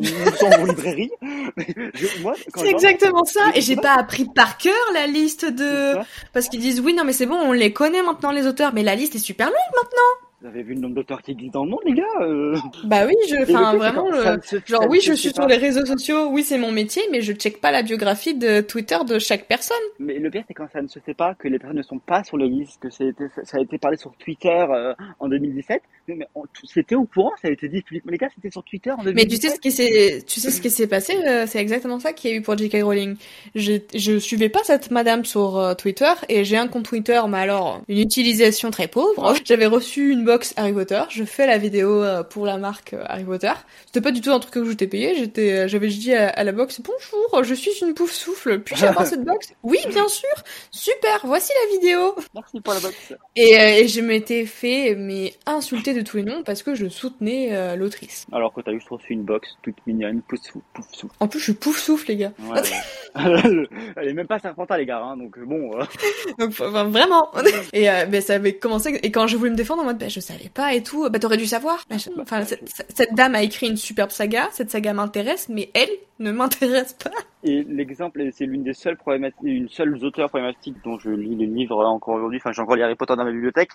mais 1.57 1.67
je- 1.95 2.23
moi, 2.23 2.35
quand 2.53 2.61
C'est 2.61 2.71
exactement 2.71 3.25
ça. 3.25 3.41
Et 3.55 3.61
j'ai 3.61 3.77
pas 3.77 3.95
appris 3.95 4.25
par 4.35 4.57
cœur 4.59 4.75
la 4.95 5.07
liste 5.07 5.45
de, 5.45 5.95
parce 6.33 6.49
qu'ils 6.49 6.61
disent, 6.61 6.81
oui, 6.81 6.95
non, 6.95 7.05
mais 7.05 7.13
c'est 7.13 7.27
bon, 7.27 7.37
on 7.37 7.53
les 7.53 7.73
connaît 7.73 8.03
maintenant, 8.03 8.33
les 8.33 8.47
auteurs. 8.47 8.73
Mais 8.73 8.83
la 8.83 8.95
liste 8.95 9.15
est 9.15 9.19
super 9.19 9.47
longue 9.49 9.57
maintenant. 9.77 10.30
Vous 10.43 10.49
avez 10.49 10.63
vu 10.63 10.73
le 10.73 10.81
nombre 10.81 10.95
d'auteurs 10.95 11.21
qui 11.21 11.33
existent 11.33 11.59
dans 11.61 11.65
le 11.67 11.71
monde, 11.73 11.81
les 11.85 11.93
gars 11.93 12.05
euh 12.23 12.57
Bah 12.85 13.05
oui, 13.07 13.13
je, 13.29 13.37
enfin 13.43 13.77
vraiment, 13.77 14.09
le- 14.11 14.41
se 14.43 14.57
genre 14.67 14.87
oui, 14.89 15.01
je 15.03 15.13
suis 15.13 15.33
sur 15.35 15.47
les 15.47 15.57
réseaux 15.59 15.85
sociaux, 15.85 16.29
oui, 16.31 16.43
c'est 16.45 16.57
mon 16.57 16.73
métier, 16.73 17.03
mais 17.13 17.21
je 17.21 17.35
check 17.35 17.61
pas 17.61 17.71
la 17.71 17.83
biographie 17.83 18.35
de 18.35 18.63
Twitter 18.63 18.97
de 19.07 19.19
chaque 19.19 19.47
personne. 19.49 19.77
Mais 19.99 20.19
le 20.19 20.31
pire, 20.31 20.43
c'est 20.49 20.55
quand 20.55 20.67
ça 20.73 20.81
ne 20.81 20.89
se 20.89 20.99
fait 20.99 21.13
pas, 21.13 21.35
que 21.35 21.47
les 21.47 21.59
personnes 21.59 21.77
ne 21.77 21.83
sont 21.83 21.99
pas 21.99 22.25
sur 22.25 22.39
le 22.39 22.47
liste, 22.47 22.81
que 22.81 22.89
ça 22.89 23.05
a 23.05 23.09
été, 23.09 23.25
ça 23.45 23.59
a 23.59 23.61
été 23.61 23.77
parlé 23.77 23.99
sur 23.99 24.15
Twitter 24.17 24.49
euh, 24.71 24.95
en 25.19 25.29
2017. 25.29 25.83
Mais, 26.09 26.27
on- 26.35 26.45
c'était 26.65 26.95
au 26.95 27.05
courant, 27.05 27.33
ça 27.43 27.49
a 27.49 27.51
été 27.51 27.69
dit 27.69 27.83
publiquement. 27.83 28.11
Les 28.11 28.17
gars, 28.19 28.31
c'était 28.35 28.51
sur 28.51 28.65
Twitter 28.65 28.91
en 28.93 29.05
2017. 29.05 29.15
Mais 29.15 29.27
tu 29.29 29.37
sais 29.37 29.55
ce 29.55 29.61
qui 29.61 29.71
s'est, 29.71 30.25
tu 30.27 30.41
sais 30.41 30.51
ce 30.51 30.63
qui 30.63 30.71
s'est 30.71 30.87
passé, 30.87 31.17
euh, 31.27 31.45
c'est 31.47 31.59
exactement 31.61 32.01
ça 32.01 32.15
qu'il 32.15 32.31
y 32.31 32.33
a 32.33 32.37
eu 32.39 32.41
pour 32.41 32.57
J.K. 32.57 32.79
Rowling. 32.83 33.17
J'ai- 33.55 33.85
Je 33.95 34.19
suivais 34.19 34.49
pas 34.49 34.61
cette 34.65 34.91
madame 34.91 35.27
sur 35.27 35.75
Twitter 35.77 36.11
et 36.31 36.45
j'ai 36.45 36.57
un 36.57 36.67
compte 36.67 36.87
Twitter, 36.87 37.21
mais 37.29 37.39
alors 37.39 37.83
une 37.89 37.99
utilisation 37.99 38.71
très 38.71 38.89
pauvre. 38.89 39.35
J'avais 39.45 39.67
reçu 39.67 40.11
une 40.13 40.25
box 40.31 40.55
Harry 40.57 40.73
Potter, 40.73 41.03
je 41.11 41.25
fais 41.25 41.45
la 41.47 41.59
vidéo 41.59 42.05
euh, 42.05 42.23
pour 42.23 42.47
la 42.47 42.57
marque 42.57 42.93
euh, 42.95 43.03
Harry 43.07 43.25
Potter. 43.25 43.51
C'était 43.87 44.01
pas 44.01 44.13
du 44.13 44.21
tout 44.21 44.31
un 44.31 44.39
truc 44.39 44.55
que 44.55 44.65
je 44.65 44.73
t'ai 44.73 44.87
payé, 44.87 45.15
j'étais, 45.17 45.53
euh, 45.53 45.69
j'avais 45.69 45.89
dit 45.89 46.15
à, 46.15 46.29
à 46.29 46.45
la 46.45 46.53
box 46.53 46.81
bonjour, 46.81 47.43
je 47.43 47.55
suis 47.55 47.73
une 47.83 47.95
pouf 47.95 48.13
souffle, 48.13 48.61
puis-je 48.61 48.87
avoir 48.87 49.07
cette 49.07 49.25
box? 49.25 49.53
Oui, 49.65 49.79
bien 49.89 50.07
sûr, 50.07 50.29
super, 50.71 51.21
voici 51.25 51.53
la 51.65 51.77
vidéo. 51.79 52.15
Merci 52.35 52.61
pour 52.61 52.75
la 52.75 52.81
box. 52.81 52.95
Et, 53.35 53.55
et 53.55 53.89
je 53.89 54.01
m'étais 54.01 54.47
fait 54.47 54.95
mais 54.97 55.35
insulter 55.47 55.95
de 55.95 56.03
tous 56.03 56.19
les 56.19 56.23
noms 56.23 56.43
parce 56.45 56.63
que 56.63 56.75
je 56.77 56.89
soutenais 56.89 57.49
euh, 57.51 57.75
l'autrice. 57.75 58.27
Alors 58.33 58.53
que 58.55 58.61
t'as 58.61 58.73
juste 58.73 58.89
reçu 58.89 59.13
une 59.15 59.25
box 59.25 59.49
toute 59.63 59.77
mignonne, 59.87 60.23
pouf 60.29 60.41
sou, 60.43 60.63
pouf 60.75 60.87
sou. 60.93 61.09
En 61.19 61.27
plus, 61.27 61.41
je 61.41 61.45
suis 61.45 61.55
pouf 61.55 61.79
souffle, 61.79 62.07
les 62.09 62.17
gars. 62.17 62.33
Ouais, 62.39 62.61
ouais. 62.61 63.69
Elle 63.97 64.09
est 64.09 64.13
même 64.15 64.29
pas 64.29 64.39
Serpentard, 64.39 64.79
les 64.79 64.87
gars, 64.87 65.01
hein, 65.03 65.17
donc 65.17 65.37
bon. 65.41 65.73
euh. 65.77 65.85
Donc 66.39 66.51
enfin, 66.51 66.85
vraiment. 66.85 67.29
Et 67.73 67.91
euh, 67.91 68.07
ben 68.07 68.21
ça 68.21 68.35
avait 68.35 68.55
commencé 68.55 68.99
et 69.03 69.11
quand 69.11 69.27
je 69.27 69.37
voulais 69.37 69.51
me 69.51 69.57
défendre 69.57 69.83
en 69.83 69.87
mode 69.87 69.99
ben 69.99 70.09
je 70.09 70.20
savais 70.21 70.49
pas 70.53 70.75
et 70.75 70.83
tout, 70.83 71.09
bah 71.11 71.19
t'aurais 71.19 71.37
dû 71.37 71.47
savoir. 71.47 71.85
Je- 71.91 72.11
Enfin 72.21 72.45
cette, 72.45 72.63
cette 72.95 73.15
dame 73.15 73.35
a 73.35 73.43
écrit 73.43 73.69
une 73.69 73.77
superbe 73.77 74.11
saga, 74.11 74.49
cette 74.53 74.71
saga 74.71 74.93
m'intéresse 74.93 75.49
mais 75.49 75.71
elle 75.75 75.91
ne 76.25 76.33
m'intéresse 76.33 76.93
pas. 76.93 77.11
Et 77.43 77.65
l'exemple, 77.65 78.23
c'est 78.33 78.45
l'une 78.45 78.63
des 78.63 78.75
seules 78.75 78.99
problématiques, 78.99 79.41
une 79.43 79.69
seule 79.71 79.97
auteur 80.05 80.29
problématique 80.29 80.77
dont 80.85 80.99
je 80.99 81.09
lis 81.09 81.35
les 81.35 81.47
livres 81.47 81.83
là 81.83 81.89
encore 81.89 82.17
aujourd'hui, 82.17 82.39
enfin 82.39 82.53
j'ai 82.53 82.61
encore 82.61 82.77
les 82.77 82.83
Harry 82.83 82.95
Potter 82.97 83.17
dans 83.17 83.25
ma 83.25 83.33
bibliothèque, 83.33 83.71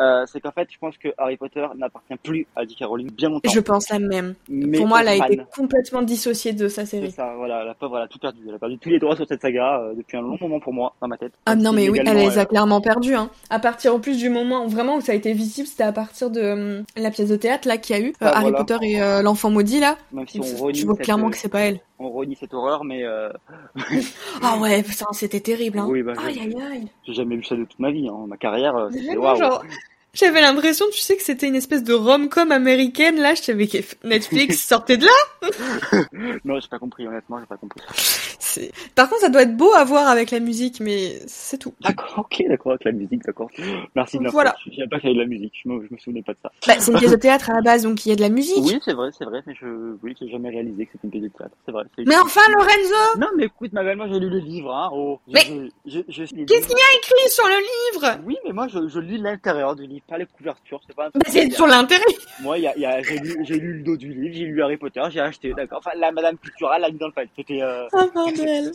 euh, 0.00 0.24
c'est 0.26 0.40
qu'en 0.40 0.52
fait 0.52 0.68
je 0.70 0.78
pense 0.78 0.96
que 0.96 1.08
Harry 1.18 1.36
Potter 1.36 1.66
n'appartient 1.76 2.14
plus 2.22 2.46
à 2.54 2.64
J.K. 2.64 2.84
Rowling 2.84 3.10
bien 3.10 3.28
longtemps. 3.28 3.50
Je 3.50 3.58
pense 3.58 3.90
la 3.90 3.98
même. 3.98 4.34
Mais 4.48 4.78
Pour 4.78 4.86
moi, 4.86 5.00
elle 5.02 5.08
a 5.08 5.16
été 5.16 5.42
complètement 5.52 6.02
dissociée 6.02 6.52
de 6.52 6.68
sa 6.68 6.86
C'est 6.86 7.00
série. 7.00 7.10
ça, 7.10 7.34
voilà, 7.36 7.64
la 7.64 7.74
pauvre 7.74 7.96
elle 7.98 8.04
a 8.04 8.08
tout 8.08 8.20
perdu, 8.20 8.38
elle 8.48 8.54
a 8.54 8.58
perdu 8.60 8.78
tous 8.78 8.88
les 8.90 9.00
droits 9.00 9.16
sur 9.16 9.26
cette 9.26 9.42
saga 9.42 9.80
euh, 9.80 9.94
depuis 9.94 10.16
un 10.16 10.22
long 10.22 10.38
moment 10.40 10.60
pour 10.60 10.72
moi, 10.72 10.94
dans 11.00 11.08
ma 11.08 11.16
tête. 11.18 11.32
Ah 11.46 11.56
non 11.56 11.72
mais 11.72 11.88
oui, 11.88 11.98
elle 12.06 12.16
les 12.16 12.38
a 12.38 12.46
clairement 12.46 12.80
perdus. 12.80 13.16
Hein. 13.16 13.30
À 13.50 13.58
partir 13.58 13.94
en 13.96 13.98
plus 13.98 14.18
du 14.18 14.28
moment 14.28 14.64
où 14.64 14.68
vraiment 14.68 14.94
où 14.96 15.00
ça 15.00 15.10
a 15.10 15.14
été 15.16 15.32
visible, 15.32 15.66
c'était 15.66 15.82
à 15.82 15.92
partir 15.92 16.30
de 16.30 16.40
hum, 16.52 16.84
la 16.96 17.10
pièce 17.10 17.28
de 17.30 17.36
théâtre 17.36 17.66
là 17.66 17.78
qu'il 17.78 17.96
y 17.96 17.98
a 17.98 18.02
eu, 18.02 18.08
euh, 18.10 18.12
Ah, 18.20 18.36
Harry 18.36 18.50
voilà. 18.50 18.58
Potter 18.58 18.76
et 18.82 19.02
euh, 19.02 19.22
l'enfant 19.22 19.50
maudit 19.50 19.80
là. 19.80 19.96
Même 20.12 20.28
si 20.28 20.40
on 20.40 20.70
Tu 20.70 20.86
vois 20.86 20.96
clairement 20.96 21.26
euh, 21.26 21.30
que 21.30 21.36
c'est 21.36 21.48
pas 21.48 21.60
elle. 21.62 21.80
On 21.98 22.10
renie 22.10 22.36
cette 22.38 22.54
horreur, 22.54 22.84
mais 22.84 23.04
euh, 23.04 23.30
Ah 24.42 24.58
ouais, 24.58 24.82
putain, 24.82 25.06
c'était 25.12 25.40
terrible. 25.40 25.78
Hein. 25.78 25.86
oui, 25.88 26.02
bah, 26.02 26.14
Aïe 26.24 26.34
j'ai 26.34 26.40
aïe 26.40 26.62
aïe. 26.72 26.88
j'ai 27.06 27.12
jamais 27.14 27.36
vu 27.36 27.44
ça 27.44 27.56
de 27.56 27.64
toute 27.64 27.78
ma 27.78 27.90
vie, 27.90 28.08
hein. 28.08 28.26
ma 28.28 28.36
carrière, 28.36 28.76
euh, 28.76 28.88
c'était 28.92 29.16
waouh. 29.16 29.36
genre, 29.38 29.64
j'avais 30.14 30.40
l'impression, 30.40 30.86
tu 30.92 30.98
sais, 31.00 31.16
que 31.16 31.22
c'était 31.22 31.46
une 31.48 31.54
espèce 31.54 31.84
de 31.84 31.92
rom-com 31.92 32.50
américaine. 32.50 33.20
Là, 33.20 33.34
je 33.34 33.42
savais 33.42 33.66
que 33.66 33.78
Netflix 34.06 34.58
sortait 34.66 34.96
de 34.96 35.04
là. 35.06 36.30
Non, 36.44 36.58
j'ai 36.60 36.68
pas 36.68 36.78
compris, 36.78 37.06
honnêtement, 37.06 37.38
j'ai 37.40 37.46
pas 37.46 37.56
compris. 37.56 37.80
Par 38.94 39.08
contre, 39.08 39.20
ça 39.22 39.28
doit 39.28 39.42
être 39.42 39.56
beau 39.56 39.72
à 39.74 39.84
voir 39.84 40.08
avec 40.08 40.30
la 40.30 40.40
musique, 40.40 40.80
mais 40.80 41.18
c'est 41.26 41.58
tout. 41.58 41.74
D'accord, 41.80 42.14
ok, 42.30 42.42
d'accord, 42.48 42.72
avec 42.72 42.84
la 42.84 42.92
musique, 42.92 43.22
d'accord. 43.24 43.50
Merci 43.94 44.18
de. 44.18 44.28
Voilà. 44.28 44.54
Je 44.66 44.74
savais 44.74 44.88
pas 44.88 44.98
qu'il 45.00 45.10
y 45.10 45.12
avait 45.12 45.18
de 45.24 45.30
la 45.30 45.36
musique, 45.36 45.52
je 45.64 45.68
me, 45.68 45.86
je 45.86 45.92
me 45.94 45.98
souvenais 45.98 46.22
pas 46.22 46.32
de 46.32 46.38
ça. 46.42 46.50
Bah, 46.66 46.74
c'est 46.78 46.92
une 46.92 46.98
pièce 46.98 47.10
de 47.10 47.16
théâtre 47.16 47.50
à 47.50 47.54
la 47.54 47.60
base, 47.62 47.82
donc 47.82 48.04
il 48.06 48.10
y 48.10 48.12
a 48.12 48.16
de 48.16 48.20
la 48.20 48.28
musique. 48.28 48.58
Oui, 48.64 48.78
c'est 48.84 48.92
vrai, 48.94 49.10
c'est 49.16 49.24
vrai, 49.24 49.42
mais 49.46 49.54
je, 49.60 49.66
oui, 50.02 50.14
j'ai 50.20 50.28
jamais 50.28 50.50
réalisé 50.50 50.86
que 50.86 50.92
c'était 50.92 51.06
une 51.06 51.10
pièce 51.10 51.22
de 51.24 51.28
théâtre, 51.36 51.54
c'est 51.66 51.72
vrai. 51.72 51.84
Mais 51.98 52.16
enfin, 52.16 52.40
Lorenzo, 52.52 53.18
Non, 53.18 53.28
mais 53.36 53.44
écoute, 53.46 53.72
ma 53.72 53.82
belle, 53.84 53.96
moi 53.96 54.06
j'ai 54.10 54.18
lu 54.18 54.28
le 54.30 54.38
livre, 54.38 54.74
hein, 54.74 54.90
oh. 54.92 55.20
Mais- 55.28 55.40
qu'est-ce 55.40 56.32
qu'il 56.32 56.38
y 56.38 56.42
a 56.42 56.98
écrit 56.98 57.30
sur 57.30 57.46
le 57.46 57.58
livre? 57.94 58.18
Oui, 58.26 58.36
mais 58.44 58.52
moi 58.52 58.68
je, 58.68 58.88
je 58.88 59.00
lis 59.00 59.18
l'intérieur 59.18 59.74
du 59.76 59.86
livre, 59.86 60.04
pas 60.08 60.18
les 60.18 60.26
couvertures, 60.26 60.80
c'est 60.86 60.94
pas 60.96 61.08
Bah, 61.14 61.20
C'est 61.28 61.46
a- 61.52 61.54
sur 61.54 61.66
l'intérêt. 61.66 62.02
Moi, 62.42 62.58
il 62.58 62.64
y 62.64 62.66
a, 62.66 62.78
y 62.78 62.84
a, 62.86 63.02
j'ai 63.02 63.18
lu, 63.58 63.78
le 63.78 63.82
dos 63.82 63.96
du 63.96 64.12
livre, 64.12 64.34
j'ai 64.34 64.44
lu 64.44 64.62
Harry 64.62 64.76
Potter, 64.76 65.02
j'ai 65.10 65.20
acheté, 65.20 65.52
d'accord. 65.54 65.78
Enfin, 65.78 65.90
la 65.96 66.12
Madame 66.12 66.36
Cultura 66.38 66.78
l'a 66.78 66.90
mis 66.90 66.98
dans 66.98 67.06
le 67.08 67.12
pack. 67.12 67.28
C'était, 67.36 67.62
euh, 67.62 67.86
Ah, 67.92 68.06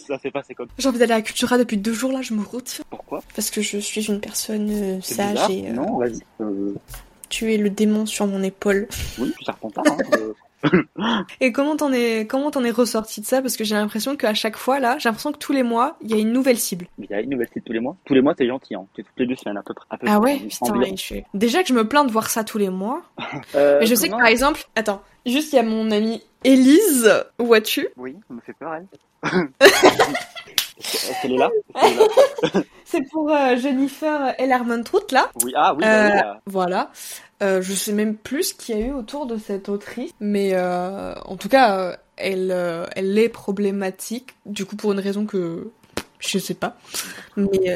ça 0.08 0.20
s'est 0.20 0.32
passé 0.32 0.54
comme 0.56 0.68
J'ai 0.78 0.88
envie 0.90 1.00
d'aller 1.00 1.14
à 1.14 1.22
Cultura 1.22 1.58
depuis 1.58 1.78
deux 1.78 1.94
jours, 1.94 2.12
là, 2.12 2.22
je 2.22 2.34
me 2.34 2.44
retiens. 2.44 2.84
Pourquoi? 2.90 3.22
Parce 3.36 3.50
que 3.50 3.62
je 3.62 3.78
suis 3.78 4.06
une 4.08 4.20
personne 4.20 4.70
euh, 4.72 5.02
sage 5.02 5.32
bizarre. 5.34 5.52
et 5.52 5.70
euh, 5.70 5.74
Non, 5.74 5.98
vas-y. 5.98 6.20
Euh, 6.42 6.74
tu 7.30 7.54
es 7.54 7.58
le 7.58 7.70
démon 7.70 8.06
sur 8.06 8.28
mon 8.28 8.44
épaule. 8.44 8.88
oui, 9.20 9.32
suis 9.36 9.46
Serpentard, 9.46 9.84
hein. 9.88 9.98
Et 11.42 11.52
comment 11.52 11.76
t'en 11.76 11.92
es, 11.92 12.26
comment 12.28 12.52
t'en 12.52 12.64
es 12.64 12.72
ressorti 12.72 13.22
de 13.22 13.26
ça? 13.26 13.42
Parce 13.42 13.58
que 13.58 13.64
j'ai 13.64 13.76
l'impression 13.76 14.16
qu'à 14.16 14.34
chaque 14.34 14.58
fois, 14.58 14.80
là, 14.80 14.98
j'ai 14.98 15.10
l'impression 15.10 15.32
que 15.32 15.38
tous 15.38 15.52
les 15.54 15.64
mois, 15.64 15.98
il 16.02 16.10
y 16.12 16.14
a 16.14 16.18
une 16.18 16.32
nouvelle 16.32 16.58
cible. 16.58 16.88
il 17.00 17.10
y 17.10 17.14
a 17.14 17.22
une 17.22 17.30
nouvelle 17.32 17.50
site 17.54 17.64
tous 17.66 17.74
les 17.74 17.80
mois. 17.80 17.96
Tous 18.06 18.14
les 18.14 18.22
mois, 18.22 18.34
t'es 18.36 18.48
gentil, 18.48 18.76
hein. 18.76 18.86
C'est 18.96 19.04
toutes 19.04 19.18
les 19.20 19.26
deux 19.28 19.36
semaines, 19.36 19.58
à 19.58 19.64
peu 19.64 19.74
près. 19.74 19.86
À 19.90 19.98
peu 19.98 20.08
Ah 20.10 20.20
près, 20.20 20.34
ouais, 20.34 20.40
putain, 20.40 20.58
environ. 20.72 20.80
ouais, 20.80 20.98
je 20.98 21.02
suis... 21.02 21.24
Déjà 21.34 21.62
que 21.64 21.68
je 21.70 21.74
me 21.74 21.88
plains 21.88 22.06
de 22.06 22.12
voir 22.12 22.30
ça 22.30 22.44
tous 22.44 22.58
les 22.58 22.70
mois. 22.70 23.02
Euh, 23.56 23.78
Mais 23.82 23.86
je 23.86 23.94
sais 23.96 24.08
que 24.10 24.16
par 24.16 24.26
exemple, 24.28 24.64
attends, 24.76 25.02
juste 25.26 25.54
il 25.54 25.58
y 25.58 25.60
a 25.60 25.64
mon 25.64 25.92
amie 25.92 26.24
Élise, 26.44 27.12
vois-tu 27.40 27.88
Oui, 27.98 28.16
ça 28.28 28.34
me 28.34 28.42
fait 28.42 28.54
peur, 28.54 28.74
elle. 28.74 28.88
Est-ce 30.84 31.22
qu'elle 31.22 31.34
est 31.34 31.38
là 31.38 31.50
là 31.76 32.62
C'est 32.86 33.02
pour 33.10 33.32
euh, 33.32 33.56
Jennifer 33.58 34.36
Ellermantrout 34.38 35.12
là. 35.12 35.30
Oui, 35.44 35.52
ah 35.56 35.74
oui, 35.74 35.82
bah 35.82 35.88
Euh, 35.88 36.10
oui, 36.10 36.22
bah, 36.22 36.42
Voilà. 36.46 36.92
Euh, 37.42 37.62
je 37.62 37.74
sais 37.74 37.92
même 37.92 38.16
plus 38.16 38.44
ce 38.50 38.54
qu'il 38.54 38.78
y 38.78 38.82
a 38.84 38.86
eu 38.86 38.92
autour 38.92 39.26
de 39.26 39.38
cette 39.38 39.68
autrice, 39.68 40.12
mais 40.20 40.52
euh, 40.54 41.14
en 41.26 41.36
tout 41.36 41.50
cas, 41.50 41.98
elle, 42.16 42.56
elle 42.96 43.18
est 43.18 43.30
problématique. 43.30 44.36
Du 44.46 44.66
coup, 44.66 44.76
pour 44.76 44.94
une 44.94 45.00
raison 45.00 45.26
que 45.26 45.72
je 46.20 46.38
sais 46.38 46.54
pas. 46.54 46.78
Mais 47.36 47.76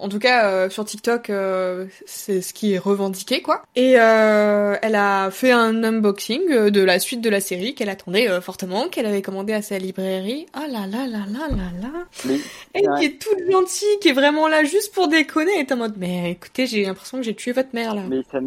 en 0.00 0.08
tout 0.08 0.18
cas, 0.18 0.48
euh, 0.50 0.70
sur 0.70 0.84
TikTok, 0.84 1.30
euh, 1.30 1.86
c'est 2.06 2.40
ce 2.40 2.52
qui 2.54 2.72
est 2.74 2.78
revendiqué, 2.78 3.42
quoi. 3.42 3.62
Et 3.76 3.94
euh, 3.98 4.76
elle 4.82 4.94
a 4.94 5.30
fait 5.30 5.52
un 5.52 5.82
unboxing 5.84 6.68
de 6.70 6.82
la 6.82 6.98
suite 6.98 7.20
de 7.20 7.30
la 7.30 7.40
série 7.40 7.74
qu'elle 7.74 7.88
attendait 7.88 8.40
fortement, 8.40 8.88
qu'elle 8.88 9.06
avait 9.06 9.22
commandé 9.22 9.52
à 9.52 9.62
sa 9.62 9.78
librairie. 9.78 10.46
Ah 10.52 10.66
là 10.68 10.86
là 10.86 11.06
là 11.06 11.24
là 11.30 11.48
là 11.50 11.70
là. 11.82 12.32
Elle 12.74 12.88
Ouais. 12.90 12.98
qui 12.98 13.04
est 13.06 13.18
toute 13.22 13.50
gentille, 13.50 13.98
qui 14.00 14.08
est 14.08 14.12
vraiment 14.12 14.48
là 14.48 14.64
juste 14.64 14.94
pour 14.94 15.08
déconner, 15.08 15.60
et 15.60 15.66
t'es 15.66 15.74
en 15.74 15.76
mode, 15.78 15.94
mais 15.98 16.30
écoutez, 16.32 16.66
j'ai 16.66 16.84
l'impression 16.84 17.18
que 17.18 17.24
j'ai 17.24 17.34
tué 17.34 17.52
votre 17.52 17.68
mère 17.74 17.94
là. 17.94 18.02
Mais 18.08 18.20
c'est 18.30 18.40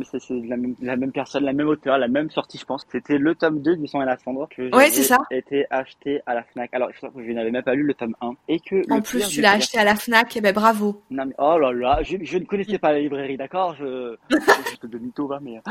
la 0.47 0.57
même, 0.57 0.75
la 0.81 0.95
même 0.95 1.11
personne, 1.11 1.43
la 1.45 1.53
même 1.53 1.67
auteur, 1.67 1.97
la 1.97 2.07
même 2.07 2.29
sortie, 2.31 2.57
je 2.57 2.65
pense. 2.65 2.85
C'était 2.91 3.17
le 3.17 3.35
tome 3.35 3.61
2 3.61 3.75
du 3.77 3.87
sang 3.87 4.01
et 4.01 4.05
la 4.05 4.17
cendre 4.17 4.47
que 4.55 4.63
Ouais, 4.63 4.69
j'avais 4.71 4.89
c'est 4.89 5.03
ça. 5.03 5.17
été 5.31 5.65
acheté 5.69 6.21
à 6.25 6.33
la 6.33 6.43
Fnac. 6.43 6.69
Alors, 6.73 6.89
je, 6.99 7.07
je 7.25 7.31
n'avais 7.31 7.51
même 7.51 7.63
pas 7.63 7.75
lu 7.75 7.83
le 7.83 7.93
tome 7.93 8.15
1. 8.21 8.31
Et 8.49 8.59
que 8.59 8.81
En 8.91 9.01
plus, 9.01 9.27
tu 9.29 9.41
l'as 9.41 9.51
acheté 9.53 9.77
à 9.77 9.83
la 9.83 9.95
Fnac, 9.95 10.35
et 10.35 10.41
ben 10.41 10.53
bravo. 10.53 11.01
Non, 11.11 11.25
mais, 11.25 11.33
oh 11.43 11.57
là 11.57 11.71
là, 11.71 11.99
je, 12.03 12.17
je 12.21 12.37
ne 12.37 12.45
connaissais 12.45 12.77
pas 12.77 12.91
la 12.91 12.99
librairie, 12.99 13.37
d'accord? 13.37 13.75
Je, 13.75 14.15
je 14.29 14.87
de 14.87 14.97
mytho, 14.97 15.27
va, 15.27 15.39
mais, 15.41 15.61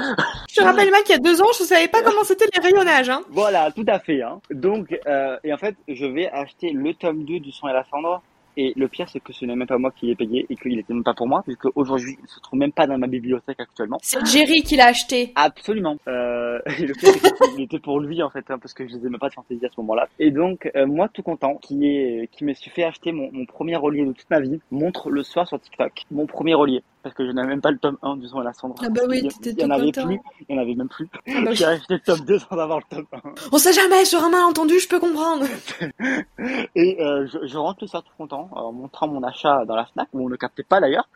Je 0.49 0.57
te 0.57 0.63
rappelle, 0.63 0.91
mec, 0.91 1.03
il 1.07 1.13
y 1.13 1.15
a 1.15 1.19
deux 1.19 1.41
ans, 1.41 1.49
je 1.59 1.65
savais 1.65 1.89
pas 1.89 2.03
comment 2.03 2.25
c'était 2.25 2.47
les 2.55 2.63
rayonnages, 2.63 3.11
hein. 3.11 3.23
voilà, 3.31 3.71
tout 3.71 3.85
à 3.87 3.99
fait, 3.99 4.23
hein. 4.23 4.41
Donc, 4.51 4.99
euh, 5.07 5.39
et 5.45 5.53
en 5.53 5.59
fait, 5.59 5.77
je 5.89 6.07
vais 6.07 6.29
acheter 6.31 6.71
le 6.71 6.95
tome 6.95 7.25
2 7.25 7.41
du 7.41 7.53
sang 7.53 7.69
et 7.69 7.73
la 7.73 7.85
cendre. 7.85 8.23
Et 8.57 8.73
le 8.77 8.89
pire, 8.89 9.09
c'est 9.09 9.21
que 9.21 9.33
ce 9.33 9.45
n'est 9.45 9.57
même 9.57 9.67
pas 9.67 9.79
moi 9.79 9.91
qui 9.91 10.07
l'ai 10.07 10.15
payé 10.15 10.47
et 10.49 10.57
qu'il 10.57 10.79
était 10.79 10.93
même 10.93 11.05
pas 11.05 11.15
pour 11.15 11.29
moi, 11.29 11.43
puisque 11.43 11.67
aujourd'hui, 11.77 12.19
il 12.23 12.29
se 12.29 12.41
trouve 12.41 12.59
même 12.59 12.73
pas 12.73 12.87
dans 12.87 12.99
ma 12.99 13.07
bibliothèque 13.07 13.61
actuellement. 13.61 13.99
C'est 14.03 14.25
Jerry 14.27 14.63
qui 14.63 14.77
l'a 14.77 14.87
acheté. 14.87 15.33
Absolument. 15.35 15.97
Euh, 16.09 16.59
et 16.79 16.87
le 16.87 16.95
pire, 16.95 17.13
c'est 17.13 17.51
qu'il 17.55 17.63
était 17.63 17.79
pour 17.79 18.01
lui 18.01 18.23
en 18.23 18.31
fait, 18.31 18.51
hein, 18.51 18.59
parce 18.59 18.75
que 18.75 18.87
je 18.87 18.95
les 18.95 19.07
aimais 19.07 19.19
pas 19.19 19.29
de 19.29 19.35
fantaisie 19.35 19.65
à 19.65 19.71
ce 19.71 19.81
moment-là. 19.81 20.09
Et 20.19 20.31
donc, 20.31 20.71
euh, 20.77 20.87
moi, 20.87 21.09
tout 21.09 21.23
content, 21.23 21.57
qui 21.57 21.87
est, 21.87 22.29
qui 22.33 22.45
me 22.45 22.53
suis 22.55 22.71
fait 22.71 22.85
acheter 22.85 23.13
mon, 23.13 23.31
mon 23.33 23.47
premier 23.47 23.77
relier 23.77 24.05
de 24.05 24.13
toute 24.13 24.31
ma 24.31 24.41
vie, 24.41 24.61
montre 24.71 25.11
le 25.11 25.23
soir 25.23 25.47
sur 25.47 25.61
TikTok 25.61 26.05
mon 26.11 26.27
premier 26.27 26.55
relier, 26.55 26.83
parce 27.03 27.15
que 27.15 27.27
je 27.27 27.33
n'avais 27.33 27.49
même 27.49 27.61
pas 27.61 27.71
le 27.71 27.79
tome 27.79 27.99
1 28.03 28.17
du 28.17 28.29
son 28.29 28.41
et 28.41 28.45
la 28.45 28.53
cendre. 28.53 28.75
Ah 28.83 28.89
bah 28.89 29.03
oui, 29.09 29.21
il, 29.25 29.33
t'étais 29.39 29.63
il 29.63 29.63
y 29.63 29.65
en 29.65 29.71
avait 29.71 29.87
content. 29.87 30.07
plus, 30.07 30.21
il 30.49 30.55
y 30.55 30.59
en 30.59 30.63
avait 30.63 30.75
même 30.75 30.89
plus. 30.89 31.09
Ah 31.15 31.19
bah 31.27 31.33
oui. 31.51 31.57
J'ai 31.57 31.65
acheté 31.65 31.95
le 31.95 32.01
tome 32.01 32.21
2 32.21 32.39
sans 32.39 32.59
avoir 32.59 32.79
le 32.79 32.97
tome 32.97 33.07
1. 33.13 33.21
On 33.53 33.59
sait 33.59 33.73
jamais, 33.73 34.05
sur 34.05 34.23
un 34.23 34.31
malentendu, 34.31 34.79
je 34.79 34.89
peux 34.89 35.01
comprendre. 35.01 35.47
Et 36.75 37.03
euh, 37.03 37.27
je, 37.27 37.47
je 37.47 37.59
rentre 37.59 37.79
le 37.83 37.87
soir 37.87 38.03
tout 38.03 38.13
content, 38.17 38.49
en 38.53 38.73
montrant 38.73 39.09
mon 39.09 39.23
achat 39.23 39.65
dans 39.67 39.77
la 39.77 39.87
Fnac, 39.87 40.09
où 40.13 40.25
on 40.25 40.29
ne 40.29 40.37
captait 40.37 40.63
pas 40.63 40.81
d'ailleurs. 40.81 41.09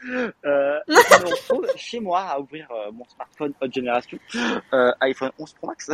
Euh, 0.45 0.79
et 0.89 0.95
je 0.95 1.23
me 1.23 1.31
retrouve 1.31 1.67
chez 1.77 2.01
moi 2.01 2.21
à 2.21 2.41
ouvrir 2.41 2.69
euh, 2.71 2.91
mon 2.93 3.05
smartphone 3.05 3.53
haute 3.61 3.75
génération, 3.75 4.19
euh, 4.73 4.93
iPhone 5.01 5.31
11 5.39 5.53
Pro 5.55 5.67
Max, 5.69 5.91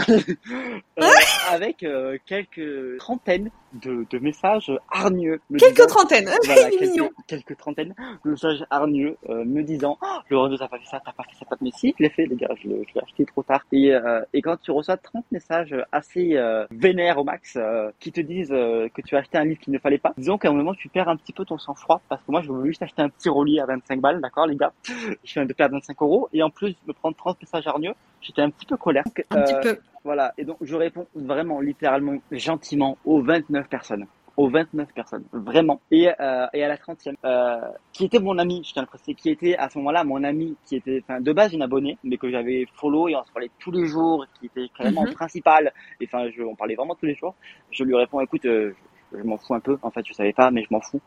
avec 1.50 1.84
quelques 2.26 2.98
trentaines 2.98 3.50
de, 3.74 4.06
de 4.10 4.18
messages 4.18 4.70
hargneux. 4.90 5.40
me 5.50 5.58
Quelques 5.58 5.76
disant- 5.76 5.86
trentaines. 5.86 6.30
voilà, 6.44 6.70
quelques, 6.78 7.10
quelques 7.26 7.56
trentaines 7.56 7.94
de 8.24 8.30
messages 8.30 8.64
hargneux 8.70 9.16
euh, 9.28 9.44
me 9.44 9.62
disant 9.62 9.98
oh, 10.02 10.06
Lorenzo 10.30 10.56
t'as 10.58 10.68
pas 10.68 10.78
fait 10.78 10.86
ça, 10.86 11.00
t'as 11.04 11.12
pas 11.12 11.22
fait 11.24 11.36
ça, 11.38 11.46
t'as 11.48 11.56
mais 11.60 11.70
si 11.74 11.94
je 11.98 12.02
l'ai 12.02 12.10
fait 12.10 12.26
les 12.26 12.36
gars, 12.36 12.48
je 12.62 12.68
l'ai 12.68 12.84
acheté 13.02 13.24
trop 13.24 13.42
tard. 13.42 13.64
Et, 13.72 13.92
euh, 13.94 14.20
et 14.32 14.42
quand 14.42 14.56
tu 14.60 14.70
reçois 14.70 14.96
30 14.96 15.24
messages 15.32 15.74
assez 15.92 16.36
euh, 16.36 16.66
vénères 16.70 17.18
au 17.18 17.24
max 17.24 17.54
euh, 17.56 17.90
qui 18.00 18.12
te 18.12 18.20
disent 18.20 18.52
euh, 18.52 18.88
que 18.94 19.02
tu 19.02 19.16
as 19.16 19.20
acheté 19.20 19.38
un 19.38 19.44
livre 19.44 19.60
qu'il 19.60 19.72
ne 19.72 19.78
fallait 19.78 19.98
pas, 19.98 20.12
disons 20.16 20.38
qu'à 20.38 20.48
un 20.50 20.52
moment 20.52 20.74
tu 20.74 20.88
perds 20.88 21.08
un 21.08 21.16
petit 21.16 21.32
peu 21.32 21.44
ton 21.44 21.58
sang-froid 21.58 22.00
parce 22.08 22.22
que 22.22 22.30
moi 22.30 22.42
je 22.42 22.48
voulais 22.48 22.68
juste 22.68 22.82
acheter 22.82 23.02
un 23.02 23.08
petit 23.08 23.28
relier 23.28 23.60
à 23.60 23.66
25 23.66 24.00
balles, 24.00 24.20
d'accord 24.20 24.46
les 24.46 24.56
gars? 24.56 24.72
Je 25.24 25.32
viens 25.34 25.44
de 25.46 25.52
perdre 25.52 25.74
25 25.74 26.00
euros 26.02 26.28
et 26.32 26.42
en 26.42 26.50
plus 26.50 26.74
de 26.86 26.92
prendre 26.92 27.16
30 27.16 27.40
messages 27.40 27.66
hargneux, 27.66 27.94
j'étais 28.20 28.42
un 28.42 28.50
petit 28.50 28.66
peu 28.66 28.76
colère. 28.76 29.04
Un 29.30 29.42
petit 29.42 29.54
peu. 29.62 29.78
Voilà, 30.04 30.32
et 30.38 30.44
donc 30.44 30.56
je 30.60 30.74
réponds 30.74 31.06
vraiment 31.14 31.60
littéralement 31.60 32.16
gentiment 32.30 32.98
aux 33.04 33.22
29 33.22 33.68
personnes. 33.68 34.06
Aux 34.38 34.48
29 34.48 34.88
personnes, 34.94 35.24
vraiment. 35.32 35.82
Et, 35.90 36.08
euh, 36.08 36.46
et 36.54 36.64
à 36.64 36.68
la 36.68 36.76
30e, 36.78 37.14
euh, 37.24 37.60
qui 37.92 38.06
était 38.06 38.18
mon 38.18 38.38
ami, 38.38 38.62
je 38.64 38.72
tiens 38.72 38.80
à 38.82 38.84
le 38.84 38.88
préciser, 38.88 39.14
qui 39.14 39.28
était 39.28 39.56
à 39.58 39.68
ce 39.68 39.76
moment-là 39.78 40.04
mon 40.04 40.24
ami, 40.24 40.56
qui 40.64 40.76
était 40.76 41.02
enfin, 41.06 41.20
de 41.20 41.32
base 41.34 41.52
une 41.52 41.60
abonnée, 41.60 41.98
mais 42.02 42.16
que 42.16 42.30
j'avais 42.30 42.66
follow 42.80 43.08
et 43.08 43.14
on 43.14 43.22
se 43.24 43.30
parlait 43.30 43.50
tous 43.58 43.70
les 43.70 43.86
jours, 43.86 44.24
qui 44.40 44.46
était 44.46 44.68
carrément 44.74 45.06
Mhm. 45.06 45.12
principal, 45.12 45.70
et 46.00 46.06
enfin, 46.06 46.30
je, 46.34 46.42
on 46.42 46.56
parlait 46.56 46.76
vraiment 46.76 46.94
tous 46.94 47.04
les 47.06 47.14
jours. 47.14 47.34
Je 47.70 47.84
lui 47.84 47.94
réponds, 47.94 48.20
écoute, 48.22 48.46
euh, 48.46 48.72
je, 49.12 49.18
je 49.18 49.22
m'en 49.22 49.36
fous 49.36 49.52
un 49.54 49.60
peu, 49.60 49.78
en 49.82 49.90
fait, 49.90 50.02
je 50.06 50.14
savais 50.14 50.32
pas, 50.32 50.50
mais 50.50 50.62
je 50.62 50.68
m'en 50.70 50.80
fous. 50.80 51.02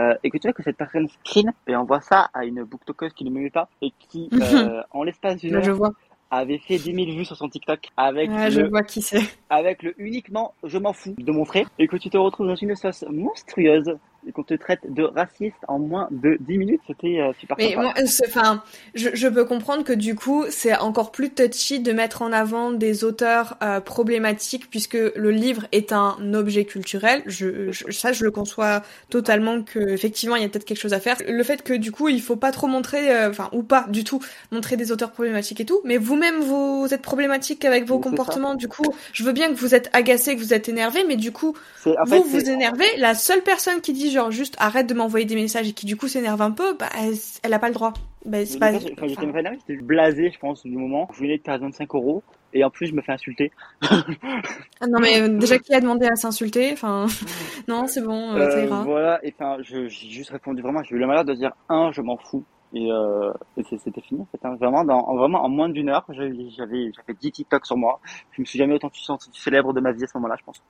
Euh, 0.00 0.14
et 0.24 0.30
que 0.30 0.38
tu 0.38 0.48
vois 0.48 0.52
que 0.52 0.64
cette 0.64 0.76
personne 0.76 1.06
screen 1.08 1.52
et 1.68 1.76
envoie 1.76 2.00
ça 2.00 2.28
à 2.34 2.44
une 2.44 2.64
booktokeuse 2.64 3.12
qui 3.12 3.24
ne 3.24 3.30
m'aimait 3.30 3.50
pas, 3.50 3.68
et 3.82 3.92
qui, 4.00 4.28
euh, 4.40 4.82
en 4.90 5.04
l'espace 5.04 5.36
d'une 5.36 5.54
Là, 5.54 5.60
je 5.60 5.70
heure, 5.70 5.76
vois. 5.76 5.92
Avait 6.30 6.58
fait 6.58 6.78
10 6.78 6.94
000 6.94 6.96
vues 7.16 7.24
sur 7.24 7.36
son 7.36 7.48
TikTok 7.48 7.88
avec 7.96 8.30
Ah, 8.32 8.50
je 8.50 8.60
le 8.62 8.68
vois 8.68 8.82
qui 8.82 9.02
c'est. 9.02 9.22
avec 9.50 9.82
le 9.82 9.94
uniquement 10.00 10.54
je 10.64 10.78
m'en 10.78 10.92
fous 10.92 11.14
de 11.18 11.32
mon 11.32 11.44
frère 11.44 11.68
et 11.78 11.86
que 11.86 11.96
tu 11.96 12.10
te 12.10 12.16
retrouves 12.16 12.46
dans 12.48 12.56
une 12.56 12.74
sauce 12.74 13.04
monstrueuse 13.10 13.96
et 14.26 14.32
qu'on 14.32 14.42
te 14.42 14.54
traite 14.54 14.80
de 14.88 15.02
raciste 15.02 15.56
en 15.68 15.78
moins 15.78 16.08
de 16.10 16.36
10 16.40 16.58
minutes, 16.58 16.80
c'était 16.86 17.20
euh, 17.20 17.32
super 17.38 17.56
Mais 17.58 17.74
moi, 17.76 17.92
euh, 17.98 18.06
enfin, 18.28 18.62
je, 18.94 19.10
je 19.14 19.28
peux 19.28 19.44
comprendre 19.44 19.84
que 19.84 19.92
du 19.92 20.14
coup, 20.14 20.44
c'est 20.50 20.76
encore 20.76 21.12
plus 21.12 21.30
touchy 21.30 21.80
de 21.80 21.92
mettre 21.92 22.22
en 22.22 22.32
avant 22.32 22.70
des 22.72 23.04
auteurs 23.04 23.56
euh, 23.62 23.80
problématiques 23.80 24.68
puisque 24.70 24.94
le 24.94 25.30
livre 25.30 25.66
est 25.72 25.92
un 25.92 26.16
objet 26.34 26.64
culturel. 26.64 27.22
Je, 27.26 27.70
je- 27.72 27.90
ça, 27.90 28.12
je 28.12 28.24
le 28.24 28.30
conçois 28.30 28.82
totalement 29.10 29.62
que 29.62 29.78
effectivement, 29.90 30.36
il 30.36 30.42
y 30.42 30.44
a 30.44 30.48
peut-être 30.48 30.64
quelque 30.64 30.80
chose 30.80 30.94
à 30.94 31.00
faire. 31.00 31.16
Le 31.26 31.42
fait 31.42 31.62
que 31.62 31.74
du 31.74 31.92
coup, 31.92 32.08
il 32.08 32.20
faut 32.22 32.36
pas 32.36 32.52
trop 32.52 32.66
montrer, 32.66 33.10
euh, 33.14 33.30
enfin, 33.30 33.48
ou 33.52 33.62
pas 33.62 33.86
du 33.88 34.04
tout, 34.04 34.20
montrer 34.50 34.76
des 34.76 34.92
auteurs 34.92 35.10
problématiques 35.12 35.60
et 35.60 35.64
tout. 35.64 35.80
Mais 35.84 35.96
vous-même, 35.96 36.40
vous 36.40 36.86
êtes 36.90 37.02
problématique 37.02 37.64
avec 37.64 37.84
vos 37.84 37.96
Mais 37.96 38.02
comportements. 38.02 38.54
Du 38.54 38.68
coup, 38.68 38.84
je 39.12 39.24
veux 39.24 39.32
bien 39.32 39.48
que 39.48 39.54
vous 39.54 39.74
êtes 39.74 39.90
agacé, 39.92 40.34
que 40.36 40.40
vous 40.40 40.54
êtes 40.54 40.68
énervé, 40.68 41.04
mais 41.06 41.16
du 41.16 41.32
coup, 41.32 41.54
vous 41.84 41.94
fait, 42.06 42.20
vous 42.20 42.48
énervez. 42.50 42.86
La 42.98 43.14
seule 43.14 43.42
personne 43.42 43.80
qui 43.80 43.92
dit 43.92 44.10
genre 44.14 44.30
juste 44.30 44.56
arrête 44.58 44.86
de 44.86 44.94
m'envoyer 44.94 45.26
des 45.26 45.34
messages 45.34 45.68
et 45.68 45.72
qui 45.72 45.86
du 45.86 45.96
coup 45.96 46.08
s'énerve 46.08 46.40
un 46.42 46.50
peu, 46.50 46.74
bah 46.78 46.88
elle, 46.98 47.14
elle 47.42 47.52
a 47.52 47.58
pas 47.58 47.68
le 47.68 47.74
droit. 47.74 47.92
Bah, 48.24 48.44
c'est 48.46 48.58
pas. 48.58 48.72
Quand 48.72 49.06
j'étais 49.06 49.26
enfin, 49.26 49.56
blasé, 49.82 50.30
je 50.32 50.38
pense, 50.38 50.62
du 50.62 50.76
moment. 50.76 51.08
Je 51.12 51.20
venais 51.20 51.36
de 51.38 51.42
perdre 51.42 51.64
25 51.64 51.94
euros. 51.94 52.22
Et 52.52 52.64
en 52.64 52.70
plus, 52.70 52.86
je 52.86 52.94
me 52.94 53.02
fais 53.02 53.12
insulter. 53.12 53.50
ah 54.80 54.86
non 54.88 55.00
mais 55.00 55.20
euh, 55.20 55.28
déjà 55.38 55.58
qui 55.58 55.74
a 55.74 55.80
demandé 55.80 56.06
à 56.06 56.16
s'insulter? 56.16 56.72
Enfin 56.72 57.06
non 57.68 57.86
c'est 57.86 58.02
bon, 58.02 58.32
euh, 58.32 58.48
ça 58.48 58.60
Euh, 58.60 58.64
ira. 58.64 58.82
voilà, 58.84 59.20
et 59.24 59.34
enfin, 59.38 59.58
je- 59.62 59.88
j'ai 59.88 60.08
juste 60.10 60.30
répondu 60.30 60.62
vraiment, 60.62 60.82
j'ai 60.82 60.94
eu 60.94 60.98
le 60.98 61.06
malheur 61.06 61.24
de 61.24 61.34
dire 61.34 61.52
un, 61.68 61.92
je 61.92 62.00
m'en 62.00 62.16
fous. 62.16 62.44
Et, 62.74 62.90
euh, 62.90 63.32
et 63.56 63.62
c'était 63.62 64.00
fini 64.00 64.20
en 64.22 64.26
fait. 64.26 64.44
hein. 64.46 64.56
Vraiment, 64.56 64.84
dans, 64.84 64.98
en- 64.98 65.16
vraiment, 65.16 65.44
en 65.44 65.48
moins 65.48 65.68
d'une 65.68 65.88
heure, 65.88 66.04
j'avais, 66.08 66.34
j'avais, 66.50 66.90
j'avais 66.92 67.14
10 67.20 67.30
TikTok 67.32 67.64
sur 67.66 67.76
moi. 67.76 68.00
Je 68.32 68.40
me 68.42 68.46
suis 68.46 68.58
jamais 68.58 68.74
autant 68.74 68.90
senti 68.92 69.30
célèbre 69.32 69.72
de 69.72 69.80
ma 69.80 69.92
vie 69.92 70.04
à 70.04 70.06
ce 70.08 70.16
moment-là, 70.18 70.36
je 70.38 70.44
pense. 70.44 70.62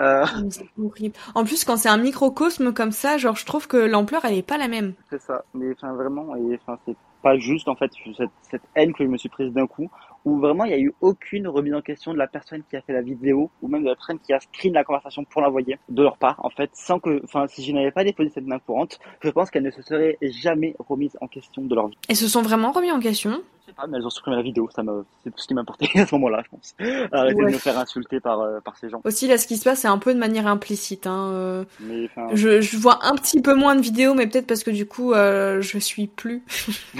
Euh, 0.00 0.24
C'est 0.50 0.66
horrible. 0.82 1.14
En 1.34 1.44
plus 1.44 1.64
quand 1.64 1.76
c'est 1.76 1.88
un 1.88 1.96
microcosme 1.96 2.72
comme 2.72 2.92
ça, 2.92 3.18
genre 3.18 3.36
je 3.36 3.46
trouve 3.46 3.68
que 3.68 3.76
l'ampleur 3.76 4.24
elle 4.24 4.34
est 4.34 4.42
pas 4.46 4.58
la 4.58 4.68
même. 4.68 4.94
c'est 5.10 5.20
ça. 5.20 5.44
Mais 5.54 5.72
enfin, 5.72 5.92
vraiment, 5.94 6.34
et 6.36 6.58
enfin, 6.62 6.78
c'est 6.86 6.96
pas 7.22 7.38
juste 7.38 7.68
en 7.68 7.76
fait 7.76 7.90
cette, 8.16 8.30
cette 8.50 8.62
haine 8.74 8.92
que 8.92 9.04
je 9.04 9.08
me 9.08 9.16
suis 9.16 9.28
prise 9.30 9.52
d'un 9.52 9.66
coup, 9.66 9.88
où 10.24 10.38
vraiment 10.38 10.64
il 10.64 10.68
n'y 10.68 10.74
a 10.74 10.78
eu 10.78 10.94
aucune 11.00 11.46
remise 11.48 11.74
en 11.74 11.82
question 11.82 12.12
de 12.12 12.18
la 12.18 12.26
personne 12.26 12.62
qui 12.68 12.76
a 12.76 12.80
fait 12.82 12.92
la 12.92 13.02
vidéo, 13.02 13.50
ou 13.62 13.68
même 13.68 13.82
de 13.82 13.88
la 13.88 13.94
personne 13.94 14.18
qui 14.18 14.32
a 14.32 14.40
screen 14.40 14.72
la 14.74 14.84
conversation 14.84 15.24
pour 15.24 15.42
l'envoyer, 15.42 15.78
de 15.88 16.02
leur 16.02 16.16
part, 16.16 16.36
en 16.44 16.50
fait, 16.50 16.70
sans 16.74 16.98
que, 16.98 17.20
enfin, 17.24 17.46
si 17.48 17.64
je 17.64 17.72
n'avais 17.72 17.90
pas 17.90 18.04
déposé 18.04 18.30
cette 18.34 18.46
main 18.46 18.58
courante, 18.58 18.98
je 19.22 19.30
pense 19.30 19.50
qu'elle 19.50 19.62
ne 19.64 19.70
se 19.70 19.82
serait 19.82 20.16
jamais 20.22 20.74
remise 20.78 21.16
en 21.20 21.28
question 21.28 21.62
de 21.62 21.74
leur 21.74 21.88
vie. 21.88 21.98
Elles 22.08 22.16
se 22.16 22.28
sont 22.28 22.42
vraiment 22.42 22.72
remis 22.72 22.90
en 22.92 23.00
question? 23.00 23.42
Je 23.60 23.70
sais 23.70 23.74
pas, 23.76 23.86
mais 23.86 23.96
elles 23.96 24.06
ont 24.06 24.10
supprimé 24.10 24.36
la 24.36 24.42
vidéo, 24.42 24.68
ça 24.74 24.82
c'est 25.22 25.30
tout 25.30 25.38
ce 25.40 25.46
qui 25.48 25.54
m'importait 25.54 25.88
à 25.98 26.06
ce 26.06 26.14
moment-là, 26.16 26.42
je 26.44 26.50
pense. 26.50 26.74
Arrêtez 27.12 27.34
Ouais. 27.42 27.50
de 27.50 27.54
me 27.54 27.58
faire 27.58 27.78
insulter 27.78 28.20
par, 28.20 28.40
euh, 28.40 28.60
par 28.60 28.76
ces 28.76 28.90
gens. 28.90 29.00
Aussi 29.04 29.26
là 29.26 29.38
ce 29.38 29.46
qui 29.46 29.56
se 29.56 29.64
passe 29.64 29.80
c'est 29.80 29.88
un 29.88 29.96
peu 29.98 30.12
de 30.12 30.18
manière 30.18 30.46
implicite. 30.46 31.06
Hein. 31.06 31.30
euh, 31.32 31.64
Mais 31.80 32.08
Je, 32.34 32.60
je 32.60 32.76
vois 32.76 32.98
un 33.06 33.14
petit 33.14 33.40
peu 33.40 33.54
moins 33.54 33.74
de 33.74 33.80
vidéos 33.80 34.12
mais 34.14 34.26
peut-être 34.26 34.46
parce 34.46 34.64
que 34.64 34.70
du 34.70 34.84
coup 34.86 35.14
euh, 35.14 35.62
je 35.62 35.78
suis 35.78 36.06
plus 36.06 36.42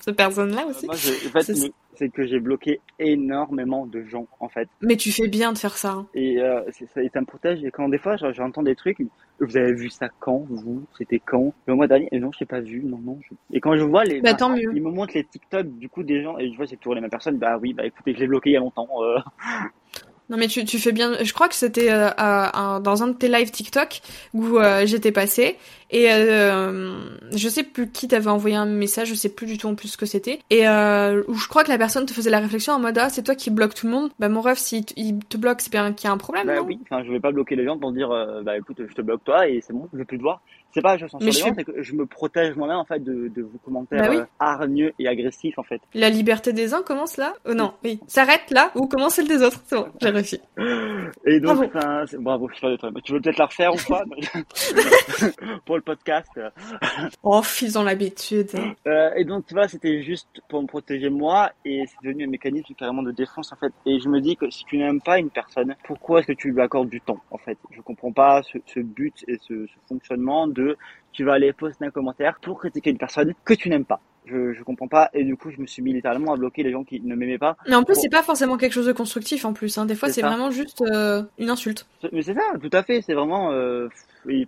cette 0.00 0.16
personne 0.16 0.54
là 0.54 0.66
aussi. 0.66 0.86
moi, 0.86 0.94
je- 0.94 1.28
en 1.28 1.30
fait, 1.42 1.52
C'est- 1.94 2.08
que 2.08 2.24
j'ai 2.26 2.40
bloqué 2.40 2.80
énormément 2.98 3.86
de 3.86 4.02
gens, 4.04 4.26
en 4.40 4.48
fait. 4.48 4.68
Mais 4.80 4.96
tu 4.96 5.12
fais 5.12 5.28
bien 5.28 5.52
de 5.52 5.58
faire 5.58 5.76
ça. 5.76 5.90
hein. 5.92 6.06
Et, 6.14 6.40
euh, 6.40 6.62
ça, 6.94 7.02
et 7.02 7.08
ça 7.10 7.20
me 7.20 7.26
protège. 7.26 7.62
Et 7.64 7.70
quand 7.70 7.88
des 7.88 7.98
fois, 7.98 8.16
j'entends 8.16 8.62
des 8.62 8.74
trucs, 8.74 8.98
vous 9.40 9.56
avez 9.56 9.72
vu 9.74 9.88
ça 9.90 10.08
quand, 10.20 10.44
vous? 10.48 10.84
C'était 10.98 11.18
quand? 11.20 11.52
Le 11.66 11.74
mois 11.74 11.86
dernier 11.86 12.08
Et 12.12 12.18
non, 12.20 12.30
je 12.32 12.40
l'ai 12.40 12.46
pas 12.46 12.60
vu. 12.60 12.82
Non, 12.84 12.98
non. 12.98 13.18
je- 13.28 13.34
Et 13.56 13.60
quand 13.60 13.76
je 13.76 13.82
vois 13.84 14.04
les, 14.04 14.20
Bah, 14.20 14.30
enfin, 14.30 14.36
tant 14.36 14.48
mieux. 14.50 14.70
ils 14.74 14.82
me 14.82 14.90
montrent 14.90 15.14
les 15.14 15.24
TikTok 15.24 15.66
du 15.78 15.88
coup 15.88 16.02
des 16.02 16.22
gens 16.22 16.38
et 16.38 16.50
je 16.50 16.56
vois 16.56 16.66
c'est 16.66 16.76
toujours 16.76 16.94
les 16.94 17.00
mêmes 17.00 17.10
personnes. 17.10 17.38
Bah 17.38 17.58
oui, 17.60 17.72
bah 17.74 17.84
écoutez, 17.86 18.14
je 18.14 18.20
l'ai 18.20 18.26
bloqué 18.26 18.50
il 18.50 18.52
y 18.54 18.56
a 18.56 18.60
longtemps. 18.60 18.88
euh. 19.02 19.18
Non 20.30 20.36
mais 20.38 20.46
tu, 20.48 20.64
tu 20.64 20.78
fais 20.78 20.92
bien. 20.92 21.12
Je 21.22 21.32
crois 21.34 21.48
que 21.48 21.54
c'était 21.54 21.88
euh, 21.90 22.08
dans 22.80 23.02
un 23.02 23.08
de 23.08 23.12
tes 23.12 23.28
lives 23.28 23.50
TikTok 23.50 24.00
où 24.32 24.56
euh, 24.58 24.86
j'étais 24.86 25.12
passée 25.12 25.58
et 25.90 26.10
euh, 26.10 26.94
je 27.36 27.48
sais 27.48 27.62
plus 27.64 27.90
qui 27.90 28.08
t'avait 28.08 28.30
envoyé 28.30 28.56
un 28.56 28.64
message, 28.64 29.08
je 29.08 29.14
sais 29.14 29.28
plus 29.28 29.46
du 29.46 29.58
tout 29.58 29.66
en 29.68 29.74
plus 29.74 29.88
ce 29.88 29.96
que 29.98 30.06
c'était 30.06 30.38
et 30.48 30.60
où 30.66 31.34
je 31.34 31.48
crois 31.48 31.64
que 31.64 31.68
la 31.68 31.76
personne 31.76 32.06
te 32.06 32.12
faisait 32.14 32.30
la 32.30 32.38
réflexion 32.40 32.72
en 32.72 32.78
mode 32.78 32.96
ah 32.96 33.10
c'est 33.10 33.22
toi 33.22 33.34
qui 33.34 33.50
bloque 33.50 33.74
tout 33.74 33.86
le 33.86 33.92
monde. 33.92 34.10
Bah 34.18 34.28
mon 34.30 34.40
ref 34.40 34.58
si 34.58 34.84
t- 34.84 34.94
il 34.96 35.18
te 35.18 35.36
bloque 35.36 35.60
c'est 35.60 35.70
bien 35.72 35.92
qu'il 35.92 36.06
y 36.08 36.10
a 36.10 36.12
un 36.14 36.18
problème 36.18 36.46
Bah 36.46 36.56
non? 36.56 36.64
oui. 36.66 36.78
Enfin, 36.82 37.04
je 37.04 37.10
vais 37.12 37.20
pas 37.20 37.32
bloquer 37.32 37.56
les 37.56 37.64
gens 37.66 37.76
pour 37.78 37.92
dire 37.92 38.08
bah 38.42 38.56
écoute, 38.56 38.78
je 38.88 38.94
te 38.94 39.02
bloque 39.02 39.24
toi 39.24 39.46
et 39.48 39.60
c'est 39.60 39.74
bon, 39.74 39.88
je 39.92 39.98
veux 39.98 40.04
plus 40.06 40.16
te 40.18 40.22
voir. 40.22 40.40
C'est 40.74 40.80
pas 40.82 40.96
je 40.96 41.04
les 41.20 41.32
gens, 41.32 41.46
suis- 41.46 41.52
c'est 41.56 41.64
que 41.64 41.82
je 41.82 41.94
me 41.94 42.06
protège 42.06 42.56
moi-même 42.56 42.76
en 42.78 42.84
fait 42.84 42.98
de, 43.02 43.28
de 43.28 43.42
vos 43.42 43.58
commentaires 43.64 44.00
Bah 44.02 44.08
oui. 44.10 44.16
euh, 44.16 44.24
hargneux 44.38 44.92
et 44.98 45.06
agressifs 45.08 45.58
en 45.58 45.62
fait. 45.62 45.80
La 45.94 46.08
liberté 46.10 46.52
des 46.52 46.72
uns 46.74 46.82
commence 46.82 47.16
là? 47.18 47.34
Oh 47.44 47.54
non, 47.54 47.74
oui. 47.84 48.00
S'arrête 48.06 48.50
là 48.50 48.70
ou 48.74 48.86
commence 48.86 49.14
celle 49.14 49.28
des 49.28 49.42
autres. 49.42 49.60
C'est 49.66 49.76
bon, 49.76 49.86
j'ai 50.00 50.08
réussi. 50.10 50.40
Et 51.26 51.40
donc, 51.40 51.56
Bravo. 51.56 51.64
enfin, 51.74 52.04
c'est- 52.06 52.18
bravo, 52.18 52.48
je 52.50 52.56
suis 52.56 52.66
de 52.68 52.76
toi. 52.76 52.90
Mais 52.94 53.00
Tu 53.02 53.12
veux 53.12 53.20
peut-être 53.20 53.38
la 53.38 53.46
refaire 53.46 53.72
ou 53.74 53.78
pas? 53.88 54.04
Pour 55.66 55.76
le 55.76 55.82
podcast. 55.82 56.28
euh. 56.36 56.50
Oh, 57.22 57.42
ils 57.60 57.78
ont 57.78 57.82
l'habitude. 57.84 58.48
Euh, 58.86 59.10
et 59.16 59.24
donc, 59.24 59.46
tu 59.46 59.54
vois, 59.54 59.68
c'était 59.68 60.02
juste 60.02 60.28
pour 60.48 60.62
me 60.62 60.66
protéger 60.66 61.10
moi, 61.10 61.50
et 61.64 61.84
c'est 61.86 62.06
devenu 62.08 62.24
un 62.24 62.30
mécanisme 62.30 62.74
carrément 62.74 63.02
de 63.02 63.12
défense, 63.12 63.52
en 63.52 63.56
fait. 63.56 63.72
Et 63.86 64.00
je 64.00 64.08
me 64.08 64.20
dis 64.20 64.36
que 64.36 64.50
si 64.50 64.64
tu 64.64 64.78
n'aimes 64.78 65.00
pas 65.00 65.18
une 65.18 65.30
personne, 65.30 65.76
pourquoi 65.84 66.20
est-ce 66.20 66.28
que 66.28 66.32
tu 66.32 66.50
lui 66.50 66.60
accordes 66.60 66.88
du 66.88 67.00
temps, 67.00 67.20
en 67.30 67.38
fait? 67.38 67.58
Je 67.70 67.80
comprends 67.80 68.12
pas 68.12 68.42
ce, 68.42 68.58
ce 68.66 68.80
but 68.80 69.14
et 69.28 69.38
ce, 69.42 69.66
ce 69.66 69.72
fonctionnement 69.88 70.46
de 70.46 70.61
tu 71.12 71.24
vas 71.24 71.34
aller 71.34 71.52
poster 71.52 71.86
un 71.86 71.90
commentaire 71.90 72.38
pour 72.40 72.58
critiquer 72.58 72.90
une 72.90 72.98
personne 72.98 73.34
que 73.44 73.54
tu 73.54 73.68
n'aimes 73.68 73.84
pas. 73.84 74.00
Je, 74.26 74.52
je 74.52 74.62
comprends 74.62 74.86
pas, 74.88 75.10
et 75.14 75.24
du 75.24 75.36
coup, 75.36 75.50
je 75.50 75.60
me 75.60 75.66
suis 75.66 75.82
mis 75.82 75.92
littéralement 75.92 76.32
à 76.32 76.36
bloquer 76.36 76.62
les 76.62 76.70
gens 76.70 76.84
qui 76.84 77.00
ne 77.00 77.16
m'aimaient 77.16 77.38
pas. 77.38 77.56
Mais 77.66 77.74
en 77.74 77.82
plus, 77.82 77.94
Bon. 77.96 78.00
c'est 78.02 78.08
pas 78.08 78.22
forcément 78.22 78.56
quelque 78.56 78.72
chose 78.72 78.86
de 78.86 78.92
constructif 78.92 79.44
en 79.44 79.52
plus. 79.52 79.76
Hein. 79.78 79.84
Des 79.86 79.96
fois, 79.96 80.10
C'est 80.10 80.22
vraiment 80.22 80.50
juste 80.52 80.80
euh, 80.82 81.24
une 81.38 81.50
insulte. 81.50 81.86
Mais 82.12 82.22
c'est 82.22 82.34
ça, 82.34 82.42
tout 82.60 82.70
à 82.72 82.82
fait. 82.84 83.02
C'est 83.02 83.14
vraiment 83.14 83.50
euh, 83.50 83.88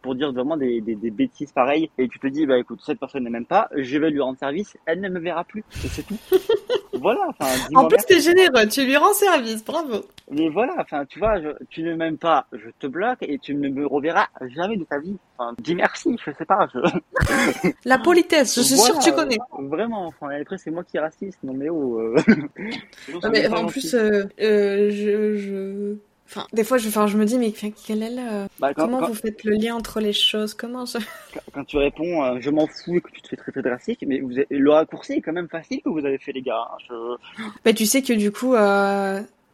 pour 0.02 0.14
dire 0.14 0.32
vraiment 0.32 0.56
des, 0.56 0.80
des, 0.80 0.94
des 0.94 1.10
bêtises 1.10 1.50
pareilles. 1.50 1.90
Et 1.98 2.06
tu 2.08 2.20
te 2.20 2.26
dis, 2.28 2.46
bah 2.46 2.56
écoute, 2.58 2.80
cette 2.86 3.00
personne 3.00 3.24
ne 3.24 3.30
m'aime 3.30 3.46
pas, 3.46 3.68
je 3.76 3.98
vais 3.98 4.10
lui 4.10 4.20
rendre 4.20 4.38
service, 4.38 4.76
elle 4.86 5.00
ne 5.00 5.08
me 5.08 5.18
verra 5.18 5.42
plus. 5.42 5.64
Et 5.84 5.88
c'est 5.88 6.04
tout. 6.06 6.18
voilà. 7.00 7.28
En 7.74 7.88
plus, 7.88 8.04
t'es 8.06 8.20
généreux, 8.20 8.68
tu 8.70 8.84
lui 8.84 8.96
rends 8.96 9.12
service, 9.12 9.64
bravo. 9.64 10.04
Mais 10.30 10.48
voilà. 10.48 10.74
Enfin, 10.78 11.04
tu 11.04 11.18
vois, 11.18 11.40
je, 11.40 11.48
tu 11.68 11.82
ne 11.82 11.94
m'aimes 11.96 12.18
pas, 12.18 12.46
je 12.52 12.70
te 12.78 12.86
bloque 12.86 13.18
et 13.22 13.38
tu 13.38 13.54
ne 13.56 13.68
me 13.68 13.86
reverras 13.86 14.28
jamais 14.54 14.76
de 14.76 14.84
ta 14.84 14.98
vie. 15.00 15.16
Enfin, 15.36 15.52
dis 15.58 15.74
merci. 15.74 16.16
Je 16.24 16.30
sais 16.30 16.44
pas. 16.44 16.68
Je... 16.72 16.78
La 17.84 17.98
politesse, 17.98 18.54
je 18.56 18.60
suis 18.62 18.76
Voilà, 18.76 18.92
sûre 18.94 18.98
que 19.00 19.04
tu 19.10 19.12
connais. 19.12 19.38
Vraiment. 19.68 20.06
Enfin, 20.06 20.30
et 20.30 20.40
après 20.40 20.58
c'est 20.58 20.70
moi 20.70 20.84
qui 20.84 20.96
est 20.96 21.00
raciste. 21.00 21.38
Non 21.42 21.54
mais 21.54 21.68
oh. 21.68 21.98
euh, 22.00 22.16
mais 23.32 23.46
en 23.48 23.66
plus, 23.66 23.94
euh, 23.94 24.24
euh, 24.40 24.90
je, 24.90 25.36
je... 25.36 25.96
Enfin, 26.26 26.46
des 26.54 26.64
fois, 26.64 26.78
je, 26.78 26.88
enfin, 26.88 27.06
je 27.06 27.18
me 27.18 27.26
dis, 27.26 27.36
mais 27.38 27.52
quel 27.52 28.02
est 28.02 28.10
le... 28.10 28.46
Bah, 28.58 28.72
quand, 28.74 28.86
Comment 28.86 29.00
quand- 29.00 29.08
vous 29.08 29.14
faites 29.14 29.44
le 29.44 29.52
lien 29.56 29.74
entre 29.74 30.00
les 30.00 30.14
choses? 30.14 30.54
Comment 30.54 30.86
je... 30.86 30.96
quand 31.52 31.64
tu 31.64 31.76
réponds 31.76 32.40
je 32.40 32.48
m'en 32.50 32.66
fous 32.66 32.96
et 32.96 33.00
que 33.02 33.10
tu 33.10 33.20
te 33.20 33.28
fais 33.28 33.36
traiter 33.36 33.60
de 33.60 33.68
raciste, 33.68 34.02
mais 34.06 34.20
vous 34.20 34.32
avez- 34.38 34.46
le 34.50 34.70
raccourci 34.70 35.12
est 35.14 35.20
quand 35.20 35.34
même 35.34 35.48
facile 35.50 35.82
que 35.82 35.90
vous 35.90 36.04
avez 36.04 36.16
fait 36.18 36.32
les 36.32 36.40
gars. 36.42 36.66
hein. 36.72 36.76
Je... 36.88 37.42
Bah, 37.64 37.72
tu 37.74 37.84
sais 37.84 38.00
que 38.02 38.14
du 38.14 38.32
coup. 38.32 38.54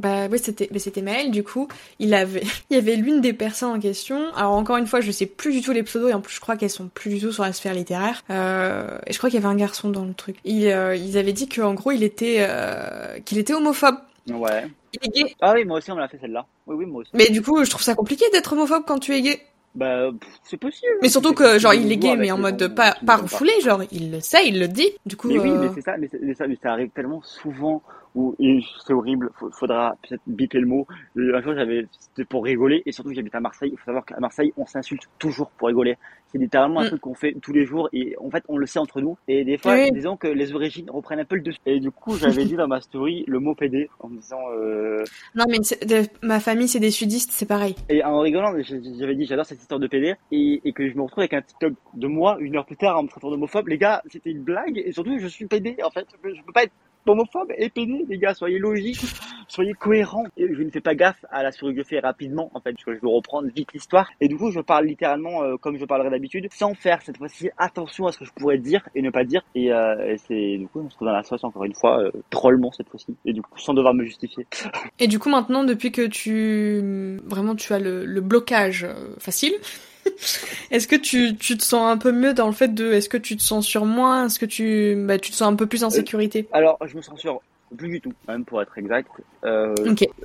Bah 0.00 0.28
oui, 0.30 0.38
c'était, 0.38 0.68
c'était 0.78 1.02
Maël. 1.02 1.30
Du 1.30 1.44
coup, 1.44 1.68
il 1.98 2.14
avait, 2.14 2.42
il 2.70 2.76
y 2.76 2.78
avait 2.78 2.96
l'une 2.96 3.20
des 3.20 3.32
personnes 3.32 3.70
en 3.70 3.80
question. 3.80 4.32
Alors 4.34 4.52
encore 4.52 4.76
une 4.78 4.86
fois, 4.86 5.00
je 5.00 5.10
sais 5.10 5.26
plus 5.26 5.52
du 5.52 5.62
tout 5.62 5.72
les 5.72 5.82
pseudos 5.82 6.10
et 6.10 6.14
en 6.14 6.20
plus, 6.20 6.34
je 6.34 6.40
crois 6.40 6.56
qu'elles 6.56 6.70
sont 6.70 6.88
plus 6.88 7.10
du 7.10 7.20
tout 7.20 7.32
sur 7.32 7.42
la 7.42 7.52
sphère 7.52 7.74
littéraire. 7.74 8.22
Euh... 8.30 8.98
Et 9.06 9.12
je 9.12 9.18
crois 9.18 9.30
qu'il 9.30 9.38
y 9.38 9.42
avait 9.44 9.52
un 9.52 9.56
garçon 9.56 9.90
dans 9.90 10.04
le 10.04 10.14
truc. 10.14 10.36
Il, 10.44 10.66
euh, 10.68 10.96
ils 10.96 11.18
avaient 11.18 11.32
dit 11.32 11.48
qu'en 11.48 11.74
gros, 11.74 11.90
il 11.92 12.02
était, 12.02 12.38
euh... 12.40 13.18
qu'il 13.24 13.38
était 13.38 13.52
homophobe. 13.54 13.96
Ouais. 14.30 14.66
Il 14.94 15.06
est 15.08 15.24
gay. 15.24 15.34
Ah 15.40 15.52
oui, 15.54 15.64
moi 15.64 15.78
aussi 15.78 15.90
on 15.92 15.94
me 15.94 16.00
l'a 16.00 16.08
fait 16.08 16.18
celle-là. 16.20 16.46
Oui, 16.66 16.76
oui, 16.76 16.86
moi 16.86 17.02
aussi. 17.02 17.10
Mais 17.14 17.28
du 17.28 17.42
coup, 17.42 17.62
je 17.64 17.70
trouve 17.70 17.82
ça 17.82 17.94
compliqué 17.94 18.24
d'être 18.32 18.52
homophobe 18.52 18.84
quand 18.86 18.98
tu 18.98 19.14
es 19.14 19.22
gay. 19.22 19.40
Bah, 19.74 20.10
c'est 20.42 20.56
possible. 20.56 20.92
Mais 21.00 21.08
surtout 21.08 21.32
que, 21.32 21.58
genre, 21.60 21.74
il 21.74 21.90
est 21.92 21.96
gay, 21.96 22.16
mais 22.16 22.32
en 22.32 22.38
mode 22.38 22.74
pas, 22.74 22.96
pas 23.06 23.16
refoulé, 23.16 23.52
genre, 23.62 23.82
il 23.92 24.10
le 24.10 24.20
sait, 24.20 24.48
il 24.48 24.58
le 24.58 24.66
dit. 24.66 24.90
Du 25.06 25.16
coup, 25.16 25.28
Mais 25.28 25.38
oui, 25.38 25.50
euh, 25.50 25.60
mais 25.60 25.68
c'est 25.74 25.82
ça, 25.82 25.96
mais, 25.96 26.08
c'est- 26.10 26.18
mais 26.20 26.34
ça, 26.34 26.48
mais 26.48 26.58
ça 26.60 26.72
arrive 26.72 26.90
tellement 26.90 27.22
souvent 27.22 27.82
et 28.38 28.60
c'est 28.84 28.92
horrible. 28.92 29.30
Faudra 29.52 29.94
peut-être 30.06 30.22
biper 30.26 30.60
le 30.60 30.66
mot. 30.66 30.86
Un 31.16 31.40
jour, 31.42 31.54
j'avais, 31.54 31.86
c'était 31.98 32.24
pour 32.24 32.44
rigoler 32.44 32.82
et 32.86 32.92
surtout 32.92 33.12
j'habite 33.12 33.34
à 33.34 33.40
Marseille. 33.40 33.70
Il 33.72 33.78
faut 33.78 33.84
savoir 33.86 34.04
qu'à 34.04 34.18
Marseille, 34.20 34.52
on 34.56 34.66
s'insulte 34.66 35.04
toujours 35.18 35.50
pour 35.50 35.68
rigoler. 35.68 35.96
C'est 36.32 36.38
littéralement 36.38 36.80
un 36.80 36.84
Mm. 36.84 36.88
truc 36.88 37.00
qu'on 37.00 37.14
fait 37.14 37.34
tous 37.42 37.52
les 37.52 37.64
jours 37.66 37.88
et 37.92 38.14
en 38.18 38.30
fait, 38.30 38.44
on 38.48 38.56
le 38.56 38.66
sait 38.66 38.78
entre 38.78 39.00
nous. 39.00 39.16
Et 39.28 39.44
des 39.44 39.58
fois, 39.58 39.74
Oui. 39.74 39.90
disons 39.92 40.16
que 40.16 40.28
les 40.28 40.54
origines 40.54 40.88
reprennent 40.90 41.18
un 41.20 41.24
peu 41.24 41.36
le 41.36 41.42
dessus. 41.42 41.58
Et 41.66 41.80
du 41.80 41.90
coup, 41.90 42.16
j'avais 42.16 42.44
dit 42.44 42.54
dans 42.56 42.68
ma 42.68 42.80
story 42.80 43.24
le 43.26 43.38
mot 43.40 43.54
PD 43.54 43.88
en 44.00 44.08
me 44.08 44.16
disant 44.20 44.40
euh, 44.52 45.04
non, 45.34 45.44
mais 45.48 45.58
de- 45.58 46.08
ma 46.26 46.38
famille, 46.40 46.68
c'est 46.68 46.78
des 46.80 46.90
sudistes, 46.92 47.30
c'est 47.32 47.46
pareil. 47.48 47.74
et 47.88 48.02
en 48.04 48.20
rigolant, 48.20 48.52
j'avais 48.98 49.14
dit 49.14 49.24
j'adore 49.26 49.44
cette 49.46 49.60
histoire 49.60 49.80
de 49.80 49.86
PD 49.86 50.14
et, 50.30 50.60
et 50.64 50.72
que 50.72 50.88
je 50.88 50.94
me 50.96 51.02
retrouve 51.02 51.22
avec 51.22 51.34
un 51.34 51.42
TikTok 51.42 51.74
de 51.94 52.06
moi 52.06 52.36
une 52.40 52.56
heure 52.56 52.66
plus 52.66 52.76
tard 52.76 52.98
en 52.98 53.02
me 53.04 53.08
traitant 53.08 53.30
d'homophobe. 53.30 53.68
Les 53.68 53.78
gars, 53.78 54.02
c'était 54.08 54.30
une 54.30 54.42
blague 54.42 54.78
et 54.84 54.92
surtout 54.92 55.18
je 55.18 55.26
suis 55.26 55.46
PD 55.46 55.76
en 55.84 55.90
fait. 55.90 56.06
Je 56.12 56.16
peux, 56.18 56.34
je 56.34 56.42
peux 56.42 56.52
pas 56.52 56.64
être 56.64 56.72
homophobe 57.10 57.52
et 57.56 57.70
les 57.74 58.18
gars. 58.18 58.34
Soyez 58.34 58.58
logiques, 58.58 59.04
soyez 59.48 59.72
cohérents. 59.72 60.24
Et 60.36 60.52
je 60.52 60.62
ne 60.62 60.70
fais 60.70 60.80
pas 60.80 60.94
gaffe 60.94 61.24
à 61.30 61.42
la 61.42 61.52
story 61.52 61.74
que 61.74 61.82
je 61.82 62.00
rapidement 62.00 62.50
en 62.54 62.60
fait, 62.60 62.72
parce 62.72 62.84
que 62.84 62.94
je 62.94 63.00
veux 63.00 63.08
reprendre 63.08 63.48
vite 63.54 63.72
l'histoire. 63.72 64.10
Et 64.20 64.28
du 64.28 64.36
coup, 64.36 64.50
je 64.50 64.60
parle 64.60 64.86
littéralement 64.86 65.42
euh, 65.42 65.56
comme 65.56 65.78
je 65.78 65.84
parlerais 65.84 66.10
d'habitude, 66.10 66.48
sans 66.52 66.74
faire 66.74 67.02
cette 67.02 67.18
fois-ci 67.18 67.50
attention 67.58 68.06
à 68.06 68.12
ce 68.12 68.18
que 68.18 68.24
je 68.24 68.32
pourrais 68.32 68.58
dire 68.58 68.88
et 68.94 69.02
ne 69.02 69.10
pas 69.10 69.24
dire. 69.24 69.42
Et, 69.54 69.72
euh, 69.72 70.16
c'est 70.28 70.58
du 70.58 70.68
coup, 70.68 70.80
on 70.80 70.90
se 70.90 70.96
trouve 70.96 71.08
dans 71.08 71.14
la 71.14 71.22
sauce 71.22 71.44
encore 71.44 71.64
une 71.64 71.74
fois, 71.74 72.00
euh, 72.00 72.10
drôlement 72.30 72.72
cette 72.72 72.88
fois-ci. 72.88 73.16
Et 73.24 73.32
du 73.32 73.42
coup, 73.42 73.58
sans 73.58 73.74
devoir 73.74 73.94
me 73.94 74.04
justifier. 74.04 74.46
Et 74.98 75.08
du 75.08 75.18
coup, 75.18 75.28
maintenant, 75.28 75.64
depuis 75.64 75.92
que 75.92 76.06
tu, 76.06 77.20
vraiment, 77.24 77.54
tu 77.54 77.72
as 77.72 77.78
le, 77.78 78.04
le 78.04 78.20
blocage 78.20 78.84
euh, 78.84 79.14
facile, 79.18 79.52
est-ce 80.70 80.86
que 80.86 80.96
tu, 80.96 81.36
tu 81.36 81.56
te 81.56 81.62
sens 81.62 81.90
un 81.90 81.98
peu 81.98 82.12
mieux 82.12 82.34
dans 82.34 82.46
le 82.46 82.52
fait 82.52 82.74
de, 82.74 82.92
est-ce 82.92 83.08
que 83.08 83.16
tu 83.16 83.36
te 83.36 83.42
sens 83.42 83.66
sur 83.66 83.84
moins, 83.84 84.26
est-ce 84.26 84.38
que 84.38 84.46
tu, 84.46 84.94
bah, 84.96 85.18
tu 85.18 85.30
te 85.30 85.36
sens 85.36 85.52
un 85.52 85.56
peu 85.56 85.66
plus 85.66 85.84
en 85.84 85.90
sécurité? 85.90 86.48
Alors, 86.52 86.78
je 86.86 86.96
me 86.96 87.02
censure 87.02 87.40
plus 87.76 87.88
du 87.88 88.00
tout, 88.00 88.12
même 88.28 88.44
pour 88.44 88.60
être 88.60 88.76
exact. 88.78 89.10
Euh, 89.44 89.74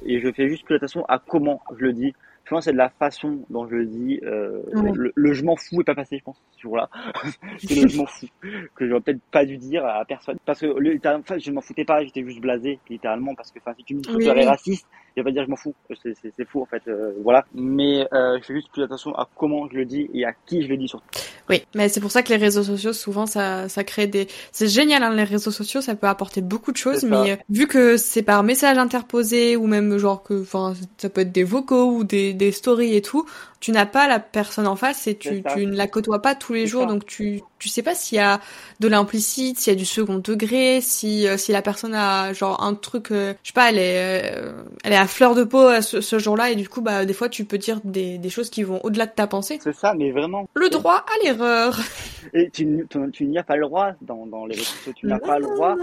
et 0.06 0.20
je 0.20 0.32
fais 0.32 0.50
juste 0.50 0.66
plus 0.66 0.76
attention 0.76 1.06
à 1.06 1.20
comment 1.20 1.62
je 1.78 1.86
le 1.86 1.94
dis. 1.94 2.14
Je 2.44 2.52
pense 2.52 2.60
que 2.60 2.66
c'est 2.66 2.74
de 2.74 2.78
la 2.78 2.90
façon 2.90 3.40
dont 3.50 3.68
je 3.68 3.76
le 3.76 3.86
dis. 3.88 4.20
Euh, 4.24 4.62
le, 4.72 5.12
le 5.16 5.34
je 5.34 5.44
m'en 5.44 5.56
fous 5.56 5.82
est 5.82 5.84
pas 5.84 5.96
passé, 5.96 6.20
je 6.20 6.24
pense, 6.24 6.40
ce 6.52 6.62
jour-là. 6.62 6.90
c'est 7.58 7.82
le 7.82 7.88
je 7.88 7.98
m'en 7.98 8.06
fous 8.06 8.28
que 8.76 8.88
j'aurais 8.88 9.02
peut-être 9.02 9.22
pas 9.32 9.46
dû 9.46 9.58
dire 9.58 9.84
à 9.84 10.06
personne. 10.06 10.38
Parce 10.46 10.60
que 10.60 10.68
le, 10.68 11.00
je 11.40 11.52
m'en 11.52 11.62
foutais 11.62 11.86
pas, 11.86 12.04
j'étais 12.04 12.24
juste 12.24 12.42
blasé, 12.42 12.80
littéralement, 12.88 13.34
parce 13.34 13.52
que 13.52 13.58
enfin, 13.60 13.74
si 13.78 13.84
tu 13.84 13.96
me 13.96 14.02
dis 14.02 14.10
que 14.10 14.18
tu 14.18 14.26
es 14.28 14.46
raciste, 14.46 14.86
je 15.16 15.22
vais 15.22 15.24
pas 15.24 15.32
dire 15.32 15.46
je 15.46 15.50
m'en 15.50 15.56
fous. 15.56 15.74
C'est, 16.02 16.14
c'est, 16.22 16.34
c'est 16.36 16.46
faux 16.46 16.62
en 16.62 16.66
fait, 16.66 16.82
euh, 16.88 17.14
voilà. 17.24 17.46
Mais 17.54 18.08
euh, 18.14 18.38
je 18.42 18.46
fais 18.46 18.54
juste 18.56 18.70
plus 18.72 18.84
attention 18.84 19.16
à 19.16 19.30
comment 19.38 19.68
je 19.70 19.78
le 19.78 19.86
dis 19.86 20.10
et 20.14 20.26
à 20.26 20.34
qui 20.46 20.62
je 20.62 20.68
le 20.68 20.78
dis 20.78 20.88
surtout. 20.88 21.08
Oui, 21.50 21.64
mais 21.76 21.90
c'est 21.90 22.02
pour 22.02 22.12
ça 22.12 22.24
que 22.24 22.30
les 22.30 22.38
réseaux 22.38 22.64
sociaux, 22.64 22.92
souvent, 22.92 23.26
ça, 23.26 23.70
ça 23.70 23.84
crée 23.84 24.08
des... 24.08 24.28
C'est 24.52 24.68
génial, 24.68 25.04
hein, 25.04 25.14
les 25.14 25.24
réseaux 25.24 25.52
sociaux, 25.52 25.80
ça 25.80 25.96
peut 25.96 26.08
apporter 26.08 26.42
beaucoup 26.42 26.72
de 26.72 26.78
choses, 26.78 27.04
mais 27.04 27.32
euh, 27.32 27.36
vu 27.50 27.68
que 27.68 27.98
c'est 27.98 28.24
par 28.24 28.44
message 28.44 28.78
interposé, 28.78 29.56
ou 29.56 29.68
même 29.68 29.98
genre 29.98 30.24
que... 30.24 30.42
Enfin, 30.42 30.74
ça 30.98 31.10
peut 31.10 31.22
être 31.22 31.32
des 31.32 31.44
vocaux 31.44 31.92
ou 31.92 32.04
des, 32.04 32.34
des 32.34 32.52
stories 32.52 32.96
et 32.96 33.02
tout, 33.02 33.26
tu 33.66 33.72
n'as 33.72 33.88
pas 33.88 34.08
la 34.08 34.20
personne 34.20 34.68
en 34.68 34.76
face 34.76 35.08
et 35.08 35.16
tu, 35.16 35.42
tu 35.42 35.66
ne 35.66 35.76
la 35.76 35.88
côtoies 35.88 36.22
pas 36.22 36.36
tous 36.36 36.54
les 36.54 36.68
jours, 36.68 36.84
ça. 36.84 36.88
donc 36.88 37.04
tu, 37.04 37.42
tu 37.58 37.68
sais 37.68 37.82
pas 37.82 37.96
s'il 37.96 38.20
y 38.20 38.22
a 38.22 38.40
de 38.80 38.88
l'implicite, 38.88 39.58
s'il 39.58 39.74
y 39.74 39.76
a 39.76 39.80
du 39.80 39.86
second 39.86 40.20
degré, 40.20 40.82
si, 40.82 41.28
euh, 41.28 41.36
si 41.36 41.52
la 41.52 41.64
personne 41.64 41.96
a 41.96 42.32
genre 42.32 42.62
un 42.62 42.76
truc... 42.76 43.10
euh, 43.10 43.34
je 43.42 43.48
sais 43.48 43.54
pas, 43.54 43.72
elle 43.72 43.80
est, 43.80 44.36
euh, 44.36 44.54
elle 44.84 44.94
est 44.94 44.98
à 44.98 45.08
fleur 45.08 45.34
de 45.34 45.44
peau 45.44 45.66
à 45.66 45.82
ce, 45.82 46.00
ce 46.00 46.20
jour-là, 46.20 46.52
et 46.52 46.56
du 46.56 46.70
coup, 46.70 46.82
bah, 46.82 47.06
des 47.06 47.14
fois, 47.14 47.28
tu 47.28 47.44
peux 47.44 47.58
dire 47.58 47.82
des, 47.84 48.20
des 48.20 48.30
choses 48.30 48.52
qui 48.52 48.62
vont 48.62 48.80
au-delà 48.84 49.08
de 49.08 49.14
ta 49.14 49.26
pensée. 49.26 49.58
C'est 49.64 49.74
ça, 49.74 49.96
mais 49.96 50.12
vraiment. 50.12 50.48
Le 50.54 50.70
droit 50.70 50.98
à 50.98 51.24
l'erreur 51.24 51.80
Et 52.36 52.52
tu, 52.52 52.86
tu, 52.88 53.00
tu 53.12 53.26
n'y 53.26 53.40
as 53.40 53.44
pas 53.44 53.56
le 53.56 53.64
droit 53.64 53.94
dans, 54.02 54.28
dans 54.28 54.46
les 54.46 54.58
réseaux 54.58 54.94
tu 54.96 55.08
n'as 55.08 55.18
pas 55.18 55.40
le 55.40 55.48
droit. 55.48 55.76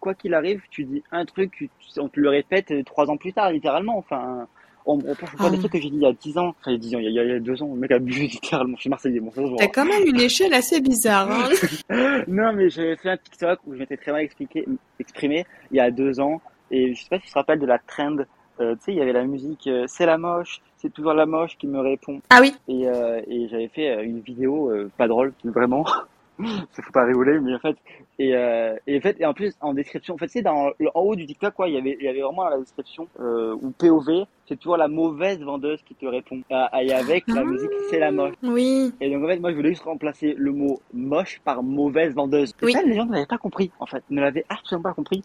Quoi 0.00 0.14
qu'il 0.14 0.32
arrive, 0.32 0.62
tu 0.70 0.84
dis 0.84 1.02
un 1.12 1.26
truc, 1.26 1.68
on 1.98 2.08
te 2.08 2.20
le 2.20 2.30
répète 2.30 2.72
trois 2.86 3.10
ans 3.10 3.18
plus 3.18 3.34
tard, 3.34 3.50
littéralement. 3.52 3.98
Enfin, 3.98 4.48
on, 4.88 4.94
on 5.06 5.14
pense 5.14 5.30
Ah. 5.38 5.50
des 5.50 5.58
trucs 5.58 5.72
que 5.72 5.78
j'ai 5.80 5.90
dit 5.90 5.96
il 5.96 6.02
y 6.02 6.06
a 6.06 6.12
dix 6.12 6.36
ans. 6.38 6.48
Enfin, 6.60 6.70
il 6.70 6.72
y 6.72 6.74
a 6.74 6.78
dix 6.78 6.94
ans, 6.96 6.98
il 6.98 7.04
y 7.12 7.18
a, 7.18 7.22
il 7.24 7.30
y 7.30 7.32
a 7.34 7.38
deux 7.40 7.62
ans, 7.62 7.70
le 7.72 7.78
mec 7.80 7.92
a 7.92 7.98
bu 8.00 8.10
littéralement. 8.12 8.74
Je 8.76 8.80
suis 8.82 8.90
Marseillais, 8.90 9.20
bon, 9.20 9.30
ça 9.30 9.42
se 9.42 9.46
voit. 9.48 9.58
T'as 9.58 9.68
quand 9.68 9.84
même 9.84 10.04
une 10.06 10.20
échelle 10.20 10.52
assez 10.54 10.80
bizarre. 10.80 11.30
Hein 11.30 11.48
Non, 12.28 12.52
mais 12.52 12.68
j'avais 12.70 12.96
fait 12.96 13.10
un 13.10 13.16
TikTok 13.16 13.60
où 13.66 13.74
je 13.74 13.78
m'étais 13.78 13.96
très 13.96 14.10
mal 14.12 14.22
expliqué, 14.22 14.64
exprimé 14.98 15.46
il 15.70 15.76
y 15.76 15.80
a 15.80 15.90
deux 15.90 16.18
ans. 16.20 16.40
Et 16.70 16.94
je 16.94 17.00
sais 17.02 17.08
pas 17.08 17.18
si 17.18 17.26
tu 17.26 17.30
te 17.32 17.38
rappelles 17.38 17.60
de 17.60 17.66
la 17.66 17.78
trend. 17.78 18.16
Euh, 18.60 18.74
tu 18.74 18.80
sais, 18.86 18.92
il 18.92 18.98
y 18.98 19.00
avait 19.00 19.12
la 19.12 19.24
musique 19.24 19.68
euh, 19.68 19.84
C'est 19.86 20.04
la 20.04 20.18
moche, 20.18 20.60
c'est 20.78 20.92
toujours 20.92 21.12
la 21.14 21.26
moche 21.26 21.56
qui 21.58 21.68
me 21.68 21.78
répond. 21.78 22.20
ah 22.30 22.38
oui. 22.40 22.52
Et, 22.66 22.88
euh, 22.88 23.20
et 23.28 23.46
j'avais 23.48 23.68
fait 23.68 23.88
euh, 23.90 24.02
une 24.02 24.18
vidéo 24.20 24.70
euh, 24.72 24.90
pas 24.98 25.06
drôle, 25.06 25.32
vraiment. 25.44 25.86
Ça 26.72 26.82
faut 26.82 26.92
pas 26.92 27.04
rigoler, 27.04 27.40
mais 27.40 27.54
en 27.54 27.58
fait, 27.58 27.76
et, 28.18 28.34
euh, 28.34 28.76
et 28.86 28.98
en 28.98 29.00
fait, 29.00 29.16
et 29.20 29.26
en 29.26 29.34
plus 29.34 29.54
en 29.60 29.74
description, 29.74 30.14
en 30.14 30.18
fait, 30.18 30.28
c'est 30.28 30.42
dans 30.42 30.68
le, 30.78 30.88
en 30.94 31.00
haut 31.00 31.16
du 31.16 31.26
TikTok 31.26 31.54
quoi, 31.54 31.68
il 31.68 31.74
y 31.74 31.78
avait, 31.78 31.96
il 31.98 32.04
y 32.04 32.08
avait 32.08 32.20
vraiment 32.20 32.48
la 32.48 32.58
description 32.58 33.08
euh, 33.20 33.56
ou 33.60 33.70
POV, 33.70 34.24
c'est 34.48 34.56
toujours 34.56 34.76
la 34.76 34.88
mauvaise 34.88 35.40
vendeuse 35.40 35.82
qui 35.82 35.94
te 35.94 36.06
répond. 36.06 36.40
Ah, 36.50 36.70
Et 36.82 36.92
avec 36.92 37.24
la 37.28 37.40
Ah. 37.40 37.44
musique, 37.44 37.70
c'est 37.90 37.98
la 37.98 38.12
moche. 38.12 38.34
Oui. 38.42 38.92
Et 39.00 39.10
donc 39.10 39.24
en 39.24 39.28
fait, 39.28 39.38
moi 39.40 39.50
je 39.50 39.56
voulais 39.56 39.70
juste 39.70 39.82
remplacer 39.82 40.34
le 40.38 40.52
mot 40.52 40.80
moche 40.94 41.40
par 41.44 41.62
mauvaise 41.62 42.14
vendeuse. 42.14 42.50
Et 42.62 42.66
Oui. 42.66 42.72
ça, 42.72 42.82
les 42.82 42.94
gens 42.94 43.06
ne 43.06 43.12
l'avaient 43.12 43.26
pas 43.26 43.38
compris, 43.38 43.70
en 43.80 43.86
fait, 43.86 44.02
ne 44.10 44.20
l'avaient 44.20 44.44
absolument 44.48 44.84
pas 44.90 44.94
compris. 44.94 45.22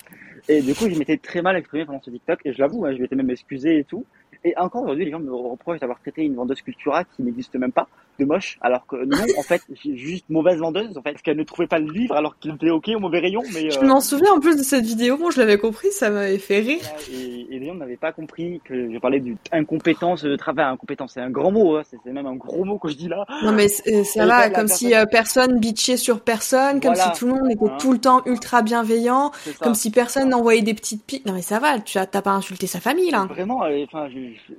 Et 0.49 0.61
du 0.61 0.73
coup, 0.75 0.89
je 0.89 0.97
m'étais 0.97 1.17
très 1.17 1.41
mal 1.41 1.55
exprimé 1.55 1.85
pendant 1.85 2.01
ce 2.01 2.09
TikTok, 2.09 2.39
et 2.45 2.53
je 2.53 2.59
l'avoue, 2.59 2.85
hein, 2.85 2.93
je 2.95 3.01
m'étais 3.01 3.15
même 3.15 3.29
excusé 3.29 3.77
et 3.77 3.83
tout. 3.83 4.03
Et 4.43 4.57
encore 4.57 4.83
aujourd'hui, 4.83 5.05
les 5.05 5.11
gens 5.11 5.19
me 5.19 5.31
reprochent 5.33 5.79
d'avoir 5.79 5.99
traité 6.01 6.23
une 6.23 6.35
vendeuse 6.35 6.61
Cultura 6.61 7.05
qui 7.05 7.23
n'existe 7.23 7.55
même 7.55 7.71
pas 7.71 7.87
de 8.19 8.25
moche, 8.25 8.57
alors 8.61 8.85
que 8.87 8.95
non, 9.05 9.17
en 9.37 9.43
fait, 9.43 9.61
juste 9.95 10.25
mauvaise 10.29 10.57
vendeuse, 10.59 10.97
en 10.97 11.01
fait, 11.01 11.11
parce 11.11 11.21
qu'elle 11.21 11.37
ne 11.37 11.43
trouvait 11.43 11.67
pas 11.67 11.79
le 11.79 11.91
livre 11.91 12.15
alors 12.15 12.37
qu'il 12.39 12.53
était 12.55 12.69
ok 12.69 12.89
au 12.95 12.99
mauvais 12.99 13.19
rayon, 13.19 13.41
mais 13.53 13.69
Je 13.71 13.79
euh, 13.79 13.83
m'en 13.83 14.01
souviens 14.01 14.31
en 14.33 14.39
plus 14.39 14.55
de 14.57 14.63
cette 14.63 14.85
vidéo. 14.85 15.17
Bon, 15.17 15.31
je 15.31 15.39
l'avais 15.39 15.57
compris, 15.57 15.91
ça 15.91 16.09
m'avait 16.09 16.37
fait 16.37 16.59
rire. 16.59 16.81
et, 17.11 17.47
et 17.55 17.59
les 17.59 17.67
gens 17.67 17.75
n'avaient 17.75 17.97
pas 17.97 18.11
compris 18.11 18.61
que 18.65 18.91
je 18.93 18.97
parlais 18.99 19.21
d'incompétence 19.51 20.23
de 20.23 20.35
travail. 20.35 20.65
Incompétence, 20.65 21.11
c'est 21.13 21.21
un 21.21 21.29
grand 21.29 21.51
mot, 21.51 21.77
hein, 21.77 21.81
c'est 21.89 22.11
même 22.11 22.25
un 22.25 22.35
gros 22.35 22.63
mot 22.65 22.77
que 22.77 22.89
je 22.89 22.95
dis 22.95 23.07
là. 23.07 23.25
Non 23.43 23.51
mais 23.51 23.67
ça 23.67 24.25
va, 24.25 24.49
comme 24.49 24.67
si 24.67 24.93
euh, 24.93 25.05
personne 25.05 25.59
bitchait 25.59 25.97
sur 25.97 26.21
personne, 26.21 26.79
comme 26.81 26.93
Voilà. 26.93 27.13
si 27.13 27.19
tout 27.19 27.27
le 27.27 27.33
monde 27.33 27.51
était 27.51 27.63
Hein. 27.63 27.77
tout 27.79 27.91
le 27.93 27.97
temps 27.99 28.21
ultra 28.25 28.61
bienveillant, 28.61 29.31
comme 29.61 29.73
si 29.73 29.89
personne 29.91 30.29
n'envoyait 30.29 30.61
des 30.61 30.73
petites 30.73 31.03
piques. 31.05 31.25
Non 31.25 31.33
mais 31.33 31.41
ça 31.41 31.59
va, 31.59 31.79
tu 31.79 31.97
as 31.97 32.05
t'as 32.05 32.21
pas 32.21 32.31
insulté 32.31 32.67
sa 32.67 32.79
famille 32.79 33.09
là. 33.11 33.25
Vraiment, 33.29 33.63
euh, 33.63 33.83
enfin, 33.85 34.07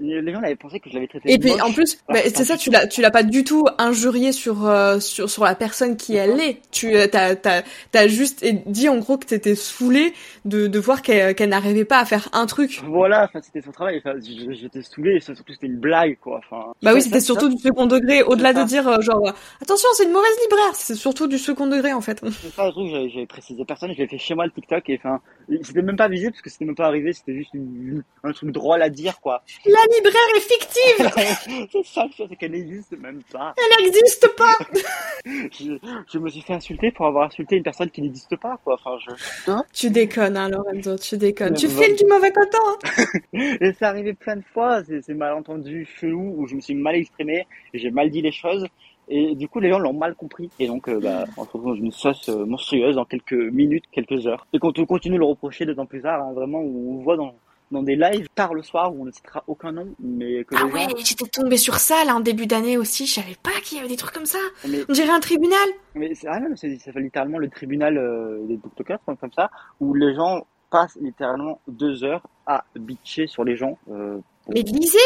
les 0.01 0.33
gens 0.33 0.39
avaient 0.43 0.57
pensé 0.57 0.81
que 0.81 0.89
je 0.89 0.95
l'avais 0.95 1.07
traité 1.07 1.33
Et 1.33 1.39
puis 1.39 1.51
moche. 1.51 1.61
en 1.63 1.73
plus, 1.73 1.99
bah, 2.09 2.21
c'est 2.25 2.45
ça, 2.45 2.57
tu 2.57 2.71
l'as, 2.71 2.87
tu 2.87 3.01
l'as 3.03 3.11
pas 3.11 3.23
du 3.23 3.44
tout 3.45 3.67
injurié 3.79 4.33
sur 4.33 4.67
euh, 4.67 4.99
sur 5.01 5.31
sur 5.31 5.45
la 5.45 5.55
personne 5.55 5.97
qui 5.97 6.17
elle 6.17 6.41
est. 6.41 6.61
Tu 6.73 6.95
euh, 6.97 7.07
t'as 7.07 7.37
t'as 7.37 7.63
t'as 7.93 8.09
juste 8.09 8.45
dit 8.67 8.89
en 8.89 8.97
gros 8.99 9.19
que 9.19 9.27
t'étais 9.27 9.55
saoulé 9.55 10.13
de 10.45 10.67
de 10.67 10.79
voir 10.79 11.03
qu'elle 11.03 11.35
qu'elle 11.35 11.51
n'arrivait 11.51 11.85
pas 11.85 11.99
à 11.99 12.05
faire 12.05 12.29
un 12.33 12.47
truc. 12.47 12.81
Voilà, 12.89 13.25
enfin, 13.25 13.41
c'était 13.43 13.61
son 13.61 13.71
travail. 13.73 13.99
Enfin, 14.05 14.19
j'étais 14.21 14.83
saoulé, 14.83 15.21
surtout 15.21 15.43
c'était 15.53 15.67
une 15.67 15.79
blague, 15.79 16.19
quoi. 16.21 16.39
Enfin, 16.51 16.73
Bah 16.83 16.93
oui, 16.95 17.03
c'était 17.03 17.21
ça- 17.21 17.27
surtout 17.27 17.49
du 17.49 17.59
second 17.59 17.87
degré, 17.87 18.23
au-delà 18.23 18.53
de 18.53 18.63
dire 18.65 18.89
euh, 18.89 19.01
genre 19.01 19.27
euh, 19.29 19.33
attention, 19.63 19.89
c'est 19.95 20.05
une 20.05 20.13
mauvaise 20.13 20.37
libraire, 20.43 20.75
c'est 20.75 20.95
surtout 20.95 21.27
du 21.27 21.39
second 21.39 21.67
degré 21.67 21.93
en 21.93 22.01
fait. 22.01 22.21
C'est 22.43 22.51
ça 22.53 22.65
le 22.67 22.73
truc, 22.73 23.11
j'avais 23.13 23.27
précisé 23.27 23.65
personne, 23.65 23.93
je 23.93 23.99
l'ai 23.99 24.09
fait 24.09 24.19
chez 24.19 24.35
moi 24.35 24.47
le 24.47 24.51
TikTok 24.53 24.89
et 24.89 24.99
enfin, 25.03 25.21
c'était 25.63 25.83
même 25.83 25.97
pas 25.97 26.09
visible 26.09 26.33
parce 26.33 26.43
que 26.43 26.51
c'était 26.51 26.65
même 26.65 26.75
pas 26.75 26.87
arrivé, 26.87 27.13
c'était 27.13 27.35
juste 27.35 27.53
une- 27.55 28.03
un 28.23 28.33
truc 28.33 28.51
drôle 28.51 28.83
à 28.83 28.89
dire 28.91 29.21
quoi. 29.21 29.43
La 29.67 29.79
libraire 29.95 30.23
est 30.37 30.41
fictive, 30.41 31.69
c'est 31.73 31.85
ça 31.85 32.05
le 32.19 32.27
c'est 32.29 32.37
qu'elle 32.37 32.53
n'existe 32.53 32.93
même 32.99 33.23
pas. 33.33 33.55
elle 33.57 33.85
n'existe 33.85 34.29
pas. 34.37 34.57
Je, 35.27 35.79
je 36.13 36.19
me 36.19 36.29
suis 36.29 36.43
fait 36.43 36.53
insulter 36.53 36.91
pour 36.93 37.07
avoir 37.07 37.27
insulté 37.29 37.57
une 37.57 37.63
personne 37.63 37.91
qui 37.91 38.03
n'existe 38.03 38.37
pas 38.37 38.59
quoi. 38.63 38.75
Enfin, 38.75 38.99
je... 38.99 39.53
Tu 39.73 39.89
déconnes, 39.91 40.37
hein, 40.37 40.51
Lorenzo, 40.51 40.99
tu 40.99 41.17
déconnes. 41.17 41.55
Tu 41.55 41.67
bon. 41.67 41.81
files 41.83 41.97
du 41.97 42.05
mauvais 42.05 42.31
coton. 42.31 42.59
hein. 42.85 43.05
Et 43.61 43.73
c'est 43.73 43.85
arrivé 43.87 44.13
plein 44.13 44.37
de 44.37 44.45
fois, 44.53 44.83
c'est 44.85 45.15
malentendu 45.15 45.87
chelou 45.99 46.35
où 46.37 46.47
je 46.47 46.57
me 46.57 46.61
suis 46.61 46.75
mal 46.75 46.95
exprimé 46.97 47.47
j'ai 47.73 47.91
mal 47.91 48.11
dit 48.11 48.23
les 48.23 48.33
choses. 48.33 48.67
Et 49.09 49.35
du 49.35 49.49
coup, 49.49 49.61
les 49.61 49.69
gens 49.71 49.79
l'ont 49.79 49.93
mal 49.93 50.15
compris. 50.15 50.51
Et 50.59 50.67
donc, 50.67 50.89
euh, 50.89 50.99
bah, 51.01 51.25
on 51.37 51.45
se 51.45 51.51
retrouve 51.51 51.65
dans 51.67 51.75
une 51.75 51.91
sauce 51.93 52.29
euh, 52.29 52.45
monstrueuse 52.47 52.97
dans 52.97 53.05
quelques 53.05 53.33
minutes, 53.33 53.85
quelques 53.93 54.27
heures. 54.27 54.47
Et 54.53 54.59
quand 54.59 54.79
on 54.79 54.87
continue 54.87 55.15
de 55.17 55.21
le 55.21 55.27
reprocher 55.27 55.67
d'autant 55.67 55.87
plus 55.87 56.03
tard, 56.03 56.23
hein, 56.23 56.33
vraiment, 56.33 56.61
on 56.61 57.03
voit 57.03 57.17
dans, 57.17 57.35
dans 57.71 57.83
des 57.83 57.97
lives 57.97 58.29
tard 58.35 58.55
le 58.55 58.63
soir 58.63 58.95
où 58.95 59.03
on 59.03 59.05
ne 59.05 59.11
citera 59.11 59.43
aucun 59.47 59.73
nom, 59.73 59.87
mais 60.01 60.45
que 60.45 60.55
Ah 60.57 60.65
les 60.67 60.73
ouais, 60.73 60.81
gens... 60.89 60.97
j'étais 61.05 61.27
tombée 61.27 61.57
sur 61.57 61.77
ça 61.77 62.05
là 62.05 62.15
en 62.15 62.21
début 62.21 62.47
d'année 62.47 62.77
aussi. 62.79 63.07
Je 63.07 63.15
savais 63.15 63.37
pas 63.43 63.51
qu'il 63.63 63.77
y 63.77 63.81
avait 63.81 63.89
des 63.89 63.97
trucs 63.97 64.15
comme 64.15 64.27
ça. 64.27 64.39
Mais, 64.69 64.79
On 64.89 64.93
dirait 64.93 65.11
un 65.11 65.21
tribunal. 65.21 65.69
mais 65.95 66.15
c'est 66.15 66.29
ah 66.29 66.41
non, 66.41 66.55
c'est 66.57 66.69
littéralement 66.97 67.39
le 67.39 67.49
tribunal 67.49 67.99
euh, 67.99 68.39
des 68.47 68.57
booktokers, 68.57 68.99
comme 69.05 69.17
comme 69.17 69.33
ça, 69.33 69.51
où 69.81 69.93
les 69.95 70.15
gens 70.15 70.47
passent 70.71 70.99
littéralement 71.01 71.61
deux 71.69 72.05
heures 72.05 72.23
à 72.47 72.65
bitcher 72.77 73.27
sur 73.27 73.45
les 73.45 73.57
gens. 73.57 73.79
Euh, 73.91 74.19
pour- 74.45 74.55
Mais 74.55 74.63
lisez, 74.63 74.99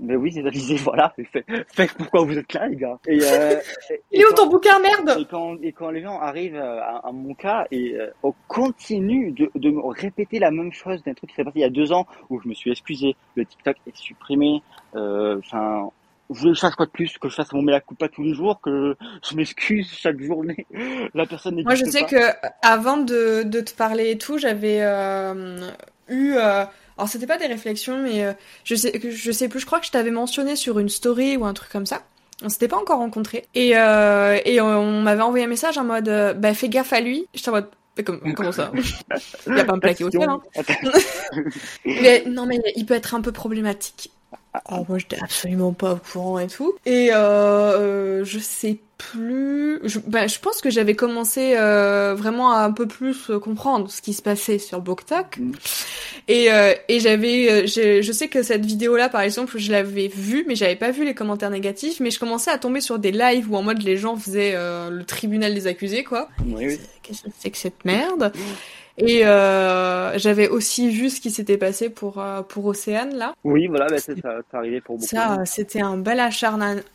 Mais 0.00 0.16
oui, 0.16 0.32
c'est 0.32 0.44
avisé, 0.46 0.76
voilà. 0.84 1.14
Faites 1.68 1.92
pourquoi 1.94 2.24
vous 2.24 2.36
êtes 2.36 2.52
là, 2.54 2.66
les 2.66 2.76
gars? 2.76 2.98
Et, 3.06 3.18
euh, 3.22 3.56
Il 4.10 4.20
est 4.20 4.24
où 4.26 4.34
ton 4.34 4.46
bouquin, 4.48 4.78
merde? 4.80 5.16
et 5.20 5.24
quand, 5.26 5.56
et 5.62 5.72
quand 5.72 5.90
les 5.90 6.02
gens 6.02 6.18
arrivent 6.18 6.56
à, 6.56 6.98
à 7.04 7.12
mon 7.12 7.34
cas 7.34 7.66
et 7.70 7.94
euh, 7.94 8.08
on 8.22 8.34
continue 8.48 9.30
de, 9.32 9.50
de 9.54 9.70
me 9.70 9.80
répéter 9.80 10.38
la 10.38 10.50
même 10.50 10.72
chose 10.72 11.02
d'un 11.04 11.14
truc 11.14 11.30
qui 11.30 11.36
s'est 11.36 11.44
passé 11.44 11.58
il 11.58 11.62
y 11.62 11.64
a 11.64 11.70
deux 11.70 11.92
ans 11.92 12.06
où 12.30 12.40
je 12.40 12.48
me 12.48 12.54
suis 12.54 12.70
excusé, 12.70 13.16
le 13.36 13.44
TikTok 13.44 13.76
est 13.86 13.96
supprimé, 13.96 14.62
euh, 14.96 15.38
enfin, 15.38 15.90
que 16.28 16.54
je 16.54 16.60
fasse 16.60 16.74
quoi 16.74 16.86
de 16.86 16.90
plus 16.90 17.18
Que 17.18 17.28
je 17.28 17.34
fasse 17.34 17.52
mon 17.52 17.62
mea 17.62 17.80
culpa 17.80 18.08
tous 18.08 18.22
les 18.22 18.32
jours 18.34 18.60
Que 18.62 18.96
je 19.28 19.36
m'excuse 19.36 19.90
chaque 19.92 20.20
journée 20.20 20.66
La 21.14 21.26
personne 21.26 21.62
Moi, 21.62 21.74
je 21.74 21.84
sais 21.84 22.02
pas. 22.02 22.06
que 22.08 22.16
avant 22.62 22.96
de, 22.96 23.42
de 23.42 23.60
te 23.60 23.74
parler 23.74 24.10
et 24.12 24.18
tout, 24.18 24.38
j'avais 24.38 24.78
euh, 24.80 25.58
eu... 26.08 26.36
Euh, 27.02 27.04
alors, 27.04 27.08
c'était 27.08 27.26
pas 27.26 27.38
des 27.38 27.46
réflexions, 27.46 27.98
mais 27.98 28.24
euh, 28.24 28.32
je, 28.64 28.74
sais, 28.76 28.92
je 29.10 29.32
sais 29.32 29.48
plus, 29.48 29.60
je 29.60 29.66
crois 29.66 29.80
que 29.80 29.86
je 29.86 29.90
t'avais 29.90 30.10
mentionné 30.10 30.54
sur 30.54 30.78
une 30.78 30.88
story 30.88 31.36
ou 31.36 31.44
un 31.44 31.52
truc 31.52 31.70
comme 31.70 31.86
ça. 31.86 32.02
On 32.44 32.48
s'était 32.48 32.68
pas 32.68 32.76
encore 32.76 32.98
rencontrés. 32.98 33.46
Et, 33.54 33.76
euh, 33.76 34.38
et 34.44 34.60
on, 34.60 35.02
m'avait 35.02 35.22
envoyé 35.22 35.44
un 35.44 35.48
message 35.48 35.78
en 35.78 35.84
mode 35.84 36.08
euh, 36.08 36.34
bah 36.34 36.54
fais 36.54 36.68
gaffe 36.68 36.92
à 36.92 37.00
lui. 37.00 37.26
J'étais 37.34 37.50
en 37.50 37.52
mode 37.52 37.68
comme, 38.04 38.34
comment 38.34 38.52
ça? 38.52 38.72
Il 39.46 39.58
a 39.58 39.64
pas 39.64 39.74
me 39.74 39.80
plaquer 39.80 40.04
au 40.04 40.10
sol, 40.10 40.22
hein 40.28 40.40
mais, 41.84 42.24
Non, 42.26 42.46
mais 42.46 42.58
il 42.74 42.86
peut 42.86 42.94
être 42.94 43.14
un 43.14 43.20
peu 43.20 43.32
problématique. 43.32 44.10
Oh, 44.70 44.84
moi, 44.88 44.98
j'étais 44.98 45.18
absolument 45.22 45.72
pas 45.72 45.94
au 45.94 45.96
courant 45.96 46.38
et 46.38 46.46
tout. 46.46 46.74
Et 46.84 47.12
euh, 47.12 48.24
je 48.24 48.38
sais 48.38 48.78
plus. 49.10 49.80
Je, 49.84 49.98
bah, 50.06 50.26
je 50.26 50.38
pense 50.38 50.60
que 50.60 50.70
j'avais 50.70 50.94
commencé 50.94 51.54
euh, 51.56 52.14
vraiment 52.14 52.52
à 52.52 52.60
un 52.60 52.72
peu 52.72 52.86
plus 52.86 53.30
comprendre 53.42 53.90
ce 53.90 54.00
qui 54.00 54.12
se 54.12 54.22
passait 54.22 54.58
sur 54.58 54.80
BookTok. 54.80 55.38
Mm. 55.38 55.52
Et, 56.28 56.52
euh, 56.52 56.74
et 56.88 57.00
j'avais, 57.00 57.66
je 57.66 58.12
sais 58.12 58.28
que 58.28 58.42
cette 58.42 58.64
vidéo-là, 58.64 59.08
par 59.08 59.22
exemple, 59.22 59.58
je 59.58 59.72
l'avais 59.72 60.08
vue, 60.08 60.44
mais 60.46 60.54
j'avais 60.54 60.76
pas 60.76 60.90
vu 60.90 61.04
les 61.04 61.14
commentaires 61.14 61.50
négatifs. 61.50 62.00
Mais 62.00 62.10
je 62.10 62.18
commençais 62.18 62.50
à 62.50 62.58
tomber 62.58 62.80
sur 62.80 62.98
des 62.98 63.12
lives 63.12 63.50
où 63.50 63.56
en 63.56 63.62
mode 63.62 63.82
les 63.82 63.96
gens 63.96 64.16
faisaient 64.16 64.54
le 64.54 65.02
tribunal 65.04 65.54
des 65.54 65.66
accusés, 65.66 66.04
quoi. 66.04 66.28
Oui, 66.46 66.66
oui. 66.66 66.80
Qu'est-ce 67.02 67.22
que 67.22 67.30
c'est 67.38 67.50
que 67.50 67.58
cette 67.58 67.84
merde? 67.84 68.32
Et 68.98 69.26
euh, 69.26 70.18
j'avais 70.18 70.48
aussi 70.48 70.90
vu 70.90 71.10
ce 71.10 71.20
qui 71.20 71.30
s'était 71.30 71.56
passé 71.56 71.90
pour 71.90 72.20
euh, 72.20 72.42
pour 72.42 72.66
Océane 72.66 73.14
là. 73.16 73.34
Oui, 73.44 73.66
voilà, 73.66 73.86
bah, 73.88 73.98
ça, 73.98 74.12
ça 74.22 74.58
arrivé 74.58 74.80
pour 74.80 74.96
beaucoup. 74.96 75.06
Ça, 75.08 75.44
c'était 75.44 75.80
un 75.80 75.96
bel 75.96 76.20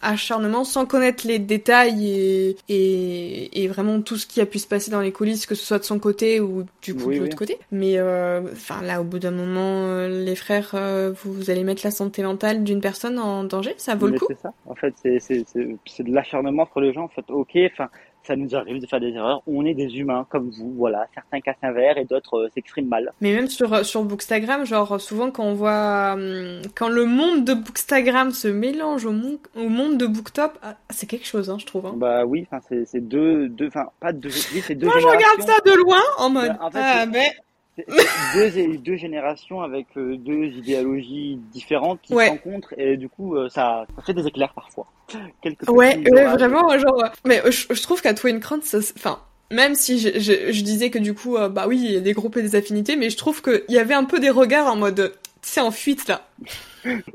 acharnement 0.02 0.64
sans 0.64 0.86
connaître 0.86 1.28
les 1.28 1.40
détails 1.40 2.10
et, 2.10 2.58
et, 2.70 3.64
et 3.64 3.68
vraiment 3.68 4.02
tout 4.02 4.18
ce 4.18 4.28
qui 4.28 4.42
a 4.42 4.46
pu 4.46 4.60
se 4.60 4.68
passer 4.68 4.92
dans 4.92 5.02
les 5.02 5.12
coulisses, 5.12 5.46
que 5.46 5.56
ce 5.56 5.66
soit 5.66 5.80
de 5.80 5.84
son 5.84 6.00
côté 6.00 6.40
ou 6.40 6.66
du 6.82 6.96
coup 6.96 7.12
de 7.12 7.20
l'autre 7.20 7.38
côté. 7.38 7.58
Mais 7.72 7.98
euh, 7.98 8.42
enfin 8.52 8.82
là, 8.82 9.02
au 9.02 9.04
bout 9.04 9.20
d'un 9.20 9.32
moment, 9.32 9.86
euh, 9.86 10.24
les 10.24 10.36
frères, 10.36 10.72
euh, 10.74 11.14
vous 11.24 11.50
allez 11.50 11.64
mettre 11.64 11.82
la 11.84 11.92
santé 11.92 12.24
mentale 12.24 12.64
d'une 12.64 12.82
personne 12.82 13.20
en 13.20 13.44
danger, 13.44 13.74
ça 13.78 13.96
vaut 13.96 14.08
Mais 14.08 14.14
le 14.14 14.20
coup. 14.20 14.28
C'est 14.30 14.42
ça. 14.42 14.54
En 14.66 14.76
fait, 14.76 14.94
c'est 15.02 15.20
c'est 15.20 15.46
c'est 15.86 16.04
de 16.04 16.14
l'acharnement 16.14 16.64
entre 16.64 16.82
les 16.82 16.94
gens. 16.94 17.04
En 17.04 17.10
fait, 17.10 17.26
ok, 17.30 17.58
enfin 17.72 17.90
ça 18.28 18.36
nous 18.36 18.56
arrive 18.56 18.82
de 18.82 18.86
faire 18.86 19.00
des 19.00 19.14
erreurs. 19.14 19.42
On 19.48 19.66
est 19.66 19.74
des 19.74 19.98
humains 19.98 20.28
comme 20.30 20.50
vous, 20.50 20.74
voilà. 20.76 21.08
Certains 21.14 21.40
cassent 21.40 21.56
un 21.64 21.72
verre 21.72 21.98
et 21.98 22.06
d'autres 22.06 22.38
euh, 22.38 22.50
s'expriment 22.54 22.90
mal. 22.90 23.14
Mais 23.22 23.34
même 23.34 23.48
sur 23.48 23.74
euh, 23.74 23.84
sur 23.84 24.04
Bookstagram, 24.04 24.66
genre 24.66 25.00
souvent 25.00 25.32
quand 25.32 25.46
on 25.46 25.54
voit 25.54 26.16
euh, 26.18 26.62
quand 26.76 26.90
le 26.90 27.06
monde 27.06 27.46
de 27.46 27.54
Bookstagram 27.54 28.32
se 28.32 28.48
mélange 28.48 29.06
au, 29.06 29.12
monde 29.12 29.38
au 29.56 29.70
monde 29.70 29.98
de 29.98 30.06
Booktop, 30.06 30.60
ah, 30.62 30.76
c'est 30.90 31.08
quelque 31.08 31.26
chose, 31.26 31.50
hein, 31.50 31.58
je 31.60 31.66
trouve. 31.66 31.86
Hein. 31.86 31.94
Bah 31.96 32.26
oui, 32.26 32.46
c'est 32.86 33.08
deux 33.08 33.48
deux 33.48 33.68
enfin 33.68 33.88
pas 34.00 34.12
deux 34.12 34.30
oui, 34.30 34.62
c'est 34.62 34.76
deux 34.76 34.88
Moi, 34.88 35.00
je 35.00 35.08
regarde 35.08 35.42
ça 35.42 35.60
de 35.66 35.76
loin 35.78 36.02
en 36.18 36.30
mode. 36.30 36.50
Bah, 36.50 36.58
en 36.62 36.72
fait, 36.72 36.80
ah 36.82 37.06
mais 37.06 37.32
deux, 38.34 38.78
deux 38.78 38.96
générations 38.96 39.62
avec 39.62 39.88
deux 39.96 40.46
idéologies 40.46 41.40
différentes 41.52 42.00
qui 42.02 42.14
ouais. 42.14 42.26
se 42.26 42.32
rencontrent 42.32 42.74
et 42.78 42.98
du 42.98 43.10
coup 43.10 43.36
ça, 43.50 43.86
ça 43.96 44.02
fait 44.04 44.14
des 44.14 44.26
éclairs 44.28 44.54
parfois. 44.54 44.88
Ouais, 45.68 45.98
ouais 46.12 46.26
vraiment 46.26 46.78
genre 46.78 47.06
mais 47.26 47.42
je, 47.46 47.74
je 47.74 47.82
trouve 47.82 48.02
qu'à 48.02 48.14
Twin 48.14 48.40
Crunch 48.40 48.76
enfin 48.96 49.20
même 49.52 49.76
si 49.76 50.00
je, 50.00 50.20
je, 50.20 50.52
je, 50.52 50.62
disais 50.62 50.90
que 50.90 51.00
du 51.00 51.14
coup 51.14 51.38
euh, 51.38 51.48
bah 51.48 51.66
oui 51.68 51.80
il 51.82 51.92
y 51.92 51.98
a 51.98 52.02
des 52.02 52.14
groupes 52.14 52.36
et 52.38 52.42
des 52.42 52.56
affinités 52.56 52.96
mais 52.98 53.10
je 53.10 53.18
trouve 53.18 53.42
qu'il 53.42 53.64
y 53.70 53.80
avait 53.80 53.94
un 53.94 54.04
peu 54.04 54.20
des 54.20 54.30
regards 54.30 54.68
en 54.68 54.76
mode 54.76 55.14
c'est 55.42 55.62
en 55.62 55.72
fuite 55.72 56.08
là. 56.08 56.28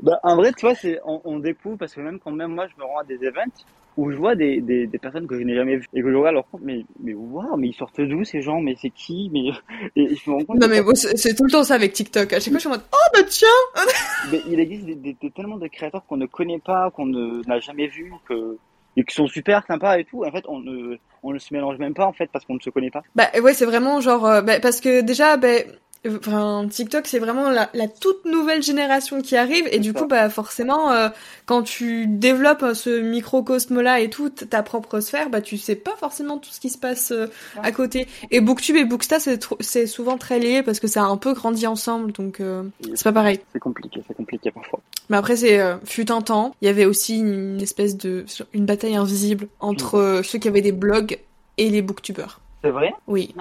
bah 0.01 0.19
en 0.23 0.35
vrai 0.35 0.53
tu 0.53 0.65
vois 0.65 0.75
c'est 0.75 0.99
on, 1.05 1.21
on, 1.25 1.39
découvre 1.39 1.77
parce 1.77 1.93
que 1.93 2.01
même 2.01 2.19
quand 2.19 2.31
même 2.31 2.55
moi 2.55 2.67
je 2.67 2.81
me 2.81 2.85
rends 2.85 2.99
à 2.99 3.03
des 3.03 3.23
events 3.23 3.65
où 3.97 4.11
je 4.11 4.17
vois 4.17 4.35
des, 4.35 4.61
des, 4.61 4.87
des 4.87 4.97
personnes 4.97 5.27
que 5.27 5.37
je 5.37 5.43
n'ai 5.43 5.55
jamais 5.55 5.77
vues 5.77 5.87
et 5.93 6.01
que 6.01 6.11
je 6.11 6.15
regarde 6.15 6.35
leur 6.35 6.49
compte, 6.49 6.61
mais, 6.63 6.85
mais 6.99 7.13
waouh, 7.13 7.57
mais 7.57 7.69
ils 7.69 7.73
sortent 7.73 8.01
d'où 8.01 8.23
ces 8.23 8.41
gens, 8.41 8.59
mais 8.59 8.75
c'est 8.81 8.89
qui, 8.89 9.29
mais, 9.31 9.51
et 9.95 10.15
je 10.15 10.29
me 10.29 10.35
rends 10.35 10.45
compte. 10.45 10.59
Non, 10.59 10.67
mais 10.67 10.81
bon, 10.81 10.93
c'est 10.95 11.35
tout 11.35 11.43
le 11.43 11.51
temps 11.51 11.63
ça 11.63 11.75
avec 11.75 11.93
TikTok. 11.93 12.33
À 12.33 12.39
chaque 12.39 12.49
fois, 12.49 12.53
je 12.53 12.59
suis 12.59 12.67
en 12.67 12.71
mode, 12.71 12.83
oh, 12.91 13.09
bah 13.13 13.23
tiens! 13.27 13.47
mais 14.31 14.41
il 14.49 14.59
existe 14.59 14.85
des, 14.85 14.95
des, 14.95 15.31
tellement 15.31 15.57
de 15.57 15.67
créateurs 15.67 16.05
qu'on 16.05 16.17
ne 16.17 16.25
connaît 16.25 16.59
pas, 16.59 16.91
qu'on 16.91 17.05
n'a 17.05 17.59
jamais 17.59 17.87
vu, 17.87 18.11
que, 18.27 18.57
et 18.97 19.03
qui 19.03 19.15
sont 19.15 19.27
super 19.27 19.65
sympas 19.65 19.97
et 19.97 20.05
tout. 20.05 20.23
En 20.23 20.31
fait, 20.31 20.45
on 20.47 20.59
ne, 20.59 20.97
on 21.23 21.31
ne 21.31 21.39
se 21.39 21.53
mélange 21.53 21.77
même 21.77 21.93
pas, 21.93 22.05
en 22.05 22.13
fait, 22.13 22.29
parce 22.31 22.45
qu'on 22.45 22.55
ne 22.55 22.59
se 22.59 22.69
connaît 22.69 22.91
pas. 22.91 23.03
Bah, 23.15 23.27
ouais, 23.41 23.53
c'est 23.53 23.65
vraiment 23.65 24.01
genre, 24.01 24.25
euh, 24.25 24.41
bah, 24.41 24.59
parce 24.59 24.81
que 24.81 25.01
déjà, 25.01 25.37
bah, 25.37 25.59
Enfin, 26.05 26.67
TikTok, 26.69 27.07
c'est 27.07 27.19
vraiment 27.19 27.49
la, 27.49 27.69
la, 27.73 27.87
toute 27.87 28.25
nouvelle 28.25 28.61
génération 28.61 29.21
qui 29.21 29.37
arrive 29.37 29.67
et 29.71 29.79
du 29.79 29.93
coup, 29.93 30.05
bah 30.05 30.29
forcément, 30.29 30.91
euh, 30.91 31.07
quand 31.45 31.63
tu 31.63 32.07
développes 32.07 32.73
ce 32.73 32.99
microcosme-là 32.99 34.01
et 34.01 34.09
tout, 34.09 34.29
ta 34.29 34.63
propre 34.63 34.99
sphère, 34.99 35.29
bah 35.29 35.39
tu 35.39 35.57
sais 35.57 35.75
pas 35.75 35.95
forcément 35.95 36.39
tout 36.39 36.49
ce 36.49 36.59
qui 36.59 36.69
se 36.69 36.77
passe 36.77 37.11
euh, 37.11 37.27
à 37.61 37.71
côté. 37.71 38.07
Et 38.31 38.41
Booktube 38.41 38.75
et 38.75 38.83
Booksta, 38.83 39.17
c'est 39.61 39.87
souvent 39.87 40.17
très 40.17 40.39
lié 40.39 40.61
parce 40.61 40.81
que 40.81 40.87
ça 40.87 41.03
a 41.03 41.05
un 41.05 41.15
peu 41.15 41.33
grandi 41.33 41.67
ensemble, 41.67 42.11
donc 42.11 42.41
euh, 42.41 42.63
c'est 42.95 43.05
pas 43.05 43.13
pareil. 43.13 43.39
C'est 43.53 43.59
compliqué, 43.59 44.01
c'est 44.05 44.15
compliqué 44.15 44.51
parfois. 44.51 44.81
Mais 45.09 45.15
après, 45.15 45.37
c'est 45.37 45.59
fut 45.85 46.11
un 46.11 46.21
temps, 46.21 46.55
il 46.61 46.65
y 46.65 46.69
avait 46.69 46.85
aussi 46.85 47.19
une 47.19 47.61
espèce 47.61 47.97
de 47.97 48.25
une 48.53 48.65
bataille 48.65 48.95
invisible 48.95 49.47
entre 49.61 50.21
ceux 50.23 50.39
qui 50.39 50.47
avaient 50.49 50.61
des 50.61 50.71
blogs 50.71 51.19
et 51.57 51.69
les 51.69 51.81
booktubeurs. 51.81 52.41
C'est 52.61 52.71
vrai? 52.71 52.93
Oui. 53.07 53.33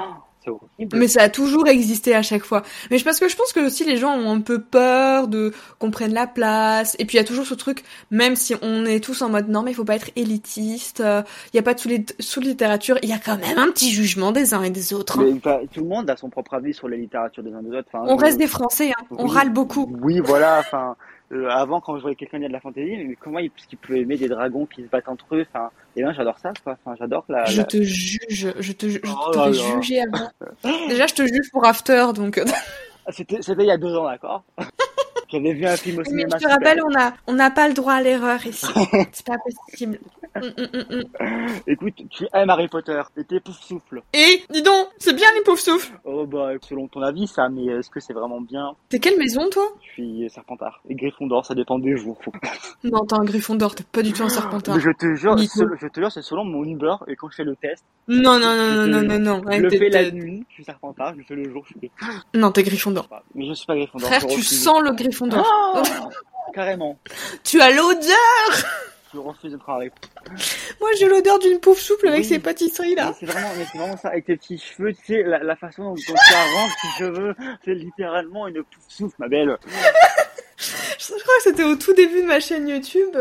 Mais 0.93 1.09
ça 1.09 1.22
a 1.22 1.28
toujours 1.28 1.68
existé 1.68 2.14
à 2.14 2.22
chaque 2.22 2.45
fois. 2.45 2.62
Mais 2.90 2.99
parce 3.01 3.20
que 3.20 3.28
je 3.28 3.36
pense 3.36 3.53
que 3.53 3.61
aussi 3.61 3.84
les 3.84 3.97
gens 3.97 4.16
ont 4.16 4.32
un 4.32 4.40
peu 4.40 4.61
peur 4.61 5.28
de 5.28 5.53
qu'on 5.78 5.90
prenne 5.90 6.12
la 6.12 6.26
place. 6.26 6.97
Et 6.99 7.05
puis 7.05 7.16
il 7.16 7.20
y 7.20 7.24
a 7.24 7.26
toujours 7.26 7.47
ce 7.47 7.55
truc, 7.55 7.84
même 8.11 8.36
si 8.36 8.55
on 8.62 8.84
est 8.84 9.03
tous 9.03 9.22
en 9.22 9.28
mode 9.28 9.49
non 9.49 9.62
mais 9.62 9.72
il 9.72 9.74
faut 9.74 9.84
pas 9.84 9.97
être 9.97 10.11
élitiste, 10.16 11.01
il 11.01 11.07
euh, 11.07 11.22
y 11.55 11.59
a 11.59 11.62
pas 11.62 11.74
de 11.74 11.80
sous-littérature, 12.20 12.99
il 13.03 13.09
y 13.09 13.12
a 13.12 13.18
quand 13.18 13.38
même 13.38 13.59
un 13.59 13.70
petit 13.70 13.90
jugement 13.90 14.32
des 14.32 14.55
uns 14.55 14.62
et 14.62 14.70
des 14.70 14.93
autres. 14.93 15.20
Hein. 15.20 15.38
Mais, 15.45 15.66
tout 15.72 15.80
le 15.80 15.88
monde 15.88 16.09
a 16.11 16.16
son 16.16 16.30
propre 16.30 16.55
avis 16.55 16.74
sur 16.74 16.88
la 16.88 16.97
littérature 16.97 17.43
des 17.43 17.53
uns 17.53 17.61
et 17.61 17.70
des 17.70 17.76
autres. 17.76 17.88
Enfin, 17.93 18.05
on 18.09 18.16
reste 18.16 18.38
des 18.38 18.47
Français, 18.47 18.90
hein. 18.90 19.05
on 19.11 19.26
râle 19.26 19.53
beaucoup. 19.53 19.90
Oui, 20.03 20.20
voilà. 20.20 20.59
Enfin, 20.61 20.97
euh, 21.33 21.49
avant 21.49 21.80
quand 21.80 21.97
je 21.97 22.03
voyais 22.03 22.16
quelqu'un 22.16 22.39
lire 22.39 22.49
de 22.49 22.53
la 22.53 22.61
fantaisie, 22.61 23.05
mais 23.05 23.16
comment 23.16 23.39
il, 23.39 23.51
il 23.70 23.78
peut 23.78 23.97
aimer 23.97 24.16
des 24.16 24.28
dragons 24.28 24.66
qui 24.66 24.83
se 24.83 24.89
battent 24.89 25.09
entre 25.09 25.35
eux 25.35 25.47
Enfin, 25.49 25.70
et 25.97 26.03
ben 26.03 26.12
j'adore 26.12 26.39
ça, 26.39 26.53
quoi. 26.62 26.76
Enfin, 26.85 26.97
j'adore 26.99 27.24
la, 27.28 27.45
Je 27.47 27.62
te 27.62 27.83
juge, 27.83 28.53
je 28.59 28.72
te, 28.72 28.89
je 28.89 28.99
oh 29.05 29.30
t'aurais 29.33 29.53
jugé 29.53 30.03
avant. 30.03 30.30
Déjà, 30.89 31.07
je 31.07 31.14
te 31.14 31.22
juge 31.22 31.51
pour 31.51 31.64
After, 31.64 32.09
donc. 32.14 32.41
c'était, 33.11 33.43
c'était 33.43 33.62
il 33.62 33.68
y 33.68 33.70
a 33.70 33.78
deux 33.78 33.97
ans, 33.97 34.05
d'accord. 34.05 34.45
J'avais 35.33 35.55
vu 35.55 35.64
un 35.64 35.76
film 35.76 35.99
au 35.99 36.05
cinéma. 36.05 36.28
Mais 36.30 36.39
je 36.39 36.45
te 36.45 36.51
rappelle, 36.51 36.80
on 36.85 36.95
a, 36.95 37.14
on 37.26 37.33
n'a 37.33 37.51
pas 37.51 37.66
le 37.68 37.74
droit 37.74 37.95
à 37.95 38.03
l'erreur 38.03 38.45
ici. 38.47 38.66
C'est 39.12 39.24
pas 39.26 39.39
possible. 39.39 39.99
Mm, 40.37 40.41
mm, 40.41 40.97
mm, 40.97 41.47
Écoute, 41.66 41.95
tu 42.11 42.26
aimes 42.33 42.51
Harry 42.51 42.68
Potter, 42.68 43.01
et 43.16 43.24
tes 43.24 43.41
pouf 43.41 43.59
souffles. 43.61 44.03
Et 44.14 44.43
dis 44.51 44.62
donc, 44.62 44.89
c'est 44.99 45.14
bien 45.14 45.26
les 45.35 45.43
pouf 45.43 45.61
souffles. 45.61 45.93
Oh 46.05 46.24
bah, 46.26 46.53
selon 46.62 46.89
ton 46.89 47.03
avis, 47.03 47.26
ça, 47.26 47.49
mais 47.51 47.66
est-ce 47.66 47.91
que 47.91 48.01
c'est 48.01 48.14
vraiment 48.14 48.41
bien? 48.41 48.74
T'es 48.89 48.99
quelle 48.99 49.18
maison, 49.18 49.49
toi? 49.51 49.64
Je 49.83 49.91
suis 49.93 50.30
Serpentard. 50.30 50.80
Et 50.89 50.95
Gryffondor, 50.95 51.45
ça 51.45 51.55
dépend 51.55 51.78
des 51.78 51.97
jours. 51.97 52.18
non, 52.85 53.05
t'es 53.05 53.14
un 53.14 53.24
Gryffondor, 53.24 53.74
t'es 53.74 53.85
pas 53.85 54.03
du 54.03 54.12
tout 54.12 54.22
un 54.22 54.28
Serpentard. 54.30 54.78
je 54.80 54.91
te 54.91 55.14
jure, 55.14 55.37
je 55.37 55.87
te 55.89 56.01
jure, 56.01 56.11
c'est 56.12 56.22
selon 56.22 56.45
mon 56.45 56.64
Uber 56.64 56.95
et 57.09 57.16
quand 57.16 57.28
je 57.30 57.37
fais 57.37 57.45
le 57.45 57.57
test. 57.57 57.85
Non, 58.09 58.39
non, 58.39 58.57
non, 58.57 58.87
non, 58.87 58.87
non, 58.87 59.03
non, 59.03 59.18
non. 59.18 59.43
Je 59.51 59.59
le 59.61 59.70
fais 59.70 59.89
la 59.91 60.11
nuit, 60.11 60.45
je 60.49 60.55
suis 60.55 60.64
Serpentard, 60.64 61.12
je 61.14 61.18
le 61.18 61.24
fais 61.24 61.35
le 61.35 61.51
jour, 61.51 61.64
je 61.66 61.78
suis. 61.78 61.91
Non, 62.35 62.53
t'es 62.53 62.62
Gryffondor. 62.62 63.09
Mais 63.35 63.47
je 63.47 63.53
suis 63.53 63.66
pas 63.66 63.76
Gryffondor. 63.76 64.09
Frère, 64.09 64.26
tu 64.26 64.43
sens 64.43 64.80
le 64.83 64.93
Gryffondor. 64.93 65.22
Oh 65.35 65.83
Carrément. 66.55 66.99
Tu 67.45 67.61
as 67.61 67.70
l'odeur 67.70 68.51
Je 69.12 69.18
refuse 69.18 69.53
de 69.53 69.57
travailler. 69.57 69.91
Moi, 70.81 70.91
j'ai 70.99 71.07
l'odeur 71.09 71.39
d'une 71.39 71.61
pouf 71.61 71.79
souple 71.79 72.09
avec 72.09 72.25
ces 72.25 72.39
pâtisseries 72.39 72.95
là. 72.95 73.14
C'est 73.18 73.27
vraiment, 73.27 73.49
vraiment 73.75 73.97
ça, 73.97 74.09
avec 74.09 74.27
tes 74.27 74.37
petits 74.37 74.59
cheveux, 74.59 74.93
tu 74.93 75.05
sais, 75.07 75.23
la, 75.23 75.39
la 75.39 75.57
façon 75.57 75.83
dont, 75.85 75.91
dont 75.95 75.97
tu 75.97 76.35
arranges 76.35 76.73
tes 76.83 76.99
cheveux, 77.05 77.35
c'est 77.64 77.75
littéralement 77.75 78.47
une 78.49 78.62
pouf 78.62 78.85
souple, 78.89 79.14
ma 79.18 79.29
belle. 79.29 79.57
Je 80.59 81.07
crois 81.20 81.35
que 81.39 81.43
c'était 81.43 81.64
au 81.64 81.77
tout 81.77 81.93
début 81.95 82.23
de 82.23 82.27
ma 82.27 82.39
chaîne 82.41 82.68
YouTube. 82.68 83.16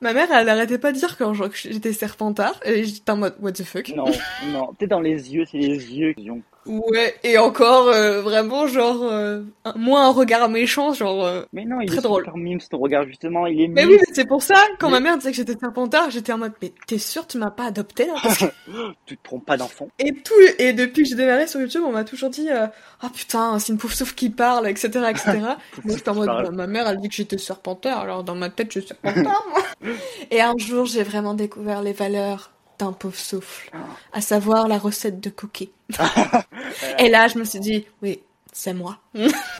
Ma 0.00 0.12
mère, 0.12 0.30
elle 0.32 0.48
arrêtait 0.48 0.78
pas 0.78 0.92
de 0.92 0.98
dire 0.98 1.16
quand 1.18 1.34
j'étais 1.34 1.92
serpentard. 1.92 2.58
Et 2.64 2.84
j'étais 2.84 3.10
en 3.10 3.16
mode, 3.18 3.36
what 3.40 3.52
the 3.52 3.64
fuck? 3.64 3.88
Non, 3.90 4.06
non. 4.46 4.72
Peut-être 4.74 4.90
dans 4.90 5.00
les 5.00 5.34
yeux, 5.34 5.44
c'est 5.50 5.58
les 5.58 5.92
yeux 5.92 6.12
qui 6.14 6.30
ont 6.30 6.42
Ouais, 6.66 7.14
et 7.22 7.38
encore, 7.38 7.88
euh, 7.88 8.22
vraiment, 8.22 8.66
genre, 8.66 9.02
euh, 9.02 9.42
moins 9.76 10.06
un 10.08 10.10
regard 10.12 10.48
méchant, 10.48 10.92
genre... 10.92 11.24
euh, 11.24 11.42
Mais 11.52 11.64
non, 11.64 11.80
il 11.80 11.88
Très 11.88 11.98
est 11.98 12.02
drôle. 12.02 12.24
super 12.24 12.36
mime, 12.36 12.58
ton 12.60 12.78
regard, 12.78 13.04
justement. 13.06 13.46
Il 13.46 13.60
est 13.60 13.68
Mais 13.68 13.82
mime. 13.84 13.90
oui, 13.94 13.98
mais 14.00 14.14
c'est 14.14 14.26
pour 14.26 14.42
ça, 14.42 14.56
quand 14.78 14.86
Mais- 14.88 14.94
ma 14.94 15.00
mère 15.00 15.16
disait 15.18 15.30
que 15.30 15.36
j'étais 15.36 15.56
serpentard, 15.58 16.10
j'étais 16.10 16.32
en 16.32 16.38
mode, 16.38 16.52
mais 16.60 16.72
t'es 16.86 16.98
sûr 16.98 17.26
tu 17.26 17.38
m'as 17.38 17.50
pas 17.50 17.64
adopté 17.66 18.06
là 18.06 18.14
Parce 18.22 18.38
que- 18.38 18.44
Tu 19.06 19.16
te 19.16 19.22
trompes 19.22 19.44
pas 19.46 19.56
d'enfant. 19.56 19.88
Et 19.98 20.12
tout, 20.14 20.34
et 20.58 20.72
depuis 20.72 21.04
que 21.04 21.08
j'ai 21.08 21.14
démarré 21.14 21.46
sur 21.46 21.60
YouTube, 21.60 21.82
on 21.86 21.92
m'a 21.92 22.04
toujours 22.04 22.30
dit, 22.30 22.48
euh, 22.50 22.66
ah 23.00 23.08
putain, 23.14 23.58
c'est 23.58 23.72
une 23.72 23.78
pauvre 23.78 23.94
souffle 23.94 24.14
qui 24.14 24.30
parle, 24.30 24.68
etc., 24.68 24.88
etc. 25.10 25.38
Moi, 25.84 25.96
j'étais 25.96 26.08
en 26.08 26.14
mode, 26.14 26.26
bah, 26.26 26.50
ma 26.50 26.66
mère, 26.66 26.88
elle 26.88 26.98
dit 27.00 27.08
que 27.08 27.14
j'étais 27.14 27.38
serpentard, 27.38 28.00
alors 28.00 28.24
dans 28.24 28.34
ma 28.34 28.50
tête, 28.50 28.72
je 28.72 28.80
suis 28.80 28.88
serpentard, 28.88 29.44
moi. 29.50 29.62
Et 30.30 30.40
un 30.40 30.54
jour, 30.58 30.86
j'ai 30.86 31.02
vraiment 31.04 31.34
découvert 31.34 31.82
les 31.82 31.92
valeurs 31.92 32.50
d'un 32.78 32.92
pauvre 32.92 33.16
souffle, 33.16 33.70
à 34.12 34.20
savoir 34.20 34.68
la 34.68 34.78
recette 34.78 35.20
de 35.20 35.30
cookie. 35.30 35.70
Et 36.98 37.08
là, 37.08 37.28
je 37.28 37.38
me 37.38 37.44
suis 37.44 37.60
dit, 37.60 37.86
oui, 38.02 38.20
c'est 38.52 38.74
moi. 38.74 38.98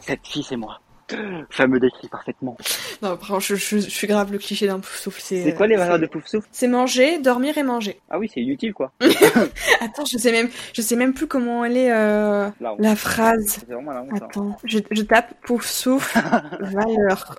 Cette 0.03 0.27
fille, 0.27 0.43
c'est 0.49 0.57
moi. 0.57 0.81
Ça 1.51 1.69
me 1.69 1.79
décrit 1.79 2.09
parfaitement. 2.09 2.57
Non, 3.01 3.17
je, 3.39 3.55
je, 3.55 3.77
je 3.79 3.89
suis 3.89 4.09
grave 4.09 4.33
le 4.33 4.39
cliché 4.39 4.67
d'un 4.67 4.81
pauvre 4.81 4.97
souffle. 4.97 5.21
C'est 5.23 5.55
quoi 5.55 5.69
les 5.69 5.77
euh, 5.77 5.79
valeurs 5.79 6.01
de 6.01 6.07
Pouf 6.07 6.27
Souffle? 6.27 6.49
C'est 6.51 6.67
manger, 6.67 7.21
dormir 7.21 7.57
et 7.59 7.63
manger. 7.63 8.01
Ah 8.11 8.19
oui, 8.19 8.29
c'est 8.35 8.41
inutile, 8.41 8.75
quoi. 8.75 8.91
Attends, 9.81 10.05
je 10.05 10.19
sais 10.19 10.33
même, 10.33 10.49
je 10.73 10.83
sais 10.83 10.97
même 10.97 11.15
plus 11.15 11.29
comment 11.29 11.65
elle 11.65 11.77
est 11.77 11.93
euh, 11.93 12.49
la 12.81 12.97
phrase. 12.97 13.59
C'est 13.61 13.73
vraiment 13.73 13.93
la 13.93 14.03
honte. 14.03 14.11
hein. 14.15 14.27
Attends, 14.27 14.57
je, 14.65 14.81
je 14.91 15.03
tape 15.03 15.33
pouf 15.47 15.65
souffle 15.65 16.19
valeur. 16.61 17.37